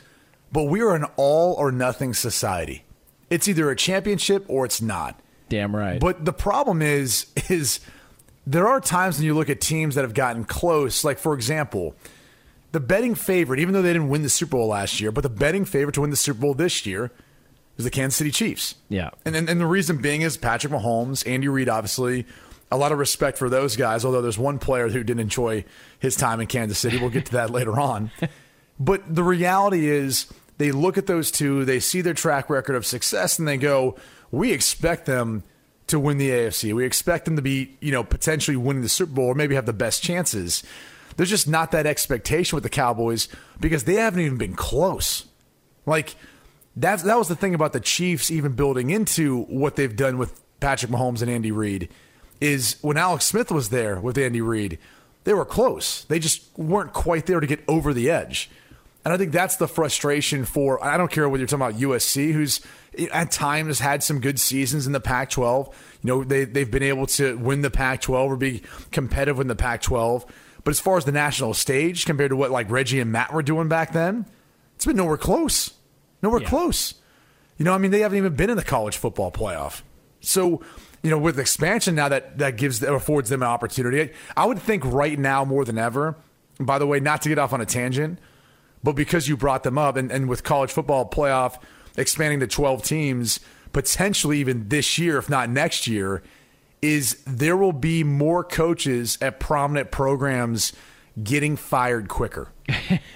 But 0.53 0.65
we 0.65 0.83
are 0.83 0.95
an 0.95 1.07
all 1.17 1.55
or 1.55 1.73
nothing 1.73 2.13
society. 2.13 2.85
It's 3.31 3.49
either 3.49 3.71
a 3.71 3.77
championship 3.77 4.45
or 4.49 4.67
it's 4.67 4.83
not. 4.83 5.19
Damn 5.49 5.75
right. 5.75 5.99
But 5.99 6.27
the 6.27 6.33
problem 6.33 6.83
is, 6.83 7.27
is 7.49 7.81
there 8.47 8.69
are 8.69 8.81
times 8.81 9.17
when 9.17 9.25
you 9.25 9.35
look 9.35 9.49
at 9.49 9.63
teams 9.63 9.95
that 9.95 10.03
have 10.03 10.15
gotten 10.15 10.45
close. 10.45 11.05
Like 11.05 11.19
for 11.19 11.33
example, 11.33 11.95
the 12.73 12.81
betting 12.81 13.15
favorite, 13.15 13.61
even 13.61 13.73
though 13.73 13.83
they 13.83 13.95
didn't 13.95 14.11
win 14.11 14.23
the 14.23 14.29
Super 14.29 14.51
Bowl 14.51 14.69
last 14.69 15.01
year, 15.01 15.11
but 15.11 15.23
the 15.23 15.31
betting 15.31 15.65
favorite 15.65 15.95
to 15.95 16.03
win 16.03 16.11
the 16.11 16.17
Super 16.17 16.41
Bowl 16.41 16.53
this 16.53 16.85
year 16.85 17.11
is 17.81 17.85
the 17.85 17.91
Kansas 17.91 18.17
City 18.17 18.31
Chiefs. 18.31 18.75
Yeah. 18.89 19.11
And, 19.25 19.35
and 19.35 19.49
and 19.49 19.61
the 19.61 19.67
reason 19.67 19.99
being 19.99 20.23
is 20.23 20.37
Patrick 20.37 20.73
Mahomes, 20.73 21.27
Andy 21.27 21.49
Reid, 21.49 21.69
obviously. 21.69 22.27
A 22.73 22.77
lot 22.77 22.93
of 22.93 22.99
respect 22.99 23.37
for 23.37 23.49
those 23.49 23.75
guys, 23.75 24.05
although 24.05 24.23
there's 24.23 24.39
one 24.39 24.61
player 24.61 24.89
who 24.89 25.03
didn't 25.03 25.21
enjoy 25.21 25.65
his 25.99 26.15
time 26.15 26.41
in 26.41 26.47
Kansas 26.47 26.79
City. 26.79 26.99
We'll 26.99 27.11
get 27.11 27.27
to 27.27 27.33
that 27.33 27.51
later 27.59 27.79
on. 27.79 28.11
But 28.83 29.15
the 29.15 29.23
reality 29.23 29.91
is, 29.91 30.27
they 30.57 30.73
look 30.73 30.97
at 30.97 31.07
those 31.07 31.31
two, 31.31 31.67
they 31.67 31.81
see 31.81 32.01
their 32.01 32.15
track 32.15 32.49
record 32.49 32.77
of 32.77 32.87
success, 32.87 33.39
and 33.39 33.47
they 33.47 33.59
go, 33.59 33.97
"We 34.31 34.53
expect 34.53 35.05
them 35.05 35.43
to 35.89 36.01
win 36.01 36.17
the 36.17 36.31
AFC. 36.31 36.73
We 36.73 36.87
expect 36.87 37.27
them 37.27 37.37
to 37.37 37.43
be, 37.43 37.77
you 37.83 37.93
know, 37.93 38.03
potentially 38.03 38.57
winning 38.57 38.81
the 38.81 38.89
Super 38.89 39.13
Bowl 39.13 39.27
or 39.27 39.35
maybe 39.35 39.55
have 39.55 39.67
the 39.67 39.75
best 39.75 40.03
chances." 40.03 40.63
There's 41.17 41.29
just 41.29 41.47
not 41.47 41.73
that 41.73 41.85
expectation 41.85 42.57
with 42.57 42.63
the 42.63 42.71
Cowboys 42.71 43.29
because 43.61 43.85
they 43.85 43.97
haven't 43.97 44.21
even 44.21 44.39
been 44.39 44.55
close. 44.55 45.27
Like 45.85 46.17
that's 46.81 47.03
that 47.03 47.19
was 47.19 47.29
the 47.29 47.37
thing 47.37 47.55
about 47.55 47.73
the 47.73 47.81
Chiefs 47.81 48.31
even 48.31 48.53
building 48.53 48.91
into 48.91 49.43
what 49.45 49.77
they've 49.77 49.95
done 49.95 50.19
with 50.19 50.41
Patrick 50.61 50.91
Mahomes 50.91 51.23
and 51.23 51.31
Andy 51.31 51.53
Reid 51.53 51.89
is 52.41 52.77
when 52.81 52.97
Alex 52.97 53.27
Smith 53.27 53.51
was 53.51 53.69
there 53.69 54.01
with 54.01 54.17
Andy 54.17 54.41
Reid, 54.41 54.79
they 55.25 55.35
were 55.35 55.45
close. 55.45 56.05
They 56.05 56.19
just 56.19 56.43
weren't 56.57 56.93
quite 56.93 57.27
there 57.27 57.41
to 57.41 57.47
get 57.47 57.63
over 57.69 57.93
the 57.93 58.11
edge. 58.11 58.51
And 59.05 59.15
I 59.15 59.17
think 59.17 59.33
that's 59.33 59.57
the 59.57 59.69
frustration 59.69 60.45
for 60.45 60.83
I 60.85 60.97
don't 60.97 61.11
care 61.11 61.29
whether 61.29 61.41
you're 61.41 61.49
talking 61.49 61.67
about 61.67 61.81
USC 61.81 62.33
who's 62.33 62.61
at 63.13 63.31
times 63.31 63.79
had 63.79 64.03
some 64.03 64.21
good 64.21 64.39
seasons 64.39 64.87
in 64.87 64.93
the 64.93 65.01
Pac-12. 65.01 65.67
You 65.69 65.73
know, 66.03 66.25
they 66.25 66.45
they've 66.45 66.71
been 66.71 66.83
able 66.83 67.07
to 67.07 67.37
win 67.39 67.63
the 67.63 67.71
Pac-12 67.71 68.13
or 68.13 68.37
be 68.37 68.63
competitive 68.91 69.41
in 69.41 69.47
the 69.47 69.57
Pac-12. 69.57 70.29
But 70.65 70.71
as 70.71 70.81
far 70.81 70.99
as 70.99 71.07
the 71.07 71.13
national 71.13 71.55
stage 71.55 72.05
compared 72.05 72.31
to 72.31 72.37
what 72.37 72.51
like 72.51 72.71
Reggie 72.71 73.01
and 73.01 73.11
Matt 73.11 73.33
were 73.33 73.43
doing 73.43 73.69
back 73.69 73.93
then, 73.93 74.27
it's 74.77 74.85
been 74.85 74.97
nowhere 74.97 75.17
close. 75.17 75.73
Nowhere 76.23 76.41
close. 76.41 76.95
You 77.57 77.65
know, 77.65 77.73
I 77.73 77.79
mean, 77.79 77.91
they 77.91 78.01
haven't 78.01 78.19
even 78.19 78.35
been 78.35 78.51
in 78.51 78.57
the 78.57 78.65
college 78.65 78.97
football 78.97 79.31
playoff. 79.31 79.83
So, 80.21 80.63
you 81.03 81.11
know, 81.11 81.19
with 81.19 81.39
expansion 81.39 81.95
now 81.95 82.09
that 82.09 82.39
that 82.39 82.57
gives 82.57 82.81
that 82.81 82.93
affords 82.93 83.31
them 83.31 83.43
an 83.43 83.49
opportunity. 83.49 84.13
I 84.37 84.47
would 84.47 84.59
think 84.59 84.85
right 84.85 85.19
now 85.19 85.45
more 85.45 85.65
than 85.65 85.79
ever. 85.79 86.17
By 86.59 86.79
the 86.79 86.87
way, 86.87 87.01
not 87.01 87.23
to 87.23 87.31
get 87.31 87.39
off 87.39 87.55
on 87.55 87.63
a 87.63 87.67
tangent, 87.67 88.19
but 88.85 88.93
because 88.93 89.29
you 89.29 89.37
brought 89.37 89.63
them 89.63 89.79
up, 89.79 89.97
and, 89.97 90.13
and 90.13 90.29
with 90.29 90.45
college 90.45 90.71
football 90.71 91.09
playoff 91.09 91.59
expanding 91.97 92.41
to 92.41 92.47
twelve 92.47 92.83
teams, 92.83 93.41
potentially 93.73 94.39
even 94.41 94.69
this 94.69 94.99
year, 94.99 95.17
if 95.17 95.31
not 95.31 95.49
next 95.49 95.87
year, 95.87 96.23
is 96.83 97.23
there 97.27 97.57
will 97.57 97.73
be 97.73 98.05
more 98.05 98.45
coaches 98.45 99.17
at 99.23 99.41
prominent 99.41 99.91
programs 99.91 100.75
getting 101.23 101.57
fired 101.57 102.09
quicker. 102.09 102.49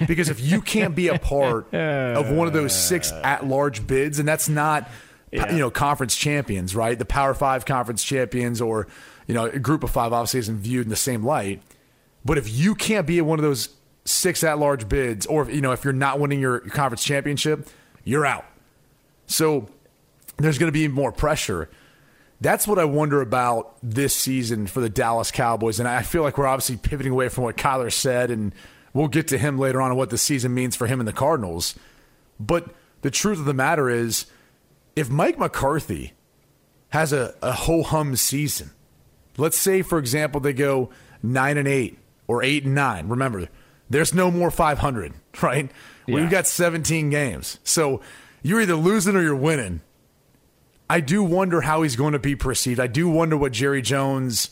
because 0.06 0.28
if 0.28 0.40
you 0.40 0.60
can't 0.60 0.94
be 0.94 1.08
a 1.08 1.18
part 1.18 1.72
of 1.74 2.30
one 2.30 2.46
of 2.46 2.52
those 2.52 2.74
six 2.74 3.12
at-large 3.12 3.86
bids, 3.86 4.18
and 4.18 4.28
that's 4.28 4.48
not 4.48 4.88
you 5.32 5.58
know 5.58 5.70
conference 5.70 6.16
champions, 6.16 6.74
right? 6.76 6.98
The 6.98 7.04
Power 7.04 7.34
Five 7.34 7.64
conference 7.64 8.04
champions, 8.04 8.60
or 8.60 8.86
you 9.26 9.34
know 9.34 9.46
a 9.46 9.58
group 9.58 9.82
of 9.82 9.90
five, 9.90 10.12
obviously 10.12 10.40
isn't 10.40 10.58
viewed 10.58 10.86
in 10.86 10.90
the 10.90 10.96
same 10.96 11.24
light. 11.24 11.62
But 12.24 12.38
if 12.38 12.48
you 12.50 12.74
can't 12.74 13.06
be 13.06 13.20
one 13.20 13.38
of 13.38 13.42
those 13.42 13.68
six 14.04 14.42
at-large 14.44 14.88
bids, 14.88 15.26
or 15.26 15.50
you 15.50 15.60
know 15.60 15.72
if 15.72 15.84
you're 15.84 15.92
not 15.92 16.20
winning 16.20 16.40
your 16.40 16.60
conference 16.60 17.04
championship, 17.04 17.68
you're 18.04 18.26
out. 18.26 18.44
So 19.26 19.68
there's 20.36 20.58
going 20.58 20.68
to 20.68 20.72
be 20.72 20.88
more 20.88 21.12
pressure. 21.12 21.70
That's 22.40 22.66
what 22.66 22.78
I 22.78 22.84
wonder 22.84 23.20
about 23.20 23.76
this 23.82 24.14
season 24.14 24.66
for 24.66 24.80
the 24.80 24.88
Dallas 24.88 25.30
Cowboys. 25.30 25.78
And 25.78 25.88
I 25.88 26.02
feel 26.02 26.22
like 26.22 26.36
we're 26.36 26.46
obviously 26.46 26.76
pivoting 26.76 27.12
away 27.12 27.28
from 27.28 27.44
what 27.44 27.56
Kyler 27.56 27.92
said, 27.92 28.30
and 28.30 28.54
we'll 28.92 29.08
get 29.08 29.28
to 29.28 29.38
him 29.38 29.58
later 29.58 29.80
on 29.80 29.90
and 29.90 29.98
what 29.98 30.10
the 30.10 30.18
season 30.18 30.52
means 30.52 30.76
for 30.76 30.86
him 30.86 31.00
and 31.00 31.08
the 31.08 31.12
Cardinals. 31.12 31.74
But 32.38 32.74
the 33.02 33.10
truth 33.10 33.38
of 33.38 33.44
the 33.44 33.54
matter 33.54 33.88
is, 33.88 34.26
if 34.96 35.10
Mike 35.10 35.38
McCarthy 35.38 36.12
has 36.90 37.12
a, 37.12 37.34
a 37.42 37.52
ho 37.52 37.82
hum 37.82 38.16
season, 38.16 38.70
let's 39.36 39.58
say, 39.58 39.82
for 39.82 39.98
example, 39.98 40.40
they 40.40 40.52
go 40.52 40.90
9 41.22 41.56
and 41.56 41.68
8 41.68 41.98
or 42.26 42.42
8 42.42 42.64
and 42.64 42.74
9. 42.74 43.08
Remember, 43.08 43.48
there's 43.90 44.14
no 44.14 44.30
more 44.30 44.50
500, 44.50 45.12
right? 45.42 45.70
We've 46.06 46.30
got 46.30 46.46
17 46.46 47.10
games. 47.10 47.58
So 47.64 48.00
you're 48.42 48.60
either 48.60 48.76
losing 48.76 49.16
or 49.16 49.22
you're 49.22 49.34
winning. 49.34 49.80
I 50.94 51.00
do 51.00 51.24
wonder 51.24 51.60
how 51.60 51.82
he's 51.82 51.96
going 51.96 52.12
to 52.12 52.20
be 52.20 52.36
perceived. 52.36 52.78
I 52.78 52.86
do 52.86 53.08
wonder 53.08 53.36
what 53.36 53.50
Jerry 53.50 53.82
Jones 53.82 54.50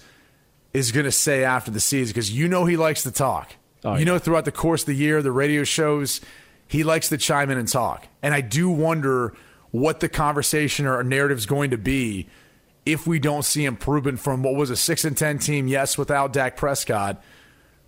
is 0.73 0.91
going 0.91 1.05
to 1.05 1.13
say 1.13 1.45
after 1.45 1.71
the 1.71 1.79
season 1.79 2.11
because 2.11 2.33
you 2.33 2.49
know 2.49 2.65
he 2.65 2.77
likes 2.77 3.05
to 3.05 3.13
talk. 3.13 3.53
Oh, 3.85 3.93
you 3.93 4.01
yeah. 4.01 4.05
know, 4.07 4.19
throughout 4.19 4.45
the 4.45 4.51
course 4.51 4.83
of 4.83 4.87
the 4.87 4.97
year, 4.97 5.23
the 5.23 5.31
radio 5.31 5.63
shows, 5.63 6.21
he 6.67 6.83
likes 6.83 7.11
to 7.11 7.17
chime 7.17 7.49
in 7.51 7.59
and 7.59 7.69
talk. 7.69 8.09
And 8.25 8.35
I 8.35 8.41
do 8.41 8.69
wonder 8.69 9.35
what 9.71 10.01
the 10.01 10.09
conversation 10.09 10.85
or 10.85 11.01
narrative 11.05 11.39
is 11.39 11.47
going 11.47 11.71
to 11.71 11.79
be 11.79 12.27
if 12.85 13.07
we 13.07 13.21
don't 13.21 13.45
see 13.45 13.65
improvement 13.65 14.19
from 14.19 14.43
what 14.43 14.57
was 14.57 14.69
a 14.69 14.77
six 14.77 15.05
and 15.05 15.17
ten 15.17 15.39
team. 15.39 15.69
Yes, 15.69 15.97
without 15.97 16.33
Dak 16.33 16.57
Prescott, 16.57 17.23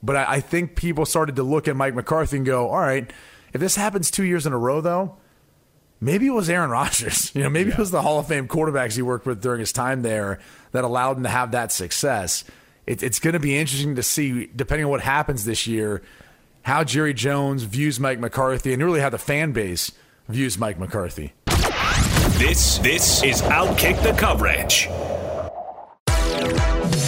but 0.00 0.14
I, 0.14 0.34
I 0.34 0.40
think 0.40 0.76
people 0.76 1.06
started 1.06 1.34
to 1.34 1.42
look 1.42 1.66
at 1.66 1.74
Mike 1.74 1.96
McCarthy 1.96 2.36
and 2.36 2.46
go, 2.46 2.68
"All 2.68 2.78
right, 2.78 3.12
if 3.52 3.60
this 3.60 3.74
happens 3.74 4.12
two 4.12 4.22
years 4.22 4.46
in 4.46 4.52
a 4.52 4.58
row, 4.58 4.80
though." 4.80 5.16
Maybe 6.04 6.26
it 6.26 6.30
was 6.30 6.48
Aaron 6.50 6.70
Rodgers. 6.70 7.32
You 7.34 7.42
know, 7.42 7.50
maybe 7.50 7.70
it 7.70 7.78
was 7.78 7.90
the 7.90 8.02
Hall 8.02 8.20
of 8.20 8.28
Fame 8.28 8.46
quarterbacks 8.46 8.94
he 8.94 9.02
worked 9.02 9.26
with 9.26 9.42
during 9.42 9.58
his 9.58 9.72
time 9.72 10.02
there 10.02 10.38
that 10.72 10.84
allowed 10.84 11.16
him 11.16 11.24
to 11.24 11.28
have 11.28 11.50
that 11.50 11.72
success. 11.72 12.44
It, 12.86 13.02
it's 13.02 13.18
going 13.18 13.32
to 13.32 13.40
be 13.40 13.56
interesting 13.56 13.96
to 13.96 14.02
see, 14.02 14.46
depending 14.54 14.84
on 14.84 14.90
what 14.90 15.00
happens 15.00 15.44
this 15.44 15.66
year, 15.66 16.02
how 16.62 16.84
Jerry 16.84 17.12
Jones 17.12 17.64
views 17.64 17.98
Mike 17.98 18.20
McCarthy 18.20 18.72
and 18.72 18.82
really 18.82 19.00
how 19.00 19.10
the 19.10 19.18
fan 19.18 19.52
base 19.52 19.90
views 20.28 20.58
Mike 20.58 20.78
McCarthy. 20.78 21.32
This 22.38 22.78
this 22.78 23.22
is 23.22 23.42
Outkick 23.42 24.02
the 24.02 24.12
Coverage. 24.12 24.88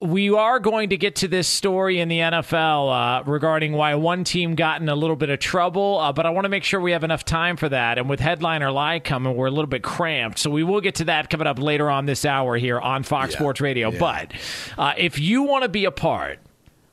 We 0.00 0.30
are 0.30 0.60
going 0.60 0.90
to 0.90 0.96
get 0.96 1.16
to 1.16 1.28
this 1.28 1.48
story 1.48 1.98
in 1.98 2.06
the 2.08 2.20
NFL 2.20 3.20
uh, 3.20 3.24
regarding 3.24 3.72
why 3.72 3.96
one 3.96 4.22
team 4.22 4.54
got 4.54 4.80
in 4.80 4.88
a 4.88 4.94
little 4.94 5.16
bit 5.16 5.28
of 5.28 5.40
trouble, 5.40 5.98
uh, 5.98 6.12
but 6.12 6.24
I 6.24 6.30
want 6.30 6.44
to 6.44 6.48
make 6.48 6.62
sure 6.62 6.80
we 6.80 6.92
have 6.92 7.02
enough 7.02 7.24
time 7.24 7.56
for 7.56 7.68
that. 7.68 7.98
And 7.98 8.08
with 8.08 8.20
headliner 8.20 8.70
lie 8.70 9.00
coming, 9.00 9.34
we're 9.34 9.48
a 9.48 9.50
little 9.50 9.66
bit 9.66 9.82
cramped, 9.82 10.38
so 10.38 10.50
we 10.50 10.62
will 10.62 10.80
get 10.80 10.94
to 10.96 11.04
that 11.06 11.30
coming 11.30 11.48
up 11.48 11.58
later 11.58 11.90
on 11.90 12.06
this 12.06 12.24
hour 12.24 12.56
here 12.56 12.78
on 12.78 13.02
Fox 13.02 13.32
Yeah, 13.32 13.38
Sports 13.40 13.60
Radio. 13.60 13.90
yeah. 13.90 13.98
But 13.98 14.32
uh, 14.78 14.92
if 14.96 15.18
you 15.18 15.42
want 15.42 15.64
to 15.64 15.68
be 15.68 15.84
a 15.84 15.90
part 15.90 16.38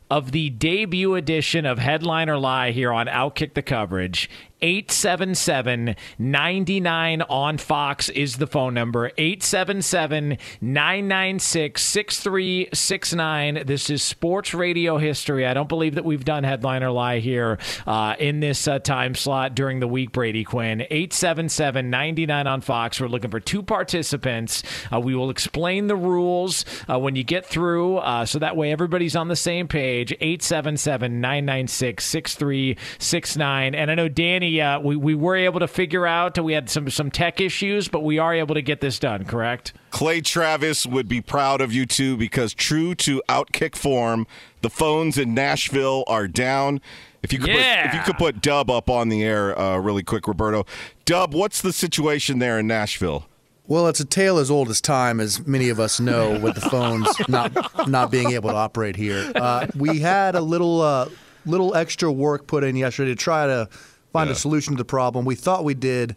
of 0.09 0.31
the 0.31 0.49
debut 0.49 1.13
edition 1.13 1.67
of 1.67 1.77
Headliner 1.77 2.39
Lie 2.39 2.71
here 2.71 2.91
on 2.91 3.05
Outkick 3.05 3.53
the 3.53 3.61
Coverage, 3.61 4.31
877 4.66 5.95
99 6.18 7.22
on 7.22 7.59
Fox 7.59 8.09
is 8.09 8.38
the 8.38 8.47
phone 8.47 8.74
number. 8.74 9.11
877 9.16 10.39
996 10.59 11.84
6369. 11.84 13.63
This 13.68 13.91
is 13.91 14.01
sports 14.01 14.55
radio 14.55 14.97
history. 14.97 15.45
I 15.45 15.53
don't 15.53 15.70
believe 15.70 15.93
that 15.93 16.03
we've 16.03 16.26
done 16.26 16.43
headline 16.43 16.82
or 16.82 16.89
lie 16.89 17.20
here 17.20 17.59
uh, 17.86 18.16
in 18.18 18.39
this 18.39 18.68
uh, 18.68 18.80
time 18.80 19.13
slot 19.13 19.53
during 19.53 19.82
the 19.82 19.88
week, 19.88 20.11
Brady 20.11 20.43
Quinn. 20.43 20.82
877 20.82 21.91
99 21.91 22.47
on 22.47 22.61
Fox. 22.61 22.99
We're 22.99 23.07
looking 23.07 23.30
for 23.30 23.39
two 23.39 23.61
participants. 23.61 24.63
Uh, 24.91 24.99
we 24.99 25.13
will 25.13 25.30
explain 25.30 25.86
the 25.86 25.95
rules 25.95 26.66
uh, 26.89 26.97
when 26.97 27.16
you 27.16 27.24
get 27.24 27.45
through 27.45 27.97
uh, 27.97 28.26
so 28.26 28.39
that 28.39 28.57
way 28.57 28.72
everybody's 28.72 29.16
on 29.16 29.28
the 29.28 29.36
same 29.36 29.68
page. 29.68 30.11
877 30.13 31.22
996 31.22 32.03
6369. 32.03 33.76
And 33.76 33.91
I 33.91 33.93
know, 33.93 34.09
Danny, 34.09 34.54
uh, 34.61 34.79
we, 34.79 34.95
we 34.95 35.15
were 35.15 35.35
able 35.35 35.59
to 35.59 35.67
figure 35.67 36.05
out, 36.07 36.37
we 36.43 36.53
had 36.53 36.69
some, 36.69 36.89
some 36.89 37.11
tech 37.11 37.39
issues, 37.41 37.87
but 37.87 38.01
we 38.01 38.19
are 38.19 38.33
able 38.33 38.55
to 38.55 38.61
get 38.61 38.81
this 38.81 38.99
done, 38.99 39.25
correct? 39.25 39.73
Clay 39.91 40.21
Travis 40.21 40.85
would 40.85 41.07
be 41.07 41.21
proud 41.21 41.61
of 41.61 41.71
you 41.73 41.85
too, 41.85 42.17
because 42.17 42.53
true 42.53 42.95
to 42.95 43.21
outkick 43.29 43.75
form, 43.75 44.27
the 44.61 44.69
phones 44.69 45.17
in 45.17 45.33
Nashville 45.33 46.03
are 46.07 46.27
down. 46.27 46.81
If 47.23 47.33
you 47.33 47.39
could, 47.39 47.49
Yeah. 47.49 47.83
put, 47.83 47.89
if 47.89 47.95
you 47.95 48.01
could 48.05 48.17
put 48.19 48.41
Dub 48.41 48.69
up 48.69 48.89
on 48.89 49.09
the 49.09 49.23
air, 49.23 49.57
uh, 49.59 49.77
really 49.77 50.03
quick, 50.03 50.27
Roberto. 50.27 50.65
Dub, 51.05 51.33
what's 51.33 51.61
the 51.61 51.73
situation 51.73 52.39
there 52.39 52.59
in 52.59 52.67
Nashville? 52.67 53.25
Well, 53.67 53.87
it's 53.87 53.99
a 53.99 54.05
tale 54.05 54.37
as 54.37 54.51
old 54.51 54.69
as 54.69 54.79
time, 54.79 55.19
as 55.19 55.45
many 55.47 55.69
of 55.69 55.79
us 55.79 55.99
know, 55.99 56.37
with 56.39 56.53
the 56.53 56.61
phones 56.61 57.07
not 57.27 57.87
not 57.87 58.11
being 58.11 58.31
able 58.33 58.51
to 58.51 58.55
operate 58.55 58.95
here. 58.95 59.31
Uh, 59.33 59.65
we 59.75 60.01
had 60.01 60.35
a 60.35 60.41
little 60.41 60.81
uh, 60.81 61.09
little 61.47 61.73
extra 61.73 62.11
work 62.11 62.45
put 62.45 62.63
in 62.63 62.75
yesterday 62.75 63.09
to 63.09 63.15
try 63.15 63.47
to 63.47 63.67
find 64.16 64.30
a 64.30 64.36
solution 64.36 64.74
to 64.74 64.78
the 64.78 64.86
problem. 64.86 65.26
We 65.26 65.36
thought 65.36 65.63
we 65.63 65.74
did, 65.74 66.16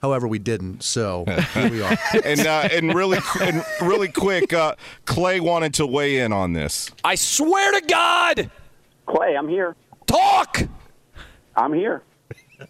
however, 0.00 0.28
we 0.28 0.38
didn't. 0.38 0.82
So 0.82 1.24
here 1.54 1.70
we 1.70 1.82
are. 1.82 1.98
and 2.24 2.40
uh, 2.46 2.68
and 2.70 2.94
really 2.94 3.18
and 3.40 3.64
really 3.82 4.08
quick, 4.08 4.52
uh, 4.52 4.76
Clay 5.06 5.40
wanted 5.40 5.74
to 5.74 5.86
weigh 5.86 6.18
in 6.18 6.32
on 6.32 6.52
this. 6.52 6.90
I 7.02 7.16
swear 7.16 7.72
to 7.80 7.86
God. 7.86 8.50
Clay, 9.06 9.36
I'm 9.36 9.48
here. 9.48 9.74
Talk. 10.06 10.62
I'm 11.56 11.72
here. 11.72 12.02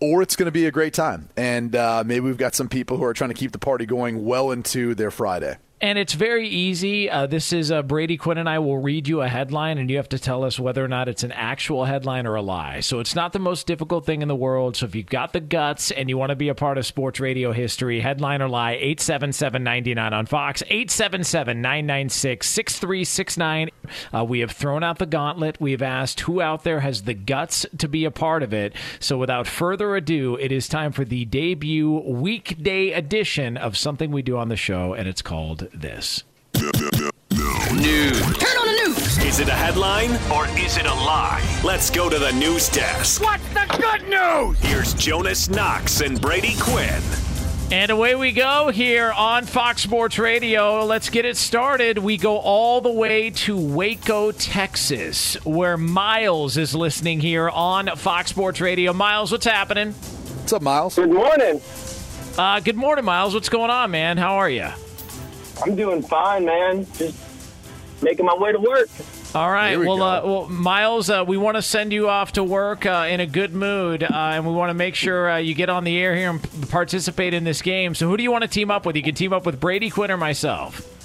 or 0.00 0.22
it's 0.22 0.36
going 0.36 0.46
to 0.46 0.52
be 0.52 0.66
a 0.66 0.70
great 0.70 0.94
time. 0.94 1.30
And 1.36 1.74
uh, 1.74 2.04
maybe 2.06 2.20
we've 2.20 2.38
got 2.38 2.54
some 2.54 2.68
people 2.68 2.96
who 2.96 3.04
are 3.04 3.14
trying 3.14 3.30
to 3.30 3.34
keep 3.34 3.50
the 3.50 3.58
party 3.58 3.86
going 3.86 4.24
well 4.24 4.52
into 4.52 4.94
their 4.94 5.10
Friday. 5.10 5.58
And 5.78 5.98
it's 5.98 6.14
very 6.14 6.48
easy. 6.48 7.10
Uh, 7.10 7.26
this 7.26 7.52
is 7.52 7.70
uh, 7.70 7.82
Brady 7.82 8.16
Quinn 8.16 8.38
and 8.38 8.48
I 8.48 8.58
will 8.60 8.78
read 8.78 9.06
you 9.06 9.20
a 9.20 9.28
headline, 9.28 9.76
and 9.76 9.90
you 9.90 9.98
have 9.98 10.08
to 10.08 10.18
tell 10.18 10.42
us 10.42 10.58
whether 10.58 10.82
or 10.82 10.88
not 10.88 11.06
it's 11.06 11.22
an 11.22 11.32
actual 11.32 11.84
headline 11.84 12.26
or 12.26 12.34
a 12.34 12.40
lie. 12.40 12.80
So 12.80 12.98
it's 12.98 13.14
not 13.14 13.34
the 13.34 13.38
most 13.38 13.66
difficult 13.66 14.06
thing 14.06 14.22
in 14.22 14.28
the 14.28 14.34
world. 14.34 14.76
So 14.76 14.86
if 14.86 14.94
you've 14.94 15.04
got 15.04 15.34
the 15.34 15.40
guts 15.40 15.90
and 15.90 16.08
you 16.08 16.16
want 16.16 16.30
to 16.30 16.36
be 16.36 16.48
a 16.48 16.54
part 16.54 16.78
of 16.78 16.86
sports 16.86 17.20
radio 17.20 17.52
history, 17.52 18.00
headline 18.00 18.40
or 18.40 18.48
lie, 18.48 18.72
877 18.72 19.62
99 19.62 20.14
on 20.14 20.24
Fox, 20.24 20.62
877 20.62 21.60
996 21.60 22.46
6369. 22.48 23.68
Uh, 24.14 24.24
We 24.24 24.40
have 24.40 24.52
thrown 24.52 24.82
out 24.82 24.98
the 24.98 25.04
gauntlet. 25.04 25.60
We 25.60 25.72
have 25.72 25.82
asked 25.82 26.20
who 26.20 26.40
out 26.40 26.64
there 26.64 26.80
has 26.80 27.02
the 27.02 27.14
guts 27.14 27.66
to 27.76 27.86
be 27.86 28.06
a 28.06 28.10
part 28.10 28.42
of 28.42 28.54
it. 28.54 28.72
So 28.98 29.18
without 29.18 29.46
further 29.46 29.94
ado, 29.94 30.36
it 30.36 30.52
is 30.52 30.68
time 30.68 30.92
for 30.92 31.04
the 31.04 31.26
debut 31.26 32.00
weekday 32.00 32.92
edition 32.92 33.58
of 33.58 33.76
something 33.76 34.10
we 34.10 34.22
do 34.22 34.38
on 34.38 34.48
the 34.48 34.56
show, 34.56 34.94
and 34.94 35.06
it's 35.06 35.20
called 35.20 35.65
this. 35.72 36.24
News. 36.54 38.20
Turn 38.38 38.56
on 38.56 38.66
the 38.66 38.82
news. 38.86 39.18
Is 39.18 39.40
it 39.40 39.48
a 39.48 39.52
headline 39.52 40.12
or 40.32 40.46
is 40.58 40.76
it 40.76 40.86
a 40.86 40.94
lie? 40.94 41.42
Let's 41.64 41.90
go 41.90 42.08
to 42.08 42.18
the 42.18 42.32
news 42.32 42.68
desk. 42.68 43.22
What's 43.22 43.46
the 43.50 43.66
good 43.78 44.08
news? 44.08 44.58
Here's 44.60 44.94
Jonas 44.94 45.48
Knox 45.48 46.00
and 46.00 46.20
Brady 46.20 46.54
Quinn. 46.58 47.02
And 47.70 47.90
away 47.90 48.14
we 48.14 48.30
go 48.30 48.70
here 48.70 49.10
on 49.10 49.44
Fox 49.44 49.82
Sports 49.82 50.18
Radio. 50.18 50.84
Let's 50.84 51.10
get 51.10 51.24
it 51.24 51.36
started. 51.36 51.98
We 51.98 52.16
go 52.16 52.38
all 52.38 52.80
the 52.80 52.92
way 52.92 53.30
to 53.30 53.56
Waco, 53.56 54.30
Texas, 54.30 55.34
where 55.44 55.76
Miles 55.76 56.56
is 56.56 56.76
listening 56.76 57.18
here 57.18 57.50
on 57.50 57.88
Fox 57.96 58.30
Sports 58.30 58.60
Radio. 58.60 58.92
Miles, 58.92 59.32
what's 59.32 59.46
happening? 59.46 59.92
What's 59.92 60.52
up, 60.52 60.62
Miles? 60.62 60.94
Good 60.94 61.10
morning. 61.10 61.60
Uh, 62.38 62.60
good 62.60 62.76
morning, 62.76 63.04
Miles. 63.04 63.34
What's 63.34 63.48
going 63.48 63.70
on, 63.70 63.90
man? 63.90 64.16
How 64.16 64.36
are 64.36 64.48
you? 64.48 64.68
I'm 65.64 65.76
doing 65.76 66.02
fine, 66.02 66.44
man. 66.44 66.86
Just 66.94 67.16
making 68.02 68.26
my 68.26 68.34
way 68.34 68.52
to 68.52 68.58
work. 68.58 68.88
All 69.34 69.50
right. 69.50 69.78
We 69.78 69.86
well, 69.86 70.02
uh, 70.02 70.24
well, 70.24 70.48
Miles, 70.48 71.10
uh, 71.10 71.24
we 71.26 71.36
want 71.36 71.56
to 71.56 71.62
send 71.62 71.92
you 71.92 72.08
off 72.08 72.32
to 72.32 72.44
work 72.44 72.86
uh, 72.86 73.06
in 73.08 73.20
a 73.20 73.26
good 73.26 73.52
mood, 73.52 74.02
uh, 74.02 74.06
and 74.10 74.46
we 74.46 74.52
want 74.52 74.70
to 74.70 74.74
make 74.74 74.94
sure 74.94 75.30
uh, 75.30 75.36
you 75.36 75.54
get 75.54 75.68
on 75.68 75.84
the 75.84 75.98
air 75.98 76.16
here 76.16 76.30
and 76.30 76.70
participate 76.70 77.34
in 77.34 77.44
this 77.44 77.62
game. 77.62 77.94
So, 77.94 78.08
who 78.08 78.16
do 78.16 78.22
you 78.22 78.30
want 78.30 78.42
to 78.42 78.48
team 78.48 78.70
up 78.70 78.86
with? 78.86 78.96
You 78.96 79.02
can 79.02 79.14
team 79.14 79.32
up 79.32 79.44
with 79.44 79.60
Brady 79.60 79.90
Quinn 79.90 80.10
or 80.10 80.16
myself. 80.16 80.95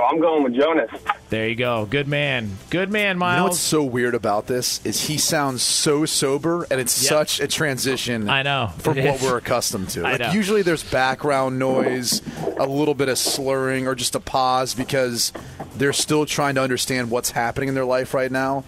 Oh, 0.00 0.04
I'm 0.04 0.20
going 0.20 0.44
with 0.44 0.54
Jonas. 0.54 0.90
There 1.28 1.48
you 1.48 1.56
go. 1.56 1.84
Good 1.86 2.06
man. 2.06 2.56
Good 2.70 2.90
man, 2.90 3.18
Miles. 3.18 3.34
You 3.34 3.38
know 3.40 3.44
what's 3.48 3.58
so 3.58 3.82
weird 3.82 4.14
about 4.14 4.46
this 4.46 4.80
is 4.86 5.08
he 5.08 5.18
sounds 5.18 5.60
so 5.62 6.04
sober, 6.06 6.66
and 6.70 6.80
it's 6.80 7.02
Yep. 7.02 7.08
such 7.08 7.40
a 7.40 7.48
transition. 7.48 8.30
I 8.30 8.42
know. 8.42 8.70
from 8.78 8.96
It 8.96 9.04
what 9.06 9.16
is. 9.16 9.22
we're 9.22 9.38
accustomed 9.38 9.88
to. 9.90 10.00
I 10.06 10.12
Like 10.12 10.20
know. 10.20 10.30
usually 10.30 10.62
there's 10.62 10.84
background 10.84 11.58
noise, 11.58 12.22
a 12.58 12.66
little 12.66 12.94
bit 12.94 13.08
of 13.08 13.18
slurring, 13.18 13.88
or 13.88 13.96
just 13.96 14.14
a 14.14 14.20
pause 14.20 14.72
because 14.72 15.32
they're 15.76 15.92
still 15.92 16.24
trying 16.26 16.54
to 16.54 16.62
understand 16.62 17.10
what's 17.10 17.32
happening 17.32 17.68
in 17.68 17.74
their 17.74 17.84
life 17.84 18.14
right 18.14 18.30
now. 18.30 18.62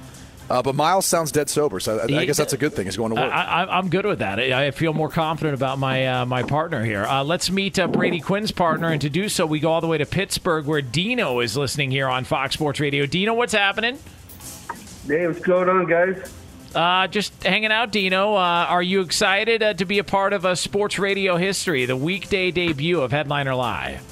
Uh, 0.51 0.61
but 0.63 0.75
Miles 0.75 1.07
sounds 1.07 1.31
dead 1.31 1.49
sober, 1.49 1.79
so 1.79 1.99
I, 1.99 2.03
I 2.03 2.25
guess 2.25 2.37
that's 2.37 2.53
a 2.53 2.57
good 2.59 2.73
thing. 2.75 2.87
He's 2.87 2.97
going 2.97 3.15
to 3.15 3.21
I, 3.21 3.25
work. 3.25 3.33
I, 3.33 3.79
I'm 3.79 3.89
good 3.89 4.05
with 4.05 4.19
that. 4.19 4.41
I, 4.41 4.67
I 4.67 4.71
feel 4.73 4.93
more 4.93 5.09
confident 5.09 5.55
about 5.55 5.79
my 5.79 6.07
uh, 6.09 6.27
my 6.27 6.43
partner 6.43 6.85
here. 6.85 7.05
Uh, 7.05 7.23
let's 7.23 7.53
meet 7.53 7.79
uh, 7.79 7.87
Brady 7.87 8.19
Quinn's 8.19 8.51
partner, 8.51 8.89
and 8.89 9.01
to 9.01 9.09
do 9.09 9.29
so, 9.29 9.47
we 9.47 9.61
go 9.61 9.71
all 9.71 9.81
the 9.81 9.87
way 9.87 9.99
to 9.99 10.07
Pittsburgh, 10.07 10.67
where 10.67 10.83
Dino 10.83 11.39
is 11.39 11.57
listening 11.57 11.93
here 11.93 12.09
on 12.09 12.25
Fox 12.25 12.55
Sports 12.55 12.81
Radio. 12.81 13.07
Dino, 13.07 13.33
what's 13.33 13.53
happening? 13.53 13.97
Hey, 15.07 15.29
what's 15.29 15.39
going 15.39 15.69
on, 15.69 15.87
guys? 15.87 16.33
Uh, 16.75 17.07
just 17.07 17.45
hanging 17.45 17.71
out, 17.71 17.93
Dino. 17.93 18.35
Uh, 18.35 18.67
are 18.69 18.83
you 18.83 19.03
excited 19.03 19.63
uh, 19.63 19.75
to 19.75 19.85
be 19.85 20.01
a 20.01 20.05
part 20.05 20.33
of 20.33 20.45
a 20.45 20.57
sports 20.57 20.99
radio 20.99 21.37
history, 21.37 21.85
the 21.85 21.97
weekday 21.97 22.51
debut 22.51 23.01
of 23.01 23.13
Headliner 23.13 23.55
Live? 23.55 24.03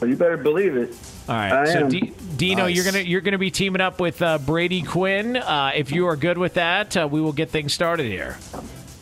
Well, 0.00 0.08
you 0.08 0.16
better 0.16 0.38
believe 0.38 0.76
it. 0.76 0.94
All 1.28 1.34
right, 1.36 1.52
I 1.52 1.64
so. 1.72 1.88
D- 1.88 2.12
Dino, 2.36 2.64
Nice. 2.64 2.74
you're 2.76 2.84
gonna 2.84 2.98
you're 3.04 3.20
gonna 3.20 3.38
be 3.38 3.50
teaming 3.50 3.80
up 3.80 4.00
with 4.00 4.20
uh, 4.22 4.38
Brady 4.38 4.82
Quinn. 4.82 5.36
Uh, 5.36 5.72
if 5.74 5.92
you 5.92 6.06
are 6.06 6.16
good 6.16 6.38
with 6.38 6.54
that, 6.54 6.96
uh, 6.96 7.06
we 7.10 7.20
will 7.20 7.32
get 7.32 7.50
things 7.50 7.72
started 7.72 8.06
here. 8.06 8.36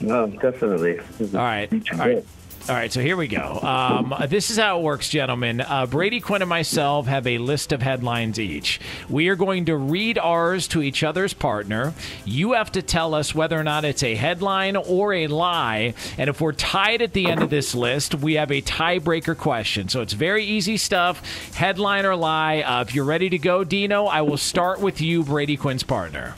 No, 0.01 0.27
definitely. 0.27 0.99
All 0.99 1.05
right. 1.35 1.73
All 1.93 1.99
right. 1.99 2.25
All 2.69 2.75
right, 2.75 2.93
so 2.93 3.01
here 3.01 3.17
we 3.17 3.29
go. 3.29 3.61
Um, 3.63 4.15
this 4.29 4.51
is 4.51 4.59
how 4.59 4.79
it 4.79 4.83
works, 4.83 5.09
gentlemen. 5.09 5.63
Uh, 5.63 5.87
Brady 5.87 6.21
Quinn 6.21 6.43
and 6.43 6.51
myself 6.51 7.07
have 7.07 7.27
a 7.27 7.39
list 7.39 7.73
of 7.73 7.81
headlines 7.81 8.39
each. 8.39 8.79
We 9.09 9.29
are 9.29 9.37
going 9.37 9.65
to 9.67 9.77
read 9.79 10.19
ours 10.19 10.69
to 10.69 10.83
each 10.83 11.03
other's 11.03 11.33
partner. 11.33 11.95
You 12.27 12.53
have 12.53 12.71
to 12.73 12.83
tell 12.83 13.15
us 13.15 13.35
whether 13.35 13.59
or 13.59 13.65
not 13.65 13.87
it's 13.87 14.03
a 14.03 14.15
headline 14.15 14.77
or 14.77 15.15
a 15.15 15.29
lie. 15.29 15.95
And 16.19 16.29
if 16.29 16.43
we're 16.43 16.53
tied 16.53 17.01
at 17.01 17.15
the 17.15 17.31
end 17.31 17.43
of 17.43 17.49
this 17.49 17.75
list, 17.75 18.15
we 18.17 18.35
have 18.35 18.51
a 18.51 18.61
tiebreaker 18.61 19.35
question. 19.35 19.89
So 19.89 20.03
it's 20.03 20.13
very 20.13 20.45
easy 20.45 20.77
stuff 20.77 21.55
headline 21.55 22.05
or 22.05 22.17
lie. 22.17 22.61
Uh, 22.61 22.83
if 22.83 22.95
you're 22.95 23.07
ready 23.07 23.31
to 23.31 23.39
go, 23.39 23.65
Dino, 23.65 24.05
I 24.05 24.21
will 24.21 24.37
start 24.37 24.79
with 24.79 25.01
you, 25.01 25.25
Brady 25.25 25.57
Quinn's 25.57 25.85
partner. 25.85 26.35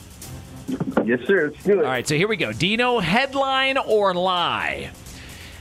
Yes, 1.05 1.27
sir. 1.27 1.51
Let's 1.51 1.65
do 1.65 1.81
it. 1.81 1.85
All 1.85 1.91
right, 1.91 2.07
so 2.07 2.15
here 2.15 2.29
we 2.29 2.37
go. 2.37 2.53
Dino, 2.53 3.01
headline 3.01 3.79
or 3.79 4.15
lie? 4.15 4.93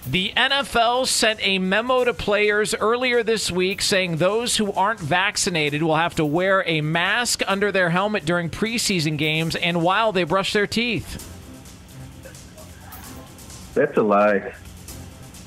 The 0.10 0.34
NFL 0.36 1.05
sent 1.05 1.39
a 1.43 1.60
memo 1.60 2.03
to 2.03 2.16
players 2.16 2.74
earlier 2.74 3.22
this 3.22 3.51
week 3.51 3.80
saying 3.80 4.18
those 4.18 4.57
who 4.57 4.74
aren't 4.74 4.99
vaccinated 4.99 5.84
will 5.84 5.97
have 5.97 6.16
to 6.16 6.26
wear 6.26 6.64
a 6.66 6.82
mask 6.82 7.43
under 7.45 7.72
their 7.72 7.91
helmet 7.91 8.26
during 8.26 8.49
preseason 8.49 9.20
games 9.20 9.55
and 9.55 9.84
while 9.84 10.12
they 10.12 10.24
brush 10.24 10.51
their 10.51 10.66
teeth. 10.66 11.28
That's 13.76 13.95
a 13.97 14.01
lie. 14.01 14.55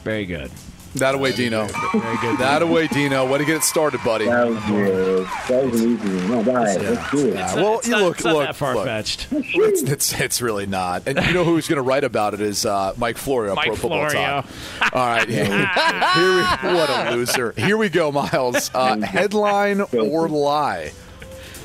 Very 0.04 0.26
good. 0.26 0.52
That 0.96 1.14
away, 1.14 1.32
Dino. 1.32 1.66
Very 1.92 2.16
good. 2.18 2.38
That 2.38 2.60
away, 2.60 2.86
Dino. 2.86 3.26
Way 3.26 3.38
to 3.38 3.44
get 3.46 3.56
it 3.56 3.62
started, 3.62 4.00
buddy. 4.04 4.26
That 4.26 4.46
was, 4.46 4.58
uh, 4.58 5.30
that 5.48 5.64
was 5.64 5.80
an 5.80 5.94
easy 5.94 6.28
one. 6.28 6.48
All 6.48 6.54
right, 6.54 6.80
let's 6.80 7.10
do 7.10 7.28
it. 7.28 7.34
Yeah, 7.34 7.54
well, 7.54 7.78
it's 7.78 7.86
you 7.88 7.92
not- 7.92 8.02
look, 8.02 8.16
it's 8.16 8.24
look, 8.24 8.46
that 8.46 8.56
far-fetched. 8.56 9.28
It's, 9.32 9.82
it's, 9.82 10.20
it's 10.20 10.42
really 10.42 10.66
not. 10.66 11.04
And 11.06 11.18
you 11.26 11.32
know 11.32 11.44
who's 11.44 11.66
going 11.66 11.76
to 11.78 11.82
write 11.82 12.04
about 12.04 12.34
it 12.34 12.40
is 12.42 12.66
uh, 12.66 12.92
Mike 12.98 13.16
Florio, 13.16 13.54
Mike 13.54 13.68
Pro 13.68 13.76
Football 13.76 14.10
Florio. 14.10 14.42
Talk. 14.42 14.94
All 14.94 15.06
right, 15.06 15.28
here, 15.28 15.44
we, 15.48 16.74
what 16.74 16.90
a 16.90 17.10
loser. 17.16 17.52
Here 17.56 17.78
we 17.78 17.88
go, 17.88 18.12
Miles. 18.12 18.70
Uh, 18.74 18.98
headline 19.00 19.80
or 19.80 20.28
lie? 20.28 20.92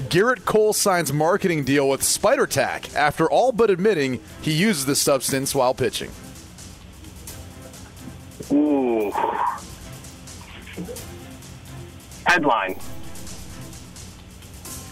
Gerrit 0.09 0.45
Cole 0.45 0.73
signs 0.73 1.11
marketing 1.11 1.63
deal 1.65 1.89
with 1.89 2.03
Spider 2.03 2.45
Tack 2.47 2.93
after 2.95 3.30
all 3.30 3.51
but 3.51 3.69
admitting 3.69 4.21
he 4.41 4.53
uses 4.53 4.86
the 4.86 4.95
substance 4.95 5.53
while 5.55 5.73
pitching. 5.73 6.11
Ooh. 8.51 9.11
Headline. 12.25 12.79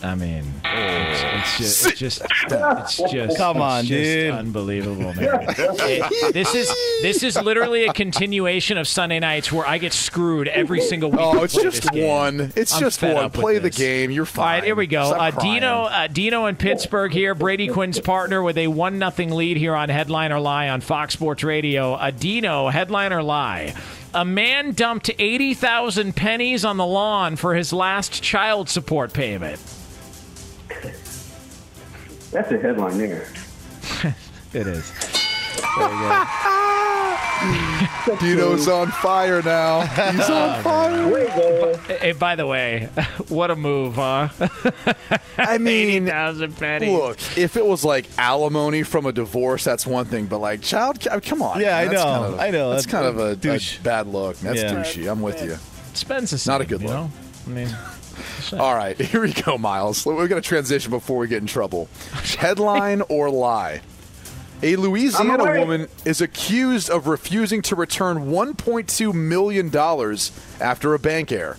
I 0.05 0.13
mean, 0.15 0.43
it's, 0.63 1.23
it's 1.23 1.57
just, 1.57 1.85
it's 1.87 1.99
just, 1.99 2.21
it's 2.21 3.11
just, 3.11 3.37
Come 3.37 3.57
it's 3.57 3.63
on, 3.63 3.85
just 3.85 3.89
dude. 3.89 4.31
unbelievable, 4.33 5.13
man. 5.15 5.45
It- 5.57 6.33
this 6.33 6.53
is 6.53 6.71
this 7.01 7.23
is 7.23 7.35
literally 7.41 7.85
a 7.85 7.93
continuation 7.93 8.77
of 8.77 8.87
Sunday 8.87 9.19
nights 9.19 9.51
where 9.51 9.65
I 9.67 9.77
get 9.79 9.93
screwed 9.93 10.47
every 10.47 10.81
single 10.81 11.09
week. 11.11 11.19
Oh, 11.21 11.43
it's 11.43 11.55
just 11.55 11.91
one. 11.93 12.53
It's 12.55 12.73
I'm 12.73 12.79
just 12.81 12.99
fed 12.99 13.15
one. 13.15 13.31
Play 13.31 13.55
the 13.55 13.61
this. 13.69 13.77
game. 13.77 14.11
You're 14.11 14.25
fine. 14.25 14.43
All 14.45 14.51
right, 14.53 14.63
here 14.63 14.75
we 14.75 14.87
go. 14.87 15.05
Stop 15.07 15.37
Uh. 15.37 15.41
Dino, 15.41 15.83
uh, 15.85 16.07
Dino 16.07 16.45
in 16.45 16.55
Pittsburgh 16.55 17.11
here. 17.11 17.33
Brady 17.33 17.67
Quinn's 17.67 17.99
partner 17.99 18.43
with 18.43 18.57
a 18.57 18.67
one 18.67 18.99
nothing 18.99 19.31
lead 19.31 19.57
here 19.57 19.75
on 19.75 19.89
Headline 19.89 20.31
or 20.31 20.39
Lie 20.39 20.69
on 20.69 20.81
Fox 20.81 21.13
Sports 21.13 21.43
Radio. 21.43 21.93
Uh, 21.93 22.11
Dino, 22.11 22.67
Headline 22.69 23.11
or 23.11 23.23
Lie. 23.23 23.73
A 24.13 24.23
man 24.23 24.71
dumped 24.73 25.09
eighty 25.19 25.53
thousand 25.53 26.15
pennies 26.15 26.63
on 26.63 26.77
the 26.77 26.85
lawn 26.85 27.35
for 27.35 27.55
his 27.55 27.73
last 27.73 28.21
child 28.23 28.69
support 28.69 29.11
payment. 29.11 29.59
That's 32.32 32.51
a 32.51 32.57
headline 32.59 32.97
there. 32.97 33.28
It 34.53 34.67
is. 34.67 34.89
Dino's 38.21 38.67
on 38.69 38.88
fire 38.88 39.41
now. 39.41 39.82
He's 39.82 40.30
on 40.30 40.59
oh, 40.59 40.61
fire. 40.61 41.97
Hey, 41.97 42.13
by 42.13 42.36
the 42.38 42.47
way, 42.47 42.88
what 43.28 43.51
a 43.51 43.55
move, 43.57 43.95
huh? 43.95 44.30
I 45.38 45.57
mean, 45.57 46.05
thousand 46.05 46.55
pennies. 46.57 46.89
Look, 46.89 47.17
if 47.38 47.57
it 47.57 47.65
was 47.65 47.84
like 47.84 48.05
alimony 48.17 48.84
from 48.84 49.05
a 49.05 49.11
divorce, 49.11 49.65
that's 49.65 49.86
one 49.86 50.05
thing. 50.05 50.28
But 50.28 50.39
like 50.39 50.61
child, 50.61 51.01
ca- 51.01 51.19
come 51.19 51.41
on. 51.41 51.59
Yeah, 51.59 51.78
I 51.78 51.86
That's 51.88 51.95
know, 51.95 52.03
kind 52.03 52.34
of- 52.34 52.39
I 52.39 52.49
know. 52.51 52.69
That's, 52.69 52.86
That's 52.86 52.93
kind 52.93 53.07
of 53.07 53.19
a, 53.19 53.32
a 53.32 53.36
douche. 53.36 53.80
bad 53.80 54.07
look. 54.07 54.38
That's 54.38 54.61
Yeah. 54.61 54.73
douchey. 54.73 55.11
I'm 55.11 55.21
with 55.21 55.43
you. 55.43 55.57
Spends 55.93 56.32
the 56.32 56.38
same, 56.38 56.53
Not 56.53 56.61
a 56.61 56.65
good 56.65 56.82
you 56.82 56.88
look. 56.88 56.95
know? 56.95 57.11
I 57.45 57.49
mean, 57.49 57.76
All 58.53 58.76
right, 58.76 58.97
here 59.01 59.21
we 59.21 59.34
go, 59.34 59.57
Miles. 59.57 60.05
We're 60.05 60.28
going 60.28 60.41
to 60.41 60.47
transition 60.47 60.91
before 60.91 61.17
we 61.17 61.28
get 61.28 61.41
in 61.41 61.47
trouble. 61.47 61.89
Headline 62.38 63.01
or 63.09 63.30
lie? 63.30 63.82
A 64.63 64.78
Louisiana 64.78 65.59
woman 65.59 65.88
is 66.05 66.21
accused 66.21 66.89
of 66.89 67.07
refusing 67.07 67.61
to 67.63 67.76
return 67.76 68.28
$1.2 68.30 69.13
million 69.13 69.76
after 70.61 70.93
a 70.93 70.99
bank 70.99 71.32
error. 71.32 71.57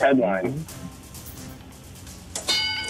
Headline. 0.00 0.64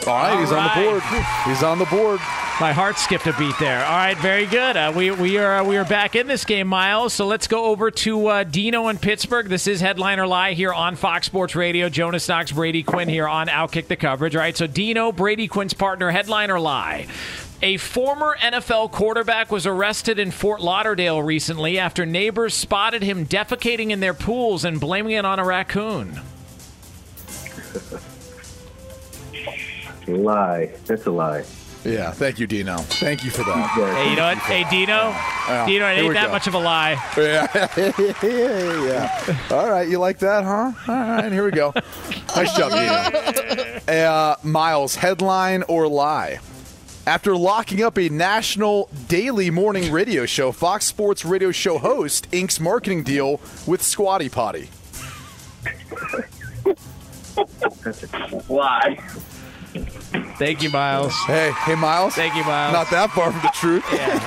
All 0.07 0.15
right, 0.15 0.41
he's 0.41 0.51
on 0.51 0.65
the 0.65 0.85
board. 0.85 1.03
He's 1.47 1.63
on 1.63 1.79
the 1.79 1.85
board. 1.85 2.19
My 2.61 2.73
heart 2.73 2.99
skipped 2.99 3.27
a 3.27 3.33
beat 3.39 3.57
there. 3.61 3.85
All 3.85 3.97
right, 3.97 4.17
very 4.19 4.47
good. 4.47 4.77
Uh, 4.77 4.93
we 4.95 5.11
we 5.13 5.39
are 5.39 5.59
uh, 5.59 5.65
we 5.65 5.77
are 5.77 5.85
back 5.85 6.17
in 6.17 6.27
this 6.27 6.45
game, 6.45 6.67
Miles. 6.67 7.13
So 7.13 7.27
let's 7.27 7.47
go 7.47 7.67
over 7.67 7.91
to 7.91 8.27
uh, 8.27 8.45
Dino 8.45 8.89
in 8.89 8.99
Pittsburgh. 8.99 9.49
This 9.49 9.67
is 9.69 9.81
Headliner 9.81 10.25
or 10.25 10.27
Lie 10.27 10.55
here 10.55 10.73
on 10.73 10.97
Fox 10.97 11.27
Sports 11.27 11.55
Radio. 11.55 11.89
Jonas 11.89 12.29
Knox, 12.29 12.51
Brady 12.51 12.83
Quinn 12.83 13.09
here 13.09 13.29
on 13.29 13.47
Outkick 13.47 13.87
the 13.87 13.97
Coverage. 13.97 14.35
All 14.35 14.43
right, 14.43 14.57
so 14.57 14.67
Dino, 14.67 15.13
Brady 15.13 15.47
Quinn's 15.47 15.75
partner. 15.75 16.11
Headliner 16.11 16.55
or 16.55 16.61
Lie. 16.61 17.07
A 17.63 17.77
former 17.77 18.37
NFL 18.41 18.91
quarterback 18.91 19.53
was 19.53 19.67
arrested 19.67 20.19
in 20.19 20.33
Fort 20.33 20.61
Lauderdale 20.61 21.23
recently 21.23 21.79
after 21.79 22.05
neighbors 22.05 22.55
spotted 22.55 23.03
him 23.03 23.25
defecating 23.25 23.91
in 23.91 24.01
their 24.01 24.15
pools 24.15 24.65
and 24.65 24.81
blaming 24.81 25.13
it 25.13 25.25
on 25.25 25.39
a 25.39 25.45
raccoon. 25.45 26.21
Lie. 30.07 30.71
That's 30.87 31.07
a 31.07 31.11
lie. 31.11 31.45
Yeah, 31.85 32.13
thank 32.13 32.39
you, 32.39 32.47
Dino. 32.47 32.77
Thank 32.79 33.25
you 33.25 33.31
for 33.31 33.43
that. 33.43 33.71
Hey, 33.71 34.11
you 34.11 34.17
know 34.17 34.27
what? 34.27 34.39
Hey, 34.39 34.65
Dino. 34.71 35.11
Yeah, 35.49 35.67
Dino, 35.67 35.87
it 35.89 35.99
ain't 35.99 36.15
that 36.15 36.27
go. 36.27 36.33
much 36.33 36.47
of 36.47 36.55
a 36.55 36.59
lie. 36.59 36.93
Yeah, 37.17 37.49
yeah, 38.23 38.85
yeah. 38.85 39.39
All 39.51 39.69
right, 39.69 39.89
you 39.89 39.99
like 39.99 40.19
that, 40.21 40.45
huh? 40.45 40.73
All 40.87 40.95
right, 40.95 41.33
here 41.33 41.45
we 41.45 41.51
go. 41.51 41.73
Nice 42.37 42.57
job, 42.57 42.71
Dino. 42.73 43.79
Uh, 43.89 44.37
Miles, 44.45 44.95
headline 44.95 45.65
or 45.65 45.89
lie? 45.89 46.39
After 47.05 47.37
locking 47.37 47.83
up 47.83 47.99
a 47.99 48.09
national 48.09 48.89
daily 49.09 49.51
morning 49.51 49.91
radio 49.91 50.25
show, 50.25 50.53
Fox 50.53 50.87
Sports 50.87 51.25
radio 51.25 51.51
show 51.51 51.79
host 51.79 52.29
inks 52.31 52.61
marketing 52.61 53.03
deal 53.03 53.41
with 53.67 53.83
Squatty 53.83 54.29
Potty. 54.29 54.71
Lie. 58.49 58.99
Thank 60.39 60.63
you, 60.63 60.71
Miles. 60.71 61.15
Hey, 61.27 61.53
hey, 61.65 61.75
Miles. 61.75 62.15
Thank 62.15 62.35
you, 62.35 62.45
Miles. 62.45 62.73
Not 62.73 62.91
that 62.91 63.11
far 63.11 63.31
from 63.33 63.43
the 63.43 63.49
truth. 63.55 63.85
Yeah. 63.93 64.19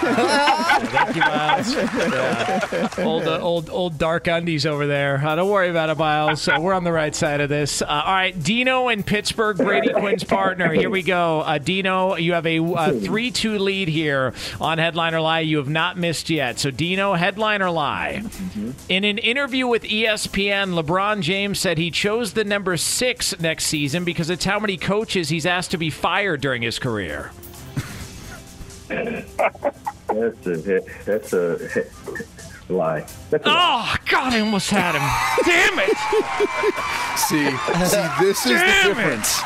Thank 0.86 1.16
you, 1.16 1.22
Miles. 1.22 1.74
Yeah. 1.74 2.90
Old, 3.00 3.24
uh, 3.28 3.40
old, 3.40 3.70
old 3.70 3.98
dark 3.98 4.28
undies 4.28 4.66
over 4.66 4.86
there. 4.88 5.22
Uh, 5.26 5.36
don't 5.36 5.50
worry 5.50 5.70
about 5.70 5.90
it, 5.90 5.98
Miles. 5.98 6.48
Uh, 6.48 6.58
we're 6.60 6.74
on 6.74 6.84
the 6.84 6.92
right 6.92 7.16
side 7.16 7.42
of 7.42 7.50
this. 7.50 7.82
Uh, 7.82 7.86
all 7.88 8.14
right, 8.14 8.42
Dino 8.44 8.90
in 8.90 9.04
Pittsburgh, 9.04 9.58
Brady 9.58 9.92
Quinn's 9.94 10.24
partner. 10.24 10.72
Here 10.74 10.90
we 10.90 11.02
go. 11.02 11.42
Uh, 11.42 11.58
Dino, 11.58 12.16
you 12.16 12.34
have 12.34 12.46
a 12.46 12.60
uh, 12.60 12.92
three-two 13.00 13.58
lead 13.58 13.88
here 13.88 14.34
on 14.60 14.78
Headliner 14.78 15.20
Lie. 15.22 15.42
You 15.42 15.58
have 15.58 15.70
not 15.70 15.98
missed 15.98 16.30
yet. 16.30 16.60
So, 16.60 16.72
Dino, 16.72 17.14
Headline 17.14 17.62
or 17.62 17.70
Lie? 17.72 18.24
In 18.90 19.04
an 19.04 19.18
interview 19.18 19.68
with 19.68 19.84
ESPN, 19.84 20.82
LeBron 20.82 21.22
James 21.22 21.60
said 21.60 21.78
he 21.78 21.92
chose 21.92 22.34
the 22.34 22.44
number 22.44 22.78
six 22.78 23.38
next 23.40 23.66
season 23.66 24.04
because 24.04 24.30
it's 24.30 24.46
how 24.46 24.60
many 24.60 24.78
coaches 24.78 25.30
he's 25.30 25.46
asked 25.46 25.74
to 25.76 25.80
be 25.80 25.90
fired 25.90 26.42
during 26.42 26.62
his 26.62 26.80
career. 26.80 27.32
That's 28.88 30.48
a 30.48 30.82
that's 31.06 31.34
a 31.34 31.58
lie. 32.70 33.06
That's 33.30 33.46
a 33.46 33.50
lie. 33.50 33.96
Oh, 33.96 33.96
God, 34.10 34.34
I 34.34 34.40
almost 34.40 34.70
had 34.70 34.96
him. 34.96 35.02
Damn 35.46 35.80
it. 35.80 35.98
See, 37.18 37.50
see, 37.90 38.26
this 38.26 38.46
is 38.46 38.52
the 38.54 38.66
Damn 38.66 38.92
it. 38.92 38.96
difference. 38.96 39.42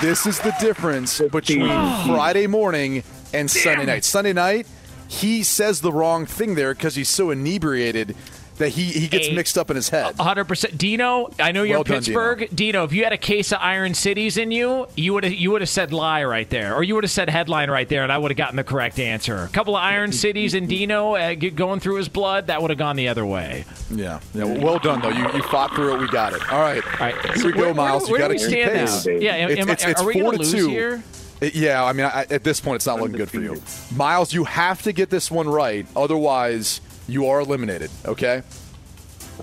This 0.00 0.26
is 0.26 0.40
the 0.40 0.54
difference 0.60 1.20
between 1.20 1.66
Friday 1.68 2.46
morning 2.46 3.04
and 3.32 3.50
Sunday 3.50 3.86
night. 3.86 4.04
Sunday 4.04 4.32
night, 4.32 4.66
he 5.06 5.42
says 5.42 5.80
the 5.80 5.92
wrong 5.92 6.26
thing 6.26 6.54
there 6.56 6.74
because 6.74 6.94
he's 6.96 7.08
so 7.08 7.30
inebriated 7.30 8.16
that 8.58 8.70
he, 8.70 8.84
he 8.84 9.08
gets 9.08 9.28
Hey. 9.28 9.34
mixed 9.34 9.56
up 9.58 9.70
in 9.70 9.76
his 9.76 9.88
head. 9.88 10.14
100%. 10.16 10.76
Dino, 10.76 11.30
I 11.40 11.52
know 11.52 11.62
you're 11.62 11.78
Well 11.78 11.84
done, 11.84 11.96
Pittsburgh. 11.98 12.48
Dino. 12.54 12.84
if 12.84 12.92
you 12.92 13.04
had 13.04 13.12
a 13.12 13.16
case 13.18 13.52
of 13.52 13.58
Iron 13.60 13.94
Cities 13.94 14.36
in 14.36 14.50
you, 14.50 14.86
you 14.96 15.14
would 15.14 15.24
have 15.24 15.32
you 15.32 15.50
would 15.52 15.60
have 15.62 15.68
said 15.68 15.92
lie 15.92 16.24
right 16.24 16.48
there, 16.50 16.74
or 16.74 16.82
you 16.82 16.94
would 16.94 17.04
have 17.04 17.10
said 17.10 17.30
headline 17.30 17.70
right 17.70 17.88
there, 17.88 18.02
and 18.02 18.12
I 18.12 18.18
would 18.18 18.30
have 18.30 18.36
gotten 18.38 18.56
the 18.56 18.64
correct 18.64 18.98
answer. 18.98 19.44
A 19.44 19.48
couple 19.48 19.76
of 19.76 19.82
Iron 19.82 20.12
Cities 20.12 20.54
in 20.54 20.66
Dino 20.66 21.14
uh, 21.14 21.34
going 21.34 21.80
through 21.80 21.96
his 21.96 22.08
blood, 22.08 22.48
that 22.48 22.60
would 22.60 22.70
have 22.70 22.78
gone 22.78 22.96
the 22.96 23.08
other 23.08 23.24
way. 23.24 23.64
Yeah, 23.90 24.20
yeah. 24.34 24.44
Well 24.44 24.78
done 24.78 25.00
though. 25.00 25.08
You, 25.10 25.24
you 25.32 25.42
fought 25.44 25.74
through 25.74 25.94
it. 25.96 26.00
We 26.00 26.08
got 26.08 26.32
it. 26.32 26.40
All 26.52 26.60
right. 26.60 26.82
All 26.84 26.92
right. 27.06 27.36
Here 27.36 27.46
we 27.46 27.52
go, 27.52 27.60
Where- 27.60 27.74
Miles. 27.74 28.10
where- 28.10 28.20
you 28.20 28.28
got 28.28 28.38
to 28.38 28.48
keep 28.48 28.64
pace. 28.66 29.06
now? 29.06 29.12
Yeah, 29.12 29.34
am- 29.34 29.50
It's- 29.50 29.62
am 29.64 29.68
I- 29.70 29.72
it's- 29.74 29.88
it's 29.90 30.00
are 30.02 30.06
we 30.06 30.14
gonna 30.14 30.38
lose 30.38 30.52
two. 30.52 30.68
here? 30.68 31.02
Yeah, 31.40 31.84
I 31.84 31.92
mean, 31.92 32.06
I, 32.06 32.26
at 32.30 32.42
this 32.42 32.58
point, 32.60 32.76
it's 32.76 32.86
not 32.86 33.00
looking 33.00 33.16
good 33.16 33.30
for 33.30 33.38
you, 33.40 33.62
Miles. 33.94 34.34
You 34.34 34.42
have 34.42 34.82
to 34.82 34.92
get 34.92 35.08
this 35.08 35.30
one 35.30 35.48
right, 35.48 35.86
otherwise, 35.94 36.80
you 37.08 37.26
are 37.26 37.40
eliminated. 37.40 37.90
Okay. 38.04 38.42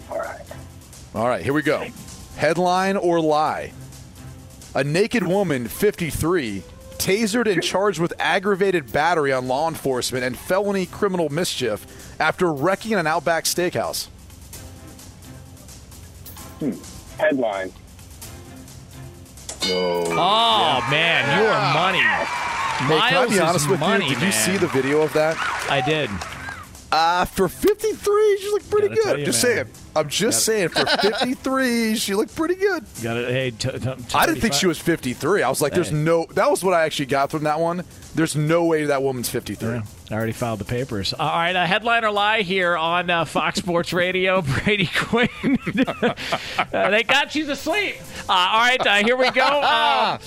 All 0.09 0.20
right. 0.20 0.41
All 1.13 1.28
right, 1.28 1.43
here 1.43 1.53
we 1.53 1.61
go. 1.61 1.86
Headline 2.38 2.95
or 2.95 3.20
lie? 3.20 3.74
A 4.76 4.84
naked 4.84 5.26
woman, 5.26 5.68
53, 5.68 6.61
tasered 6.97 7.51
and 7.51 7.63
charged 7.63 7.99
with 7.99 8.13
aggravated 8.20 8.91
battery 8.91 9.32
on 9.32 9.47
law 9.47 9.68
enforcement 9.68 10.24
and 10.24 10.38
felony 10.38 10.86
criminal 10.86 11.30
mischief 11.30 11.86
after 12.20 12.51
wrecking 12.53 12.93
an 12.93 13.07
Outback 13.07 13.45
Steakhouse. 13.45 14.07
Hmm. 16.59 16.74
Headline. 17.20 17.72
Oh 19.68 20.86
man, 20.91 21.39
you 21.39 21.47
are 21.47 21.74
money. 21.74 21.99
Hey, 21.99 22.99
can 22.99 23.01
I 23.01 23.11
Miles 23.11 23.34
be 23.34 23.39
honest 23.39 23.66
is 23.66 23.72
with 23.72 23.80
money, 23.80 24.09
you? 24.09 24.13
Did 24.16 24.24
you 24.24 24.32
see 24.32 24.57
the 24.57 24.68
video 24.68 25.01
of 25.01 25.13
that? 25.13 25.38
I 25.70 25.82
did. 25.82 26.09
Uh, 26.96 27.26
for 27.26 27.50
53, 27.50 28.38
she 28.39 28.50
looked 28.52 28.70
pretty 28.70 28.88
Gotta 28.89 29.02
tell 29.02 29.12
good. 29.14 29.20
you, 29.20 29.26
just 29.26 29.43
man. 29.43 29.56
saying. 29.56 29.68
I'm 29.98 30.10
just 30.10 30.46
saying, 30.46 30.70
for 30.70 30.86
53, 31.02 31.96
she 31.96 32.16
looked 32.16 32.36
pretty 32.36 32.56
good. 32.56 32.84
Got 33.04 33.18
it. 33.18 33.30
Hey, 33.32 33.52
t- 33.52 33.70
t- 33.70 33.89
I 34.14 34.26
didn't 34.26 34.41
think 34.41 34.54
she 34.54 34.68
was 34.68 34.78
53. 34.80 35.41
I 35.43 35.50
was 35.50 35.62
like, 35.62 35.74
there's 35.74 35.89
Hey. 35.89 35.96
no. 35.96 36.26
That 36.32 36.50
was 36.50 36.64
what 36.64 36.74
I 36.74 36.84
actually 36.86 37.06
got 37.08 37.32
from 37.32 37.43
that 37.43 37.60
one. 37.60 37.84
There's 38.14 38.36
no 38.36 38.64
way 38.66 38.86
that 38.86 39.04
woman's 39.04 39.30
53. 39.30 39.70
I 39.70 40.14
already 40.14 40.32
filed 40.32 40.60
the 40.60 40.66
papers. 40.66 41.14
All 41.14 41.28
right, 41.28 41.56
a 41.56 41.66
headline 41.66 42.06
or 42.06 42.12
lie 42.12 42.41
here 42.43 42.78
on 42.78 43.10
uh, 43.10 43.26
Fox 43.26 43.60
Sports 43.60 43.91
Radio. 43.93 44.41
Brady 44.64 44.89
Quinn. 44.96 45.30
Uh, 46.58 46.89
they 46.89 47.04
got 47.04 47.36
you 47.36 47.46
to 47.46 47.56
sleep. 47.56 47.96
Uh, 48.28 48.34
all 48.34 48.60
right, 48.60 48.86
uh, 48.88 48.96
here 49.04 49.16
we 49.16 49.30
go. 49.32 49.41
Uh, 49.43 50.18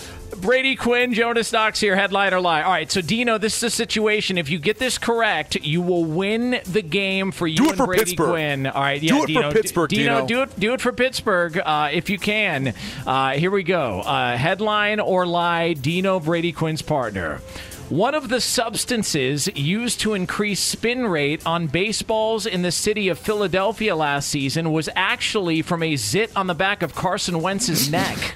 Brady 0.40 0.76
Quinn, 0.76 1.14
Jonas 1.14 1.52
Knox 1.52 1.80
here, 1.80 1.96
headline 1.96 2.32
or 2.32 2.40
lie. 2.40 2.62
All 2.62 2.70
right, 2.70 2.90
so 2.90 3.00
Dino, 3.00 3.38
this 3.38 3.56
is 3.58 3.62
a 3.64 3.70
situation. 3.70 4.38
If 4.38 4.48
you 4.50 4.58
get 4.58 4.78
this 4.78 4.98
correct, 4.98 5.56
you 5.56 5.82
will 5.82 6.04
win 6.04 6.60
the 6.64 6.82
game 6.82 7.32
for 7.32 7.46
you 7.46 7.56
Do 7.56 7.64
it 7.64 7.68
and 7.70 7.76
for 7.76 7.86
Brady 7.86 8.04
Pittsburgh. 8.04 8.28
Quinn. 8.30 8.66
All 8.66 8.80
right, 8.82 9.02
yeah, 9.02 9.24
Do 9.24 9.32
yeah, 9.32 9.40
it 9.40 9.52
for 9.52 9.52
Pittsburgh, 9.60 9.90
Dino, 9.90 10.14
Dino. 10.14 10.26
do 10.26 10.42
it, 10.42 10.60
do 10.60 10.72
it 10.74 10.80
for 10.80 10.92
Pittsburgh 10.92 11.58
uh, 11.58 11.88
if 11.92 12.08
you 12.10 12.18
can. 12.18 12.74
Uh, 13.06 13.32
here 13.32 13.50
we 13.50 13.62
go. 13.62 14.00
Uh, 14.00 14.36
headline 14.36 15.00
or 15.00 15.26
lie? 15.26 15.72
Dino 15.72 16.20
Brady 16.20 16.52
Quinn's 16.52 16.82
partner. 16.82 17.40
One 17.88 18.14
of 18.14 18.28
the 18.28 18.40
substances 18.42 19.48
used 19.56 20.00
to 20.00 20.12
increase 20.12 20.60
spin 20.60 21.06
rate 21.06 21.40
on 21.46 21.68
baseballs 21.68 22.44
in 22.44 22.60
the 22.62 22.70
city 22.70 23.08
of 23.08 23.18
Philadelphia 23.18 23.96
last 23.96 24.28
season 24.28 24.72
was 24.72 24.90
actually 24.94 25.62
from 25.62 25.82
a 25.82 25.96
zit 25.96 26.30
on 26.36 26.48
the 26.48 26.54
back 26.54 26.82
of 26.82 26.94
Carson 26.94 27.40
Wentz's 27.40 27.90
neck. 27.90 28.34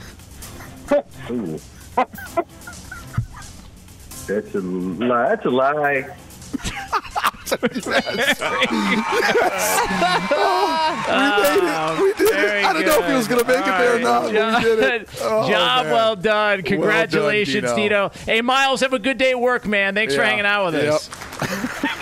Ooh. 1.99 2.05
That's 4.27 4.55
a 4.55 4.61
lie. 4.61 5.29
That's 5.29 5.45
a 5.47 5.51
lie. 5.51 6.17
we 7.61 7.69
made 7.69 8.03
it. 8.07 8.39
We 12.01 12.13
did 12.15 12.35
it. 12.35 12.65
I 12.65 12.73
don't 12.73 12.87
know 12.87 12.99
if 13.01 13.07
he 13.09 13.15
was 13.15 13.29
going 13.29 13.41
to 13.43 13.47
make 13.47 13.59
it 13.59 13.65
there 13.67 13.97
or 13.97 14.01
not, 14.01 14.23
but 14.33 14.33
we 14.33 14.65
did 14.65 14.79
it. 14.79 15.09
Oh, 15.23 15.49
Job 15.49 15.85
man. 15.85 15.93
well 15.93 16.17
done. 16.17 16.63
Congratulations, 16.63 17.73
Dino. 17.73 17.77
Dino. 17.77 18.11
Hey, 18.25 18.41
Miles, 18.41 18.81
have 18.81 18.93
a 18.93 18.99
good 18.99 19.19
day 19.19 19.31
at 19.33 19.41
work, 19.41 19.67
man. 19.67 19.95
Thanks 19.95 20.15
for 20.15 20.23
hanging 20.23 20.47
out 20.47 20.67
with 20.73 20.83
Yep. 20.83 20.95
us. 20.95 21.09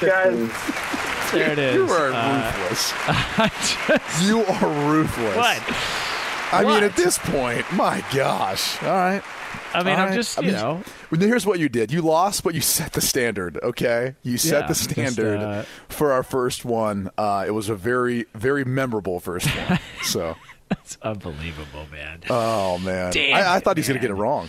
Guys, 0.01 1.33
There 1.33 1.51
it 1.53 1.59
is. 1.59 1.75
You 1.75 1.89
are 1.91 2.13
Uh, 2.13 2.53
ruthless. 2.59 2.93
you 4.23 4.45
are 4.45 4.69
ruthless. 4.91 5.37
What? 5.37 5.63
I 6.53 6.65
What? 6.65 6.75
mean, 6.75 6.85
at 6.85 6.97
this 6.97 7.19
point, 7.19 7.71
my 7.73 8.03
gosh. 8.13 8.83
All 8.83 8.89
right. 8.91 9.23
I 9.73 9.83
mean, 9.83 9.95
I'm 9.95 10.09
right. 10.09 10.15
just, 10.15 10.39
I 10.39 10.43
you 10.43 10.49
mean, 10.49 10.57
know. 10.57 10.83
Here's 11.11 11.47
what 11.47 11.59
you 11.59 11.69
did. 11.69 11.93
You 11.93 12.03
lost, 12.03 12.43
but 12.43 12.55
you 12.55 12.61
set 12.61 12.93
the 12.93 13.01
standard. 13.01 13.59
Okay, 13.63 14.15
you 14.23 14.37
set 14.39 14.63
Yeah, 14.63 14.67
the 14.69 14.75
just, 14.75 14.91
standard 14.91 15.41
uh, 15.41 15.63
for 15.89 16.13
our 16.13 16.23
first 16.23 16.65
one. 16.65 17.11
Uh, 17.17 17.45
it 17.47 17.53
was 17.53 17.69
a 17.69 17.75
very, 17.75 18.27
very 18.35 18.65
memorable 18.65 19.21
first 19.21 19.47
one. 19.47 19.79
So, 20.03 20.35
It's 20.71 20.97
unbelievable, 21.03 21.87
man. 21.91 22.21
oh 22.31 22.79
man, 22.79 23.13
Damn 23.13 23.37
I, 23.37 23.55
I 23.55 23.57
it, 23.57 23.65
thought 23.65 23.77
he 23.77 23.81
was 23.81 23.89
going 23.89 24.01
to 24.01 24.07
get 24.07 24.11
it 24.11 24.19
wrong. 24.19 24.49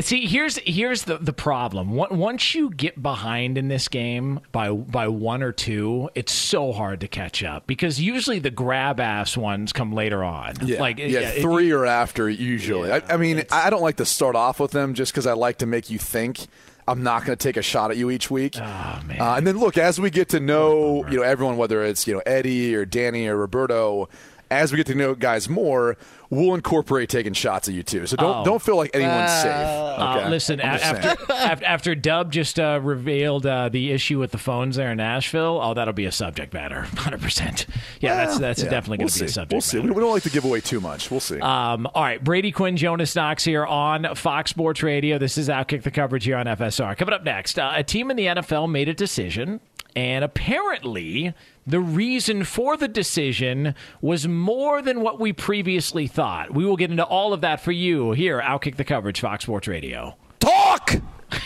See, 0.00 0.26
here's 0.26 0.56
here's 0.58 1.02
the 1.04 1.18
the 1.18 1.32
problem. 1.32 1.92
Once 1.92 2.54
you 2.54 2.70
get 2.70 3.02
behind 3.02 3.56
in 3.58 3.68
this 3.68 3.88
game 3.88 4.40
by 4.52 4.70
by 4.70 5.08
one 5.08 5.42
or 5.42 5.52
two, 5.52 6.10
it's 6.14 6.32
so 6.32 6.72
hard 6.72 7.00
to 7.00 7.08
catch 7.08 7.42
up 7.42 7.66
because 7.66 8.00
usually 8.00 8.38
the 8.38 8.50
grab 8.50 9.00
ass 9.00 9.36
ones 9.36 9.72
come 9.72 9.92
later 9.92 10.22
on. 10.24 10.54
Yeah, 10.62 10.80
like 10.80 10.98
yeah, 10.98 11.20
it- 11.20 11.42
three 11.42 11.70
or 11.72 11.86
after 11.86 12.28
usually. 12.28 12.90
I, 12.92 13.02
I 13.08 13.16
mean, 13.16 13.44
I 13.50 13.68
don't 13.70 13.82
like 13.82 13.96
to 13.96 14.06
start 14.06 14.36
off 14.36 14.60
with 14.60 14.70
them 14.72 14.94
just 14.94 15.12
because 15.12 15.26
I 15.26 15.32
like 15.34 15.58
to 15.58 15.66
make 15.66 15.90
you 15.90 15.98
think. 15.98 16.46
I'm 16.88 17.04
not 17.04 17.24
going 17.24 17.38
to 17.38 17.42
take 17.42 17.56
a 17.56 17.62
shot 17.62 17.92
at 17.92 17.96
you 17.96 18.10
each 18.10 18.28
week. 18.28 18.56
Oh 18.56 19.00
man! 19.06 19.20
Uh, 19.20 19.34
and 19.36 19.46
then 19.46 19.56
look, 19.58 19.78
as 19.78 20.00
we 20.00 20.10
get 20.10 20.30
to 20.30 20.40
know, 20.40 21.06
you 21.08 21.18
know, 21.18 21.22
everyone, 21.22 21.56
whether 21.56 21.84
it's 21.84 22.08
you 22.08 22.14
know 22.14 22.22
Eddie 22.26 22.74
or 22.74 22.84
Danny 22.84 23.28
or 23.28 23.36
Roberto, 23.36 24.08
as 24.52 24.72
we 24.72 24.76
get 24.76 24.86
to 24.88 24.94
know 24.94 25.14
guys 25.14 25.48
more, 25.48 25.96
we'll 26.30 26.54
incorporate 26.54 27.08
taking 27.08 27.32
shots 27.32 27.68
at 27.68 27.74
you 27.74 27.82
too. 27.82 28.06
So 28.06 28.16
don't 28.16 28.36
Oh. 28.38 28.44
don't 28.44 28.62
feel 28.62 28.76
like 28.76 28.90
anyone's 28.94 29.32
safe. 29.32 29.50
Uh, 29.52 30.26
listen, 30.28 30.60
a- 30.60 30.64
I'm 30.64 30.78
just 30.78 30.84
saying. 30.90 30.96
after, 31.04 31.32
after 31.32 31.64
after 31.64 31.94
Dub 31.94 32.32
just 32.32 32.58
uh, 32.60 32.80
revealed 32.82 33.46
uh, 33.46 33.68
the 33.68 33.92
issue 33.92 34.18
with 34.18 34.30
the 34.30 34.38
phones 34.38 34.76
there 34.76 34.90
in 34.90 34.98
Nashville, 34.98 35.60
oh, 35.62 35.74
that'll 35.74 35.92
be 35.94 36.04
a 36.06 36.12
subject 36.12 36.52
matter, 36.54 36.82
hundred 36.96 37.20
percent. 37.22 37.66
Yeah, 38.00 38.14
that's 38.16 38.38
that's 38.38 38.62
Yeah, 38.62 38.70
definitely 38.70 38.98
we'll 38.98 39.08
going 39.08 39.14
to 39.14 39.20
be 39.20 39.26
a 39.26 39.28
subject. 39.28 39.52
We'll 39.52 39.60
see. 39.60 39.76
matter. 39.78 39.88
We 39.88 39.94
we 39.96 40.00
don't 40.00 40.12
like 40.12 40.22
to 40.24 40.30
give 40.30 40.44
away 40.44 40.60
too 40.60 40.80
much. 40.80 41.10
We'll 41.10 41.20
see. 41.20 41.40
Um, 41.40 41.86
all 41.94 42.02
right, 42.02 42.22
Brady 42.22 42.52
Quinn, 42.52 42.76
Jonas 42.76 43.14
Knox 43.16 43.44
here 43.44 43.64
on 43.66 44.14
Fox 44.14 44.50
Sports 44.50 44.82
Radio. 44.82 45.18
This 45.18 45.36
is 45.38 45.48
Outkick 45.48 45.82
the 45.82 45.90
coverage 45.90 46.24
here 46.24 46.36
on 46.36 46.46
FSR. 46.46 46.96
Coming 46.96 47.14
up 47.14 47.24
next, 47.24 47.58
uh, 47.58 47.72
a 47.74 47.82
team 47.84 48.10
in 48.10 48.16
the 48.16 48.26
NFL 48.26 48.70
made 48.70 48.88
a 48.88 48.94
decision, 48.94 49.60
and 49.94 50.24
apparently 50.24 51.34
the 51.66 51.80
reason 51.80 52.44
for 52.44 52.76
the 52.76 52.88
decision 52.88 53.74
was 54.00 54.26
more 54.26 54.82
than 54.82 55.00
what 55.00 55.20
we 55.20 55.32
previously 55.32 56.06
thought. 56.06 56.52
We 56.52 56.64
will 56.64 56.76
get 56.76 56.90
into 56.90 57.04
all 57.04 57.32
of 57.32 57.40
that 57.42 57.60
for 57.60 57.72
you 57.72 58.12
here, 58.12 58.40
Outkick 58.40 58.76
the 58.76 58.84
coverage, 58.84 59.20
Fox 59.20 59.44
Sports 59.44 59.68
Radio. 59.68 60.16
Talk! 60.40 60.96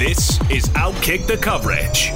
This 0.00 0.40
is 0.50 0.64
Outkick 0.70 1.26
the 1.26 1.36
Coverage. 1.36 2.10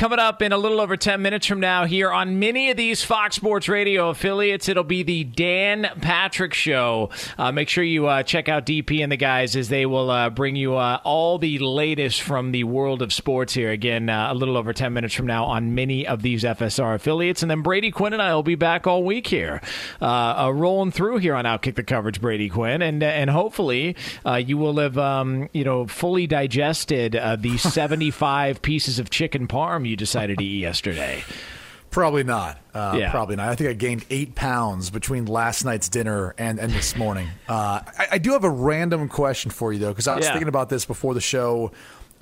Coming 0.00 0.18
up 0.18 0.40
in 0.40 0.50
a 0.50 0.56
little 0.56 0.80
over 0.80 0.96
10 0.96 1.20
minutes 1.20 1.46
from 1.46 1.60
now 1.60 1.84
here 1.84 2.10
on 2.10 2.38
many 2.38 2.70
of 2.70 2.78
these 2.78 3.04
Fox 3.04 3.36
Sports 3.36 3.68
Radio 3.68 4.08
affiliates, 4.08 4.66
it'll 4.66 4.82
be 4.82 5.02
the 5.02 5.24
Dan 5.24 5.90
Patrick 6.00 6.54
Show. 6.54 7.10
Uh, 7.36 7.52
make 7.52 7.68
sure 7.68 7.84
you 7.84 8.06
uh, 8.06 8.22
check 8.22 8.48
out 8.48 8.64
DP 8.64 9.02
and 9.02 9.12
the 9.12 9.18
guys 9.18 9.56
as 9.56 9.68
they 9.68 9.84
will 9.84 10.10
uh, 10.10 10.30
bring 10.30 10.56
you 10.56 10.74
uh, 10.74 11.00
all 11.04 11.36
the 11.36 11.58
latest 11.58 12.22
from 12.22 12.52
the 12.52 12.64
world 12.64 13.02
of 13.02 13.12
sports 13.12 13.52
here. 13.52 13.70
Again, 13.70 14.08
uh, 14.08 14.32
a 14.32 14.34
little 14.34 14.56
over 14.56 14.72
10 14.72 14.90
minutes 14.94 15.12
from 15.12 15.26
now 15.26 15.44
on 15.44 15.74
many 15.74 16.06
of 16.06 16.22
these 16.22 16.44
FSR 16.44 16.94
affiliates. 16.94 17.42
And 17.42 17.50
then 17.50 17.60
Brady 17.60 17.90
Quinn 17.90 18.14
and 18.14 18.22
I 18.22 18.34
will 18.34 18.42
be 18.42 18.54
back 18.54 18.86
all 18.86 19.04
week 19.04 19.26
here, 19.26 19.60
uh, 20.00 20.50
rolling 20.54 20.92
through 20.92 21.18
here 21.18 21.34
on 21.34 21.44
Outkick 21.44 21.74
the 21.74 21.84
Coverage, 21.84 22.22
Brady 22.22 22.48
Quinn. 22.48 22.80
And, 22.80 23.02
and 23.02 23.28
hopefully 23.28 23.96
you 24.34 24.56
will 24.56 24.78
have, 24.78 24.96
um, 24.96 25.50
you 25.52 25.64
know, 25.64 25.86
fully 25.86 26.26
digested 26.26 27.12
the 27.12 27.58
75 27.58 28.62
pieces 28.62 28.98
of 28.98 29.10
chicken 29.10 29.46
parm 29.46 29.89
you 29.90 29.96
decided 29.96 30.38
to 30.38 30.44
eat 30.44 30.60
yesterday. 30.60 31.22
Probably 31.90 32.22
not. 32.22 32.58
Uh, 32.72 32.96
Yeah. 32.98 33.10
Probably 33.10 33.34
not. 33.36 33.48
I 33.48 33.56
think 33.56 33.68
I 33.68 33.72
gained 33.72 34.04
eight 34.10 34.34
pounds 34.36 34.90
between 34.90 35.26
last 35.26 35.64
night's 35.64 35.88
dinner 35.88 36.34
and, 36.38 36.58
and 36.60 36.72
this 36.72 36.94
morning. 36.96 37.28
Uh, 37.48 37.80
I, 37.98 38.06
I 38.12 38.18
do 38.18 38.30
have 38.32 38.44
a 38.44 38.50
random 38.50 39.08
question 39.08 39.50
for 39.50 39.72
you, 39.72 39.80
though, 39.80 39.88
because 39.90 40.06
I 40.06 40.14
was 40.16 40.24
Yeah. 40.24 40.32
thinking 40.32 40.48
about 40.48 40.68
this 40.68 40.84
before 40.84 41.14
the 41.14 41.20
show. 41.20 41.72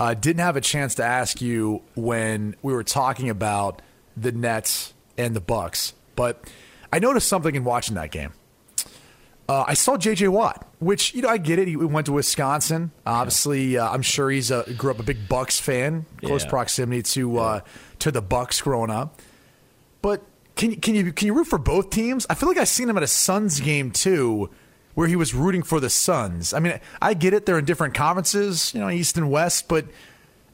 Uh, 0.01 0.15
didn't 0.15 0.41
have 0.41 0.57
a 0.57 0.61
chance 0.61 0.95
to 0.95 1.05
ask 1.05 1.43
you 1.43 1.83
when 1.97 2.55
we 2.63 2.73
were 2.73 2.85
talking 2.85 3.29
about 3.29 3.83
the 4.17 4.33
Nets 4.33 4.95
and 5.19 5.35
the 5.37 5.41
Bucks, 5.41 5.93
but 6.17 6.43
I 6.93 6.99
noticed 7.01 7.29
something 7.29 7.55
in 7.55 7.65
watching 7.65 7.97
that 7.97 8.11
game. 8.11 8.33
Uh, 9.49 9.65
I 9.67 9.73
saw 9.75 9.97
J.J. 9.97 10.29
Watt, 10.29 10.67
which 10.79 11.15
you 11.15 11.23
know 11.23 11.29
I 11.31 11.39
get 11.39 11.59
it. 11.59 11.69
He 11.69 11.77
went 11.77 12.05
to 12.07 12.13
Wisconsin. 12.13 12.91
Obviously, 13.07 13.79
uh, 13.79 13.89
I'm 13.91 14.03
sure 14.03 14.31
he's 14.31 14.51
a 14.51 14.71
grew 14.77 14.91
up 14.91 14.99
a 14.99 15.03
big 15.03 15.27
Bucks 15.27 15.59
fan, 15.59 16.05
close 16.23 16.45
Yeah. 16.45 16.51
proximity 16.51 17.03
to 17.15 17.39
uh, 17.39 17.61
to 18.01 18.11
the 18.11 18.21
Bucks 18.21 18.61
growing 18.61 18.91
up. 18.91 19.23
But 20.03 20.23
can 20.55 20.73
you 20.73 20.77
can 20.77 20.95
you 20.95 21.13
can 21.15 21.27
you 21.27 21.33
root 21.35 21.47
for 21.47 21.57
both 21.59 21.89
teams? 21.89 22.27
I 22.29 22.35
feel 22.35 22.49
like 22.49 22.59
I've 22.59 22.69
seen 22.69 22.91
him 22.91 22.99
at 22.99 23.03
a 23.03 23.07
Suns 23.07 23.59
game 23.61 23.91
too, 23.91 24.51
where 24.95 25.09
he 25.09 25.17
was 25.17 25.35
rooting 25.35 25.63
for 25.63 25.81
the 25.81 25.89
Suns. 25.89 26.53
I 26.53 26.59
mean, 26.61 26.79
I 27.01 27.15
get 27.15 27.33
it; 27.33 27.47
they're 27.47 27.59
in 27.59 27.65
different 27.65 27.95
conferences, 27.95 28.75
you 28.75 28.81
know, 28.81 28.91
East 28.91 29.17
and 29.17 29.31
West, 29.31 29.69
but. 29.69 29.87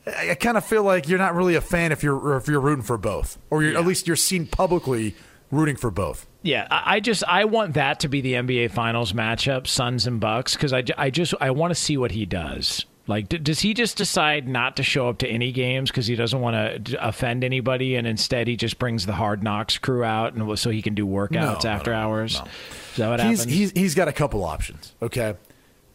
I, 0.06 0.32
I 0.32 0.34
kind 0.34 0.58
of 0.58 0.66
feel 0.66 0.82
like 0.82 1.08
you're 1.08 1.18
not 1.18 1.34
really 1.34 1.54
a 1.54 1.62
fan 1.62 1.90
if 1.90 2.02
you're 2.02 2.14
or 2.18 2.36
if 2.36 2.46
you're 2.46 2.60
rooting 2.60 2.84
for 2.84 2.98
both, 2.98 3.38
or 3.48 3.62
you're, 3.62 3.78
at 3.78 3.86
least 3.86 4.06
you're 4.06 4.16
seen 4.16 4.46
publicly 4.46 5.14
rooting 5.50 5.76
for 5.76 5.90
both. 5.90 6.26
Yeah, 6.44 6.68
I 6.70 6.96
I 6.96 7.00
just 7.00 7.24
I 7.26 7.46
want 7.46 7.74
that 7.74 8.00
to 8.00 8.08
be 8.08 8.20
the 8.20 8.34
NBA 8.34 8.70
Finals 8.70 9.12
matchup, 9.12 9.66
Suns 9.66 10.06
and 10.06 10.20
Bucks, 10.20 10.54
because 10.54 10.72
I, 10.72 10.84
I 10.96 11.10
just 11.10 11.34
I 11.40 11.50
want 11.50 11.72
to 11.72 11.74
see 11.74 11.96
what 11.96 12.12
he 12.12 12.26
does. 12.26 12.84
Like, 13.06 13.28
d- 13.28 13.38
does 13.38 13.60
he 13.60 13.74
just 13.74 13.96
decide 13.98 14.48
not 14.48 14.76
to 14.76 14.82
show 14.82 15.08
up 15.08 15.18
to 15.18 15.28
any 15.28 15.52
games 15.52 15.90
because 15.90 16.06
he 16.06 16.16
doesn't 16.16 16.40
want 16.40 16.84
to 16.86 17.06
offend 17.06 17.44
anybody, 17.44 17.96
and 17.96 18.06
instead 18.06 18.46
he 18.46 18.56
just 18.56 18.78
brings 18.78 19.04
the 19.04 19.12
Hard 19.12 19.42
Knocks 19.42 19.76
crew 19.78 20.04
out, 20.04 20.34
and 20.34 20.58
so 20.58 20.70
he 20.70 20.80
can 20.80 20.94
do 20.94 21.06
workouts 21.06 21.64
No, 21.64 21.70
after 21.70 21.90
no, 21.90 21.98
hours? 21.98 22.38
no. 22.38 22.44
Is 22.44 22.96
that 22.96 23.08
what 23.10 23.20
he's, 23.20 23.38
happens? 23.40 23.54
He's, 23.54 23.70
he's 23.72 23.94
got 23.94 24.08
a 24.08 24.12
couple 24.12 24.42
options. 24.44 24.94
Okay. 25.02 25.34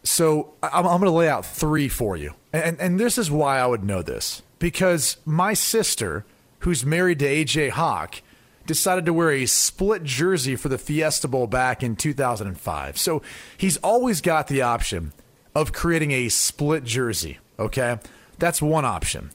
So 0.04 0.54
I'm, 0.62 0.86
I'm 0.86 1.00
going 1.00 1.04
to 1.04 1.10
lay 1.10 1.28
out 1.28 1.44
three 1.44 1.88
for 1.88 2.16
you. 2.16 2.34
And, 2.52 2.80
and 2.80 2.98
this 3.00 3.18
is 3.18 3.30
why 3.30 3.58
I 3.58 3.66
would 3.66 3.82
know 3.84 4.02
this 4.02 4.42
because 4.58 5.16
my 5.24 5.52
sister, 5.52 6.24
who's 6.60 6.84
married 6.86 7.18
to 7.20 7.26
AJ 7.26 7.70
Hawk, 7.70 8.22
decided 8.70 9.04
to 9.06 9.12
wear 9.12 9.32
a 9.32 9.46
split 9.46 10.04
jersey 10.04 10.54
for 10.54 10.68
the 10.68 10.78
Fiesta 10.78 11.26
Bowl 11.26 11.48
back 11.48 11.82
in 11.82 11.96
2005. 11.96 12.96
So 12.96 13.20
he's 13.58 13.76
always 13.78 14.20
got 14.20 14.46
the 14.46 14.62
option 14.62 15.12
of 15.56 15.72
creating 15.72 16.12
a 16.12 16.28
split 16.28 16.84
jersey. 16.84 17.38
Okay. 17.58 17.98
That's 18.38 18.62
one 18.62 18.84
option. 18.84 19.32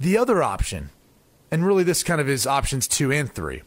The 0.00 0.18
other 0.18 0.42
option, 0.42 0.90
and 1.52 1.64
really 1.64 1.84
this 1.84 2.02
kind 2.02 2.20
of 2.20 2.28
is 2.28 2.44
options 2.44 2.88
two 2.88 3.12
and 3.12 3.32
three. 3.32 3.62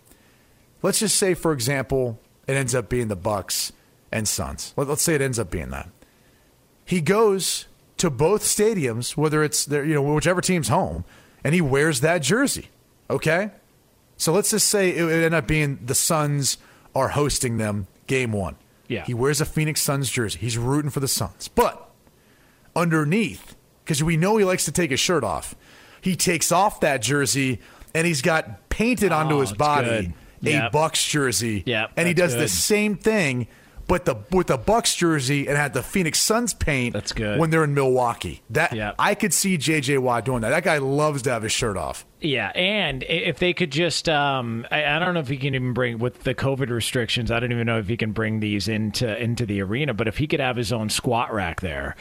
Let's 0.82 1.00
just 1.00 1.16
say, 1.18 1.34
for 1.34 1.54
example, 1.54 2.20
it 2.45 2.54
ends 2.56 2.76
up 2.76 2.89
being 2.89 3.08
the 3.08 3.16
Bucks 3.16 3.72
and 4.12 4.28
Suns. 4.28 4.74
Let- 4.76 4.89
Let's 4.89 5.02
say 5.02 5.16
it 5.16 5.22
ends 5.22 5.39
up 5.39 5.50
being 5.50 5.70
that. 5.70 5.88
He 6.84 7.00
goes 7.00 7.68
to 7.97 8.10
both 8.10 8.43
stadiums, 8.43 9.16
whether 9.16 9.43
it's 9.45 9.64
their, 9.66 9.86
you 9.86 9.93
know 9.93 10.02
whichever 10.02 10.41
team's 10.41 10.68
home, 10.68 11.06
and 11.41 11.56
he 11.56 11.62
wears 11.62 12.02
that 12.02 12.22
jersey. 12.22 12.68
Okay, 13.10 13.52
so 14.20 14.32
let's 14.34 14.52
just 14.52 14.68
say 14.68 14.96
it 14.96 15.04
would 15.04 15.12
end 15.24 15.34
up 15.34 15.48
being 15.48 15.80
the 15.84 15.96
Suns 15.96 16.60
are 16.94 17.08
hosting 17.10 17.58
them 17.58 17.88
game 18.06 18.32
one. 18.32 18.56
Yeah. 18.88 19.06
he 19.06 19.14
wears 19.16 19.40
a 19.42 19.46
Phoenix 19.46 19.82
Suns 19.82 20.10
jersey. 20.12 20.38
He's 20.40 20.58
rooting 20.58 20.90
for 20.92 21.00
the 21.00 21.08
Suns, 21.08 21.48
but 21.48 21.90
underneath, 22.76 23.56
because 23.84 24.04
we 24.04 24.18
know 24.18 24.38
he 24.38 24.46
likes 24.46 24.66
to 24.66 24.72
take 24.72 24.92
his 24.92 25.00
shirt 25.00 25.24
off, 25.24 25.56
he 26.02 26.16
takes 26.16 26.52
off 26.52 26.80
that 26.82 27.02
jersey 27.02 27.60
and 27.94 28.06
he's 28.08 28.22
got 28.22 28.70
painted 28.70 29.12
onto 29.12 29.36
Oh, 29.36 29.42
his 29.42 29.54
body 29.54 30.14
good. 30.44 30.54
a 30.56 30.70
Bucks 30.72 31.04
jersey. 31.06 31.64
Yep, 31.66 31.92
and 31.98 32.08
he 32.08 32.14
does 32.14 32.36
the 32.36 32.48
same 32.48 32.96
thing, 32.96 33.48
but 33.90 34.06
the 34.06 34.16
with 34.32 34.48
the 34.48 34.58
Bucks 34.58 34.96
jersey 34.96 35.48
and 35.48 35.58
had 35.58 35.74
the 35.74 35.82
Phoenix 35.82 36.20
Suns 36.20 36.54
paint. 36.54 36.94
That's 36.94 37.12
good. 37.12 37.40
when 37.40 37.50
they're 37.50 37.64
in 37.64 37.74
Milwaukee. 37.74 38.42
That 38.52 38.94
I 39.00 39.16
could 39.16 39.34
see 39.34 39.58
JJ 39.58 39.98
Watt 39.98 40.24
doing 40.24 40.42
that. 40.42 40.50
That 40.50 40.64
guy 40.64 40.78
loves 40.78 41.24
to 41.24 41.32
have 41.32 41.42
his 41.42 41.52
shirt 41.52 41.76
off. 41.76 42.06
Yeah, 42.22 42.52
and 42.54 43.04
if 43.04 43.40
they 43.40 43.54
could 43.54 43.72
just, 43.72 44.10
um, 44.10 44.68
I, 44.70 44.84
I 44.86 45.00
don't 45.00 45.14
know 45.14 45.22
if 45.22 45.30
he 45.30 45.38
can 45.38 45.56
even 45.56 45.74
bring 45.74 46.00
with 46.00 46.24
the 46.24 46.36
COVID 46.36 46.70
restrictions. 46.70 47.32
I 47.32 47.40
don't 47.40 47.52
even 47.52 47.66
know 47.66 47.80
if 47.80 47.88
he 47.88 47.98
can 47.98 48.12
bring 48.12 48.42
these 48.42 48.68
into 48.68 49.18
into 49.22 49.46
the 49.46 49.62
arena. 49.62 49.96
But 49.96 50.08
if 50.08 50.18
he 50.18 50.28
could 50.28 50.40
have 50.40 50.56
his 50.56 50.72
own 50.72 50.90
squat 50.90 51.34
rack 51.34 51.62
there, 51.62 51.96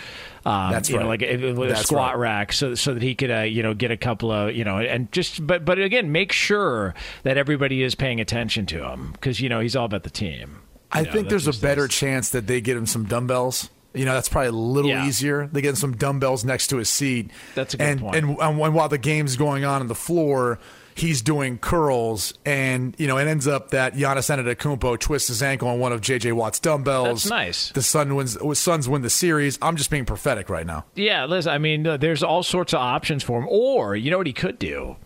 um, 0.44 0.72
That's 0.72 0.90
you 0.90 0.96
know, 0.96 1.08
right. 1.08 1.20
like 1.20 1.22
a, 1.22 1.72
a 1.72 1.76
squat 1.76 2.18
right. 2.18 2.20
rack, 2.20 2.52
so 2.52 2.74
so 2.74 2.92
that 2.92 3.02
he 3.02 3.14
could, 3.14 3.30
uh, 3.30 3.40
you 3.40 3.62
know, 3.62 3.72
get 3.72 3.90
a 3.90 3.96
couple 3.96 4.30
of, 4.30 4.54
you 4.54 4.64
know, 4.64 4.78
and 4.78 5.10
just, 5.10 5.46
but 5.46 5.64
but 5.64 5.78
again, 5.78 6.12
make 6.12 6.32
sure 6.32 6.94
that 7.22 7.38
everybody 7.38 7.82
is 7.82 7.94
paying 7.94 8.20
attention 8.20 8.66
to 8.66 8.86
him 8.86 9.12
because 9.12 9.40
you 9.40 9.48
know 9.48 9.60
he's 9.60 9.74
all 9.74 9.86
about 9.86 10.02
the 10.02 10.10
team. 10.10 10.58
I 10.92 11.02
know, 11.02 11.12
think 11.12 11.28
there's 11.28 11.46
a 11.46 11.52
better 11.60 11.88
chance 11.88 12.30
that 12.30 12.46
they 12.46 12.60
get 12.60 12.76
him 12.76 12.86
some 12.86 13.04
dumbbells. 13.04 13.70
You 13.94 14.04
know, 14.04 14.14
that's 14.14 14.28
probably 14.28 14.48
a 14.48 14.52
little 14.52 14.90
Yeah. 14.90 15.06
easier. 15.06 15.48
They 15.52 15.60
get 15.60 15.70
him 15.70 15.76
some 15.76 15.96
dumbbells 15.96 16.44
next 16.44 16.68
to 16.68 16.76
his 16.76 16.88
seat. 16.88 17.30
That's 17.54 17.74
a 17.74 17.76
good 17.78 17.86
and, 17.86 18.00
point. 18.00 18.16
And, 18.16 18.38
and 18.38 18.58
while 18.74 18.88
the 18.88 18.98
game's 18.98 19.36
going 19.36 19.64
on 19.64 19.80
on 19.80 19.88
the 19.88 19.94
floor, 19.94 20.58
he's 20.94 21.22
doing 21.22 21.58
curls, 21.58 22.34
and 22.44 22.94
you 22.98 23.06
know, 23.06 23.16
it 23.18 23.26
ends 23.26 23.46
up 23.46 23.70
that 23.70 23.94
Giannis 23.94 24.28
Antetokounmpo 24.34 24.98
twists 24.98 25.28
his 25.28 25.42
ankle 25.42 25.68
on 25.68 25.78
one 25.78 25.92
of 25.92 26.00
JJ 26.00 26.32
Watt's 26.32 26.58
dumbbells. 26.60 27.24
That's 27.24 27.30
nice. 27.30 27.70
The 27.72 27.82
Sun 27.82 28.14
wins. 28.14 28.36
Suns 28.58 28.88
win 28.88 29.02
the 29.02 29.10
series. 29.10 29.58
I'm 29.62 29.76
just 29.76 29.90
being 29.90 30.04
prophetic 30.04 30.48
right 30.50 30.66
now. 30.66 30.84
Yeah, 30.94 31.24
listen, 31.24 31.52
I 31.52 31.58
mean, 31.58 31.82
there's 31.84 32.22
all 32.22 32.42
sorts 32.42 32.72
of 32.74 32.80
options 32.80 33.22
for 33.22 33.38
him. 33.40 33.46
Or, 33.48 33.96
you 33.96 34.10
know 34.10 34.18
what 34.18 34.26
he 34.26 34.32
could 34.32 34.58
do? 34.58 34.96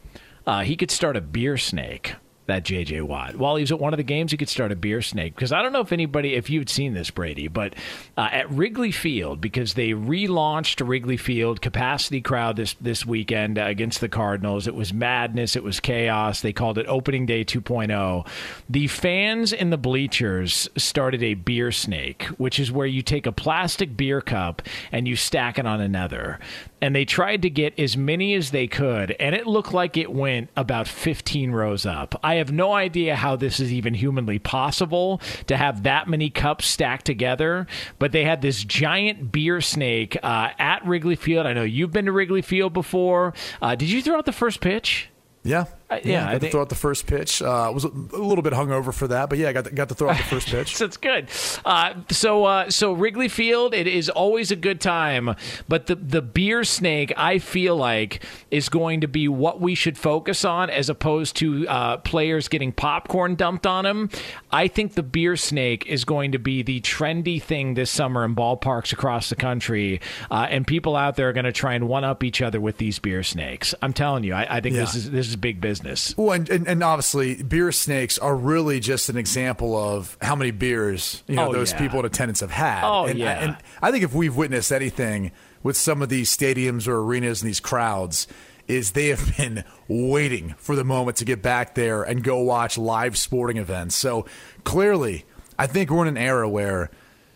Uh, 0.47 0.63
he 0.63 0.75
could 0.77 0.91
start 0.91 1.17
a 1.17 1.21
beer 1.21 1.57
snake, 1.57 2.15
that 2.47 2.65
J.J. 2.65 3.03
Watt. 3.03 3.37
While 3.37 3.57
he 3.57 3.63
was 3.63 3.73
at 3.73 3.79
one 3.79 3.93
of 3.93 3.99
the 3.99 4.03
games, 4.03 4.33
he 4.33 4.37
could 4.37 4.49
start 4.49 4.73
a 4.73 4.77
beer 4.77 5.01
snake. 5.03 5.35
Because 5.35 5.53
I 5.53 5.63
don't 5.63 5.73
know 5.73 5.81
if 5.81 5.93
anybody, 5.93 6.35
if 6.35 6.51
you'd 6.51 6.69
seen 6.69 6.95
this, 6.95 7.11
Brady, 7.11 7.49
but 7.49 7.75
uh, 8.17 8.29
at 8.33 8.51
Wrigley 8.51 8.91
Field, 8.91 9.41
because 9.41 9.75
they 9.75 9.91
relaunched 9.91 10.87
Wrigley 10.87 11.17
Field, 11.17 11.61
capacity 11.61 12.21
crowd 12.21 12.57
this, 12.57 12.75
this 12.81 13.07
weekend 13.07 13.59
uh, 13.59 13.65
against 13.65 14.01
the 14.01 14.09
Cardinals. 14.09 14.67
It 14.67 14.75
was 14.75 14.93
madness. 14.93 15.57
It 15.57 15.63
was 15.63 15.81
chaos. 15.81 16.41
They 16.41 16.53
called 16.53 16.79
it 16.79 16.87
Opening 16.89 17.27
Day 17.27 17.45
2.0. 17.45 18.27
The 18.69 18.87
fans 18.89 19.53
in 19.53 19.71
the 19.71 19.79
bleachers 19.79 20.69
started 20.77 21.23
a 21.23 21.35
beer 21.35 21.71
snake, 21.71 22.25
which 22.39 22.59
is 22.59 22.73
where 22.73 22.87
you 22.87 23.03
take 23.03 23.27
a 23.27 23.33
plastic 23.33 23.97
beer 23.97 24.21
cup 24.21 24.63
and 24.91 25.07
you 25.07 25.17
stack 25.17 25.59
it 25.59 25.67
on 25.67 25.81
another. 25.81 26.41
And 26.83 26.95
they 26.95 27.07
tried 27.07 27.41
to 27.43 27.51
get 27.51 27.79
as 27.79 27.97
many 27.97 28.35
as 28.35 28.51
they 28.51 28.67
could, 28.67 29.13
and 29.19 29.35
it 29.35 29.47
looked 29.47 29.73
like 29.73 29.97
it 29.97 30.13
went 30.13 30.51
about 30.57 30.87
15 30.87 31.53
rows 31.53 31.87
up. 31.87 32.19
I 32.23 32.35
have 32.35 32.53
no 32.53 32.75
idea 32.75 33.17
how 33.17 33.37
this 33.37 33.59
is 33.59 33.73
even 33.73 33.95
humanly 33.95 34.39
possible 34.39 35.23
to 35.47 35.57
have 35.57 35.85
that 35.85 36.09
many 36.09 36.29
cups 36.29 36.67
stacked 36.67 37.07
together, 37.07 37.67
but 37.99 38.13
they 38.13 38.25
had 38.25 38.43
this 38.43 38.65
giant 38.65 39.33
beer 39.33 39.61
snake 39.63 40.19
uh, 40.23 40.51
at 40.59 40.85
Wrigley 40.85 41.17
Field. 41.17 41.47
I 41.47 41.55
know 41.55 41.63
you've 41.63 41.93
been 41.93 42.05
to 42.05 42.13
Wrigley 42.13 42.43
Field 42.43 42.75
before. 42.75 43.33
Uh, 43.63 43.75
did 43.75 43.89
you 43.91 44.03
throw 44.03 44.19
out 44.19 44.27
the 44.27 44.33
first 44.33 44.61
pitch? 44.61 45.09
Yeah. 45.45 45.65
Uh, 45.93 46.01
yeah, 46.05 46.27
I 46.27 46.31
I 46.31 46.33
got 46.35 46.41
to 46.43 46.51
throw 46.51 46.61
out 46.63 46.69
the 46.69 46.75
first 46.75 47.07
pitch. 47.07 47.43
Uh, 47.43 47.51
I 47.51 47.69
was 47.69 47.85
a 47.85 47.89
little 47.89 48.43
bit 48.43 48.53
hungover 48.53 48.93
for 48.95 49.07
that, 49.09 49.29
but 49.29 49.39
yeah, 49.39 49.49
I 49.49 49.53
got 49.53 49.65
to, 49.65 49.71
got 49.71 49.89
to 49.89 49.95
throw 49.95 50.11
out 50.11 50.17
the 50.17 50.23
first 50.25 50.49
pitch. 50.51 50.77
so 50.77 50.85
it's 50.85 50.97
good. 50.97 51.29
Uh, 51.65 51.95
so 52.11 52.45
uh, 52.45 52.71
so 52.71 52.93
Wrigley 52.93 53.29
Field, 53.29 53.75
it 53.75 53.87
is 53.87 54.09
always 54.09 54.51
a 54.51 54.57
good 54.57 54.81
time. 54.81 55.35
But 55.69 55.87
the 55.87 55.95
the 55.97 56.23
beer 56.23 56.65
snake, 56.65 57.13
I 57.17 57.39
feel 57.39 57.77
like, 57.77 58.25
is 58.51 58.69
going 58.69 59.01
to 59.03 59.09
be 59.09 59.29
what 59.29 59.61
we 59.61 59.75
should 59.75 59.99
focus 59.99 60.45
on 60.45 60.71
as 60.71 60.89
opposed 60.89 61.37
to 61.37 61.67
uh, 61.69 61.97
players 61.99 62.49
getting 62.49 62.73
popcorn 62.73 63.35
dumped 63.35 63.67
on 63.67 63.85
them. 63.85 64.11
I 64.51 64.69
think 64.69 64.95
the 64.95 65.03
beer 65.03 65.37
snake 65.37 65.87
is 65.87 66.05
going 66.05 66.33
to 66.33 66.39
be 66.39 66.63
the 66.63 66.81
trendy 66.81 67.41
thing 67.43 67.75
this 67.75 67.91
summer 67.91 68.25
in 68.25 68.35
ballparks 68.35 68.93
across 68.93 69.29
the 69.29 69.37
country, 69.37 70.01
uh, 70.31 70.47
and 70.49 70.67
people 70.67 70.97
out 70.97 71.17
there 71.17 71.29
are 71.29 71.33
going 71.33 71.45
to 71.45 71.53
try 71.53 71.75
and 71.75 71.89
one 71.89 72.05
up 72.05 72.25
each 72.25 72.41
other 72.41 72.61
with 72.61 72.79
these 72.79 72.99
beer 72.99 73.23
snakes. 73.23 73.75
I'm 73.83 73.93
telling 73.93 74.25
you, 74.25 74.35
I, 74.35 74.57
I 74.57 74.61
think 74.61 74.75
this 74.75 74.95
is 74.95 75.11
this 75.11 75.29
is 75.29 75.37
big 75.37 75.61
business. 75.61 75.82
Well, 76.17 76.33
and, 76.33 76.49
and, 76.49 76.67
and 76.69 76.83
obviously, 76.83 77.43
beer 77.43 77.73
snakes 77.73 78.19
are 78.19 78.35
really 78.37 78.81
just 78.81 79.09
an 79.09 79.17
example 79.17 79.77
of 79.77 80.17
how 80.21 80.37
many 80.37 80.51
beers 80.51 81.23
you 81.27 81.37
know 81.37 81.49
Oh, 81.49 81.53
those 81.53 81.73
yeah. 81.73 81.79
people 81.79 82.01
in 82.01 82.07
attendance 82.07 82.41
have 82.41 82.51
had. 82.51 82.83
Oh, 82.85 83.07
and, 83.07 83.19
yeah. 83.19 83.43
and 83.45 83.57
I 83.81 83.91
think 83.91 84.05
if 84.05 84.15
we've 84.15 84.35
witnessed 84.37 84.73
anything 84.73 85.33
with 85.63 85.77
some 85.77 86.03
of 86.03 86.09
these 86.09 86.35
stadiums 86.35 86.87
or 86.89 86.99
arenas 87.01 87.43
and 87.43 87.49
these 87.49 87.61
crowds, 87.61 88.27
is 88.69 88.93
they 88.93 89.09
have 89.09 89.35
been 89.37 89.65
waiting 89.89 90.55
for 90.59 90.77
the 90.77 90.85
moment 90.85 91.17
to 91.19 91.25
get 91.25 91.43
back 91.43 91.75
there 91.75 92.03
and 92.03 92.23
go 92.23 92.39
watch 92.41 92.79
live 92.79 93.17
sporting 93.19 93.57
events. 93.57 93.95
So 93.97 94.25
clearly, 94.65 95.25
I 95.59 95.67
think 95.67 95.91
we're 95.91 96.03
in 96.03 96.09
an 96.09 96.17
era 96.17 96.49
where 96.49 96.91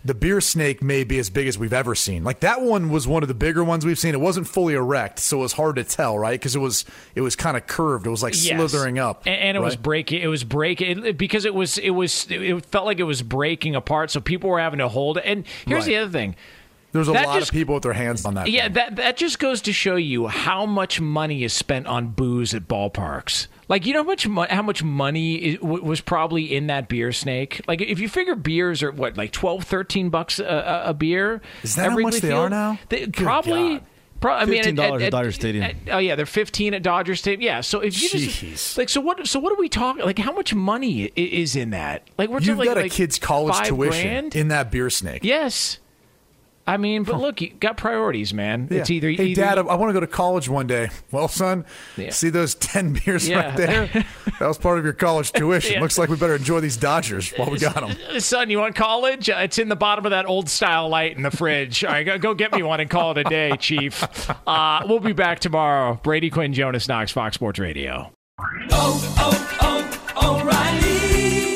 the 0.07 0.15
beer 0.15 0.41
snake 0.41 0.83
may 0.83 1.05
be 1.05 1.19
as 1.19 1.29
big 1.31 1.47
as 1.49 1.59
we've 1.59 1.73
ever 1.73 1.95
seen. 1.95 2.25
Like 2.25 2.41
that 2.41 2.63
one 2.63 2.91
was 2.91 3.07
one 3.09 3.23
of 3.23 3.29
the 3.29 3.35
bigger 3.35 3.63
ones 3.65 3.85
we've 3.85 3.99
seen. 3.99 4.15
It 4.15 4.21
wasn't 4.21 4.47
fully 4.49 4.75
erect, 4.75 5.19
so 5.19 5.39
it 5.39 5.43
was 5.43 5.53
hard 5.55 5.77
to 5.77 5.85
tell, 5.85 6.19
right? 6.19 6.39
Because 6.39 6.55
it 6.57 6.61
was 6.61 6.85
it 7.15 7.21
was 7.21 7.37
kind 7.37 7.57
of 7.57 7.67
curved. 7.67 8.07
It 8.07 8.11
was 8.11 8.23
like 8.23 8.35
Yes. 8.35 8.57
slithering 8.59 8.99
up, 8.99 9.23
and, 9.27 9.35
and 9.35 9.57
it 9.57 9.61
was 9.61 9.75
right? 9.75 9.83
breaking. 9.83 10.23
It 10.23 10.29
was 10.29 10.45
breaking 10.45 11.17
because 11.17 11.45
it 11.45 11.55
was 11.55 11.79
it 11.79 11.91
was 11.91 12.27
it 12.31 12.65
felt 12.67 12.87
like 12.87 12.99
it 12.99 13.05
was 13.05 13.23
breaking 13.23 13.75
apart. 13.75 14.11
So 14.11 14.21
people 14.21 14.51
were 14.51 14.61
having 14.61 14.79
to 14.79 14.89
hold 14.89 15.19
it. 15.19 15.25
And 15.27 15.45
here's 15.67 15.81
Right. 15.81 15.87
the 15.87 15.97
other 15.97 16.11
thing. 16.13 16.37
There's 16.93 17.09
a 17.09 17.13
That 17.13 17.27
lot 17.27 17.39
just- 17.39 17.51
of 17.51 17.55
people 17.55 17.75
with 17.75 17.83
their 17.83 17.93
hands 17.93 18.25
on 18.25 18.35
that. 18.35 18.51
Yeah, 18.51 18.69
that 18.69 18.97
that 18.97 19.17
just 19.17 19.39
goes 19.39 19.61
to 19.63 19.73
show 19.73 19.97
you 19.97 20.29
how 20.29 20.65
much 20.65 21.01
money 21.01 21.43
is 21.45 21.53
spent 21.53 21.87
on 21.87 22.09
booze 22.09 22.55
at 22.55 22.67
ballparks. 22.69 23.49
Like 23.69 23.85
you 23.87 23.93
know 23.95 24.01
how 24.03 24.07
much 24.07 24.29
mo- 24.29 24.47
how 24.49 24.63
much 24.63 24.83
money 24.85 25.35
is, 25.37 25.59
w- 25.59 25.83
was 25.83 26.01
probably 26.01 26.55
in 26.55 26.69
that 26.69 26.89
beer 26.89 27.11
snake. 27.13 27.61
Like 27.67 27.81
if 27.81 27.99
you 27.99 28.09
figure 28.09 28.35
beers 28.37 28.83
are 28.83 28.93
what 28.93 29.17
like 29.17 29.33
12, 29.33 29.65
13 29.65 30.09
bucks 30.09 30.39
a, 30.39 30.45
a, 30.45 30.91
a 30.91 30.95
beer. 30.95 31.41
Is 31.63 31.75
that 31.75 31.91
how 31.91 31.97
much 31.99 32.15
Wrigley 32.15 32.21
they 32.29 32.33
are 32.35 32.49
now? 32.49 32.79
They, 32.89 33.07
probably. 33.09 33.81
Pro- 34.19 34.33
I 34.33 34.47
mean, 34.47 34.63
$15 34.65 35.03
at 35.03 35.13
Dodger 35.13 35.31
Stadium. 35.31 35.65
at- 35.65 35.75
oh 35.91 35.99
yeah, 35.99 36.15
they're 36.15 36.25
fifteen 36.25 36.73
at 36.73 36.83
Dodger 36.83 37.15
Stadium. 37.15 37.43
Yeah, 37.43 37.61
so 37.61 37.81
if 37.81 38.01
you 38.01 38.09
Jeez. 38.09 38.41
just 38.53 38.79
like, 38.79 38.89
so 38.89 38.99
what? 39.03 39.27
So 39.27 39.39
what 39.39 39.53
are 39.53 39.57
we 39.61 39.69
talking? 39.69 40.05
Like, 40.07 40.19
how 40.19 40.33
much 40.33 40.55
money 40.55 41.05
is 41.17 41.55
in 41.55 41.71
that? 41.71 42.09
Like, 42.17 42.31
we're 42.31 42.37
You've 42.39 42.57
talking 42.57 42.71
like, 42.71 42.77
got 42.77 42.79
a 42.79 42.89
kid's 42.89 43.19
college 43.19 43.69
tuition 43.69 44.03
grand? 44.09 44.35
in 44.35 44.49
that 44.49 44.71
beer 44.71 44.89
snake. 44.89 45.23
Yes. 45.23 45.81
I 46.69 46.77
mean, 46.79 47.05
but 47.05 47.21
look, 47.21 47.41
you 47.41 47.51
got 47.51 47.77
priorities, 47.77 48.35
man. 48.35 48.67
Yeah. 48.71 48.81
It's 48.81 48.91
either 48.91 49.09
hey, 49.11 49.27
either, 49.27 49.41
Dad, 49.41 49.59
I, 49.59 49.63
want 49.77 49.89
to 49.89 49.93
go 49.93 50.01
to 50.01 50.07
college 50.07 50.49
one 50.49 50.67
day. 50.67 50.89
Well, 51.13 51.29
son, 51.29 51.65
Yeah. 51.97 52.11
see 52.11 52.29
those 52.29 52.55
ten 52.57 52.93
beers 52.93 53.29
Yeah. 53.29 53.47
right 53.49 53.57
there? 53.57 54.05
That 54.39 54.49
was 54.49 54.59
part 54.59 54.79
of 54.79 54.85
your 54.85 54.93
college 54.93 55.33
tuition. 55.33 55.73
Yeah. 55.73 55.81
Looks 55.81 55.97
like 55.97 56.11
we 56.11 56.17
better 56.17 56.35
enjoy 56.37 56.61
these 56.61 56.77
Dodgers 56.77 57.31
while 57.37 57.49
we 57.51 57.59
got 57.59 57.75
them. 57.77 58.21
Son, 58.21 58.51
you 58.51 58.59
want 58.59 58.75
college? 58.75 59.31
Uh, 59.31 59.37
it's 59.39 59.59
in 59.59 59.71
the 59.71 59.77
bottom 59.77 60.05
of 60.05 60.11
that 60.11 60.27
old 60.27 60.51
style 60.51 60.91
light 60.91 61.17
in 61.17 61.23
the 61.23 61.31
fridge. 61.31 61.83
All 61.85 61.93
right, 61.93 62.05
go, 62.05 62.19
go 62.19 62.35
get 62.35 62.53
me 62.53 62.63
one 62.63 62.81
and 62.81 62.91
call 62.91 63.13
it 63.13 63.19
a 63.19 63.25
day, 63.25 63.57
Chief. 63.59 64.05
Uh, 64.47 64.83
we'll 64.87 65.01
be 65.01 65.15
back 65.15 65.39
tomorrow. 65.39 65.99
Brady 66.03 66.29
Quinn, 66.29 66.53
Jonas 66.53 66.87
Knox, 66.87 67.13
Fox 67.13 67.35
Sports 67.37 67.59
Radio. 67.59 68.13